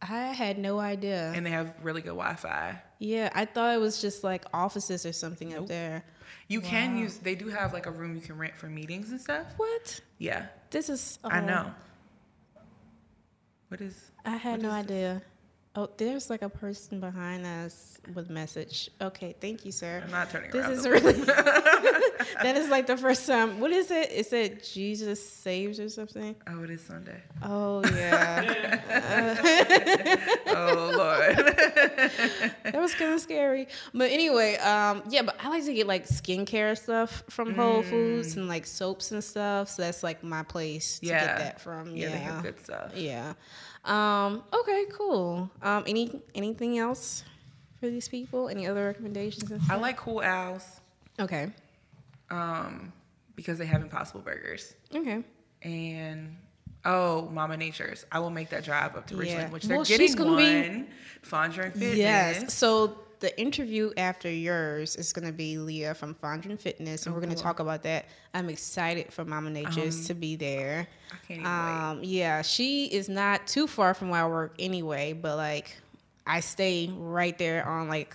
I 0.00 0.26
had 0.32 0.58
no 0.58 0.78
idea. 0.80 1.32
and 1.34 1.44
they 1.46 1.50
have 1.50 1.74
really 1.82 2.02
good 2.02 2.08
Wi-Fi. 2.16 2.80
yeah, 2.98 3.30
I 3.34 3.44
thought 3.44 3.74
it 3.74 3.78
was 3.80 4.00
just 4.00 4.22
like 4.24 4.44
offices 4.52 5.04
or 5.06 5.12
something 5.12 5.54
up 5.56 5.66
there. 5.66 6.04
You 6.48 6.60
can 6.60 6.98
use. 6.98 7.16
They 7.18 7.34
do 7.34 7.48
have 7.48 7.72
like 7.72 7.86
a 7.86 7.90
room 7.90 8.14
you 8.14 8.20
can 8.20 8.36
rent 8.36 8.54
for 8.56 8.66
meetings 8.66 9.10
and 9.10 9.20
stuff. 9.20 9.46
What? 9.56 10.00
Yeah, 10.18 10.46
This 10.70 10.88
is 10.88 11.18
I 11.24 11.40
oh, 11.40 11.44
know. 11.46 11.74
What 13.72 13.80
is? 13.80 14.10
I 14.26 14.36
had 14.36 14.60
no 14.60 14.70
idea. 14.70 15.22
Oh, 15.74 15.88
there's 15.96 16.28
like 16.28 16.42
a 16.42 16.50
person 16.50 17.00
behind 17.00 17.46
us 17.46 17.96
with 18.14 18.28
message. 18.28 18.90
Okay, 19.00 19.34
thank 19.40 19.64
you, 19.64 19.72
sir. 19.72 20.02
I'm 20.04 20.10
not 20.10 20.28
turning 20.28 20.50
This 20.50 20.66
around. 20.66 20.72
is 20.74 20.86
really. 20.86 21.12
that 22.42 22.54
is 22.56 22.68
like 22.68 22.86
the 22.86 22.96
first 22.98 23.26
time. 23.26 23.58
What 23.58 23.70
is 23.72 23.90
It 23.90 24.62
Jesus 24.70 25.26
saves 25.26 25.80
or 25.80 25.88
something. 25.88 26.36
oh, 26.46 26.62
it 26.64 26.68
is 26.68 26.82
Sunday. 26.82 27.22
Oh 27.42 27.82
yeah, 27.86 28.80
Oh 30.48 30.92
Lord. 30.94 31.36
that 32.64 32.74
was 32.74 32.94
kind 32.94 33.14
of 33.14 33.20
scary. 33.20 33.66
But 33.94 34.10
anyway, 34.10 34.56
um, 34.56 35.02
yeah. 35.08 35.22
But 35.22 35.36
I 35.42 35.48
like 35.48 35.64
to 35.64 35.72
get 35.72 35.86
like 35.86 36.06
skincare 36.06 36.76
stuff 36.76 37.22
from 37.30 37.54
Whole 37.54 37.82
Foods 37.82 38.36
and 38.36 38.46
like 38.46 38.66
soaps 38.66 39.10
and 39.12 39.24
stuff. 39.24 39.70
So 39.70 39.80
that's 39.82 40.02
like 40.02 40.22
my 40.22 40.42
place 40.42 40.98
to 40.98 41.06
get 41.06 41.38
that 41.38 41.60
from. 41.62 41.96
Yeah, 41.96 42.08
Yeah, 42.08 42.12
they 42.12 42.18
have 42.18 42.42
good 42.42 42.60
stuff. 42.62 42.92
Yeah. 42.94 43.32
Um, 43.84 44.42
okay, 44.52 44.84
cool. 44.92 45.50
Um, 45.60 45.84
any 45.86 46.20
anything 46.34 46.78
else 46.78 47.24
for 47.80 47.88
these 47.88 48.08
people? 48.08 48.48
Any 48.48 48.66
other 48.66 48.86
recommendations? 48.86 49.50
And 49.50 49.60
I 49.70 49.76
like 49.76 49.96
Cool 49.96 50.22
Al's 50.22 50.80
Okay. 51.18 51.50
um, 52.30 52.92
because 53.34 53.58
they 53.58 53.66
have 53.66 53.82
Impossible 53.82 54.20
Burgers 54.20 54.74
Okay. 54.94 55.24
and 55.62 56.36
oh, 56.84 57.28
Mama 57.32 57.56
Nature's. 57.56 58.06
I 58.12 58.20
will 58.20 58.30
make 58.30 58.50
that 58.50 58.64
drive 58.64 58.94
up 58.96 59.06
to 59.08 59.14
Ridgeland, 59.14 59.26
Yeah. 59.26 59.50
which 59.50 59.64
they're 59.64 59.76
Well, 59.76 59.84
she's 59.84 59.98
getting 60.14 60.16
gonna 60.16 60.36
be- 60.36 60.68
one. 60.68 60.88
Fondren 61.24 61.72
Fitness. 61.72 61.96
Yes. 61.96 62.54
So 62.54 62.98
the 63.22 63.40
interview 63.40 63.90
after 63.96 64.28
yours 64.30 64.96
is 64.96 65.12
going 65.14 65.26
to 65.26 65.32
be 65.32 65.56
Leah 65.56 65.94
from 65.94 66.14
Fondren 66.14 66.58
Fitness, 66.60 67.06
and 67.06 67.14
we're 67.14 67.20
going 67.22 67.30
to 67.30 67.36
cool. 67.36 67.42
talk 67.44 67.60
about 67.60 67.82
that. 67.84 68.04
I'm 68.34 68.50
excited 68.50 69.10
for 69.12 69.24
Mama 69.24 69.48
Nature's 69.48 70.06
to 70.08 70.14
be 70.14 70.36
there. 70.36 70.86
Can't 71.26 71.40
even 71.40 71.46
Um, 71.50 72.00
yeah, 72.02 72.42
she 72.42 72.84
is 72.86 73.08
not 73.08 73.46
too 73.46 73.66
far 73.66 73.94
from 73.94 74.10
where 74.10 74.22
I 74.24 74.28
work 74.28 74.54
anyway, 74.58 75.14
but 75.14 75.36
like 75.36 75.74
I 76.26 76.40
stay 76.40 76.90
right 76.94 77.36
there 77.38 77.66
on 77.66 77.88
like 77.88 78.14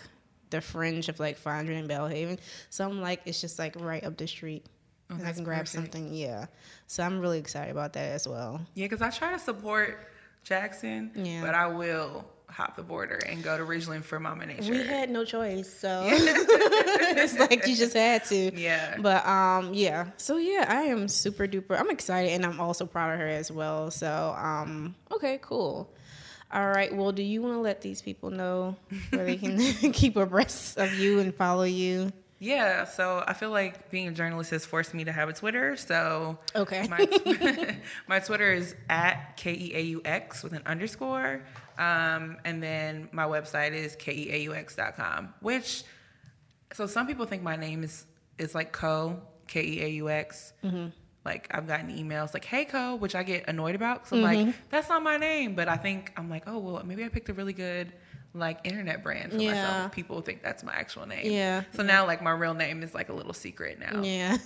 the 0.52 0.62
fringe 0.62 1.10
of 1.10 1.20
like 1.20 1.40
Fondren 1.44 1.80
and 1.80 1.90
Belhaven, 1.90 2.38
so 2.70 2.86
I'm 2.88 3.02
like 3.02 3.22
it's 3.26 3.42
just 3.42 3.58
like 3.58 3.76
right 3.80 4.04
up 4.04 4.16
the 4.18 4.28
street. 4.28 4.66
and 5.10 5.26
I 5.26 5.32
Oh, 5.32 5.34
can 5.34 5.44
grab 5.44 5.60
perfect. 5.66 5.74
something, 5.94 6.14
yeah. 6.14 6.46
So 6.86 7.02
I'm 7.04 7.20
really 7.20 7.40
excited 7.40 7.72
about 7.72 7.94
that 7.94 8.12
as 8.12 8.28
well. 8.28 8.62
Yeah, 8.76 8.86
because 8.86 9.02
I 9.02 9.10
try 9.10 9.32
to 9.34 9.40
support 9.40 10.10
Jackson, 10.44 11.12
Yeah. 11.16 11.42
but 11.42 11.56
I 11.56 11.68
will 11.68 12.26
hop 12.50 12.76
the 12.76 12.84
border 12.84 13.18
and 13.18 13.44
go 13.44 13.58
to 13.58 13.64
Ridgeland 13.64 14.04
for 14.04 14.20
Mama 14.20 14.46
Nature. 14.46 14.72
We 14.72 14.84
had 14.84 15.10
no 15.10 15.24
choice, 15.26 15.72
so 15.72 16.04
it's 16.10 17.38
like 17.38 17.68
you 17.68 17.76
just 17.76 17.94
had 17.94 18.24
to. 18.26 18.58
Yeah. 18.60 18.98
But 19.00 19.26
um, 19.28 19.74
yeah. 19.74 20.08
So 20.18 20.38
yeah, 20.38 20.66
I 20.68 20.84
am 20.84 21.08
super 21.08 21.48
duper. 21.48 21.80
I'm 21.80 21.90
excited, 21.90 22.32
and 22.32 22.46
I'm 22.46 22.60
also 22.60 22.86
proud 22.86 23.14
of 23.14 23.20
her 23.20 23.28
as 23.28 23.52
well. 23.52 23.92
So 23.92 24.36
um, 24.38 24.96
okay, 25.12 25.40
cool. 25.42 25.90
All 26.52 26.70
right. 26.70 26.96
Well, 26.96 27.12
do 27.12 27.22
you 27.24 27.42
want 27.42 27.56
to 27.56 27.60
let 27.60 27.82
these 27.82 28.02
people 28.02 28.30
know 28.32 28.78
where 29.10 29.26
they 29.26 29.36
can 29.36 29.60
keep 29.94 30.16
abreast 30.16 30.78
of 30.78 30.94
you 30.94 31.20
and 31.20 31.36
follow 31.36 31.64
you? 31.64 32.12
Yeah, 32.40 32.86
so 32.86 33.24
I 33.28 33.34
feel 33.34 33.50
like 33.50 33.90
being 33.90 34.08
a 34.08 34.12
journalist 34.12 34.52
has 34.52 34.64
forced 34.64 34.94
me 34.94 35.04
to 35.06 35.12
have 35.12 35.28
a 35.28 35.34
Twitter. 35.34 35.76
So 35.76 36.38
Okay. 36.56 36.88
my, 36.88 37.78
my 38.08 38.20
Twitter 38.20 38.54
is 38.54 38.76
at 38.90 39.36
K 39.38 39.54
E 39.54 39.72
A 39.76 39.82
U 39.82 40.02
X 40.06 40.44
with 40.44 40.54
an 40.54 40.62
underscore. 40.68 41.42
Um, 41.78 42.38
and 42.46 42.62
then 42.62 43.10
my 43.12 43.26
website 43.26 43.74
is 43.74 43.96
keaux.com, 43.96 45.34
which, 45.42 45.84
so 46.74 46.88
some 46.88 47.08
people 47.08 47.26
think 47.26 47.44
my 47.44 47.56
name 47.56 47.84
is, 47.84 48.06
is 48.38 48.56
like 48.56 48.72
Co, 48.72 49.22
K 49.48 49.62
E 49.64 49.82
A 49.84 49.88
U 49.90 50.10
X. 50.10 50.54
Mm-hmm. 50.64 50.88
Like 51.26 51.48
I've 51.52 51.68
gotten 51.68 51.90
emails 51.90 52.34
like, 52.34 52.46
hey, 52.46 52.66
Co, 52.66 52.96
which 52.96 53.14
I 53.16 53.24
get 53.24 53.48
annoyed 53.48 53.76
about. 53.76 54.04
because 54.04 54.14
I'm 54.18 54.24
like, 54.24 54.40
Mm-hmm. 54.40 54.52
that's 54.70 54.90
not 54.90 55.04
my 55.04 55.18
name. 55.18 55.56
But 55.56 55.68
I 55.68 55.76
think, 55.78 56.12
I'm 56.18 56.30
like, 56.30 56.44
oh, 56.48 56.58
well, 56.58 56.82
maybe 56.86 57.04
I 57.04 57.10
picked 57.10 57.30
a 57.30 57.34
really 57.34 57.54
good 57.54 57.92
like 58.38 58.60
internet 58.64 59.04
brand 59.04 59.32
for 59.34 59.38
Yeah. 59.40 59.52
myself. 59.52 59.92
People 59.92 60.22
think 60.22 60.44
that's 60.44 60.64
my 60.64 60.74
actual 60.74 61.06
name. 61.08 61.32
Yeah. 61.32 61.64
So 61.76 61.84
now 61.84 62.06
like 62.06 62.22
my 62.22 62.32
real 62.32 62.54
name 62.54 62.84
is 62.84 62.94
like 62.94 63.10
a 63.10 63.14
little 63.14 63.34
secret 63.34 63.80
now. 63.80 64.02
Yeah. 64.02 64.38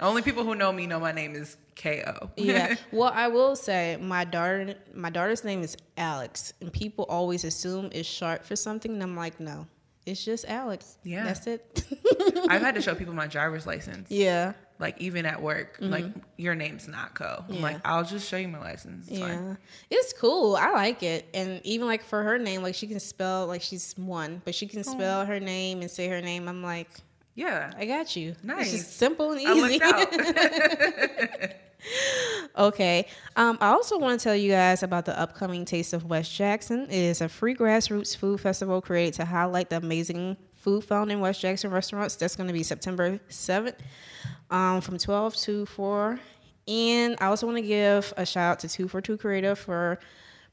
Only 0.00 0.22
people 0.22 0.44
who 0.44 0.54
know 0.54 0.72
me 0.72 0.86
know 0.86 0.98
my 1.00 1.12
name 1.12 1.34
is 1.34 1.56
Ko. 1.76 2.30
yeah. 2.36 2.74
Well, 2.92 3.12
I 3.14 3.28
will 3.28 3.56
say 3.56 3.96
my 4.00 4.24
daughter 4.24 4.74
my 4.94 5.10
daughter's 5.10 5.44
name 5.44 5.62
is 5.62 5.76
Alex 5.96 6.52
and 6.60 6.72
people 6.72 7.04
always 7.08 7.44
assume 7.44 7.90
it's 7.92 8.08
short 8.08 8.44
for 8.44 8.56
something 8.56 8.92
and 8.92 9.02
I'm 9.02 9.16
like, 9.16 9.38
no. 9.40 9.66
It's 10.06 10.24
just 10.24 10.46
Alex. 10.48 10.96
Yeah. 11.04 11.24
That's 11.24 11.46
it. 11.46 11.84
I've 12.48 12.62
had 12.62 12.74
to 12.76 12.80
show 12.86 12.94
people 12.94 13.12
my 13.14 13.26
driver's 13.26 13.66
license. 13.66 14.10
yeah. 14.10 14.54
Like 14.80 15.00
even 15.00 15.26
at 15.26 15.42
work, 15.42 15.76
like 15.80 16.04
your 16.36 16.54
name's 16.54 16.86
not 16.86 17.14
Co. 17.14 17.44
I'm 17.48 17.54
Yeah. 17.56 17.62
like, 17.62 17.80
I'll 17.84 18.04
just 18.04 18.28
show 18.28 18.36
you 18.36 18.46
my 18.46 18.60
license. 18.60 19.08
It's 19.08 19.18
Yeah. 19.18 19.26
fine. 19.26 19.58
It's 19.90 20.12
cool. 20.12 20.54
I 20.54 20.70
like 20.70 21.02
it. 21.02 21.28
And 21.34 21.60
even 21.64 21.86
like 21.88 22.04
for 22.04 22.22
her 22.22 22.38
name, 22.38 22.62
like 22.62 22.76
she 22.76 22.86
can 22.86 23.00
spell 23.00 23.46
like 23.48 23.60
she's 23.62 23.94
one, 23.96 24.40
but 24.44 24.54
she 24.54 24.66
can 24.68 24.84
spell 24.84 25.26
her 25.26 25.40
name 25.40 25.80
and 25.80 25.90
say 25.90 26.06
her 26.08 26.20
name. 26.20 26.48
I'm 26.48 26.62
like, 26.62 26.88
Yeah. 27.34 27.72
I 27.76 27.86
got 27.86 28.14
you. 28.14 28.30
It's 28.30 28.44
Nice. 28.44 28.70
just 28.70 28.96
simple 28.96 29.32
and 29.32 29.40
easy. 29.40 29.80
Okay. 32.56 33.06
Um, 33.36 33.56
I 33.60 33.68
also 33.68 33.98
want 33.98 34.18
to 34.18 34.24
tell 34.24 34.34
you 34.34 34.50
guys 34.50 34.82
about 34.82 35.04
the 35.04 35.18
upcoming 35.18 35.64
Taste 35.64 35.92
of 35.92 36.04
West 36.04 36.34
Jackson. 36.34 36.86
It 36.90 36.92
is 36.92 37.20
a 37.20 37.28
free 37.28 37.54
grassroots 37.54 38.16
food 38.16 38.40
festival 38.40 38.80
created 38.80 39.14
to 39.14 39.24
highlight 39.24 39.70
the 39.70 39.76
amazing 39.76 40.36
food 40.56 40.82
found 40.82 41.12
in 41.12 41.20
West 41.20 41.40
Jackson 41.40 41.70
restaurants. 41.70 42.16
That's 42.16 42.34
going 42.34 42.48
to 42.48 42.52
be 42.52 42.64
September 42.64 43.20
7th 43.30 43.76
um, 44.50 44.80
from 44.80 44.98
12 44.98 45.36
to 45.36 45.66
4. 45.66 46.18
And 46.66 47.16
I 47.20 47.26
also 47.26 47.46
want 47.46 47.58
to 47.58 47.62
give 47.62 48.12
a 48.16 48.26
shout 48.26 48.52
out 48.52 48.58
to 48.60 48.68
242 48.68 49.16
Creative 49.16 49.58
for 49.58 49.98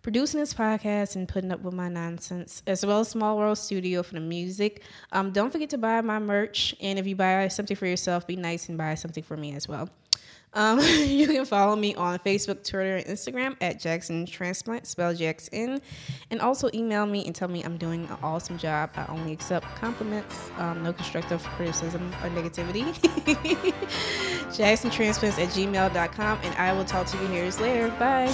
producing 0.02 0.40
this 0.40 0.54
podcast 0.54 1.16
and 1.16 1.28
putting 1.28 1.52
up 1.52 1.62
with 1.62 1.74
my 1.74 1.90
nonsense, 1.90 2.62
as 2.68 2.86
well 2.86 3.00
as 3.00 3.10
Small 3.10 3.38
World 3.38 3.58
Studio 3.58 4.04
for 4.04 4.14
the 4.14 4.20
music. 4.20 4.84
Um, 5.12 5.32
don't 5.32 5.52
forget 5.52 5.72
to 5.72 5.78
buy 5.78 6.00
my 6.02 6.20
merch. 6.20 6.76
And 6.80 7.00
if 7.00 7.08
you 7.08 7.16
buy 7.16 7.48
something 7.48 7.76
for 7.76 7.88
yourself, 7.88 8.28
be 8.28 8.36
nice 8.36 8.70
and 8.70 8.78
buy 8.78 8.96
something 8.96 9.24
for 9.24 9.36
me 9.36 9.56
as 9.56 9.68
well. 9.68 9.90
Um, 10.56 10.80
you 11.06 11.28
can 11.28 11.46
follow 11.46 11.76
me 11.76 11.94
on 11.96 12.18
Facebook, 12.20 12.64
Twitter, 12.64 12.96
and 12.96 13.06
Instagram 13.06 13.56
at 13.62 13.80
Jackson 13.80 14.26
Transplant, 14.26 14.88
spell 14.88 15.14
Jackson. 15.14 15.82
And 16.32 16.42
also 16.42 16.70
email 16.74 17.06
me 17.06 17.26
and 17.26 17.36
tell 17.36 17.48
me 17.48 17.64
I'm 17.64 17.78
doing 17.78 18.06
an 18.06 18.18
awesome 18.24 18.58
job. 18.58 18.92
I 18.96 19.06
only 19.10 19.34
accept 19.34 19.66
compliments, 19.76 20.50
um, 20.58 20.82
no 20.82 20.94
constructive 20.94 21.44
criticism 21.44 22.12
or 22.24 22.30
negativity. 22.30 22.86
Jackson 24.58 24.90
Transplants 24.90 25.38
at 25.38 25.50
gmail.com. 25.50 26.40
And 26.44 26.56
I 26.56 26.74
will 26.74 26.86
talk 26.86 27.08
to 27.08 27.18
you 27.18 27.28
here 27.28 27.46
later. 27.60 27.90
Bye. 28.00 28.34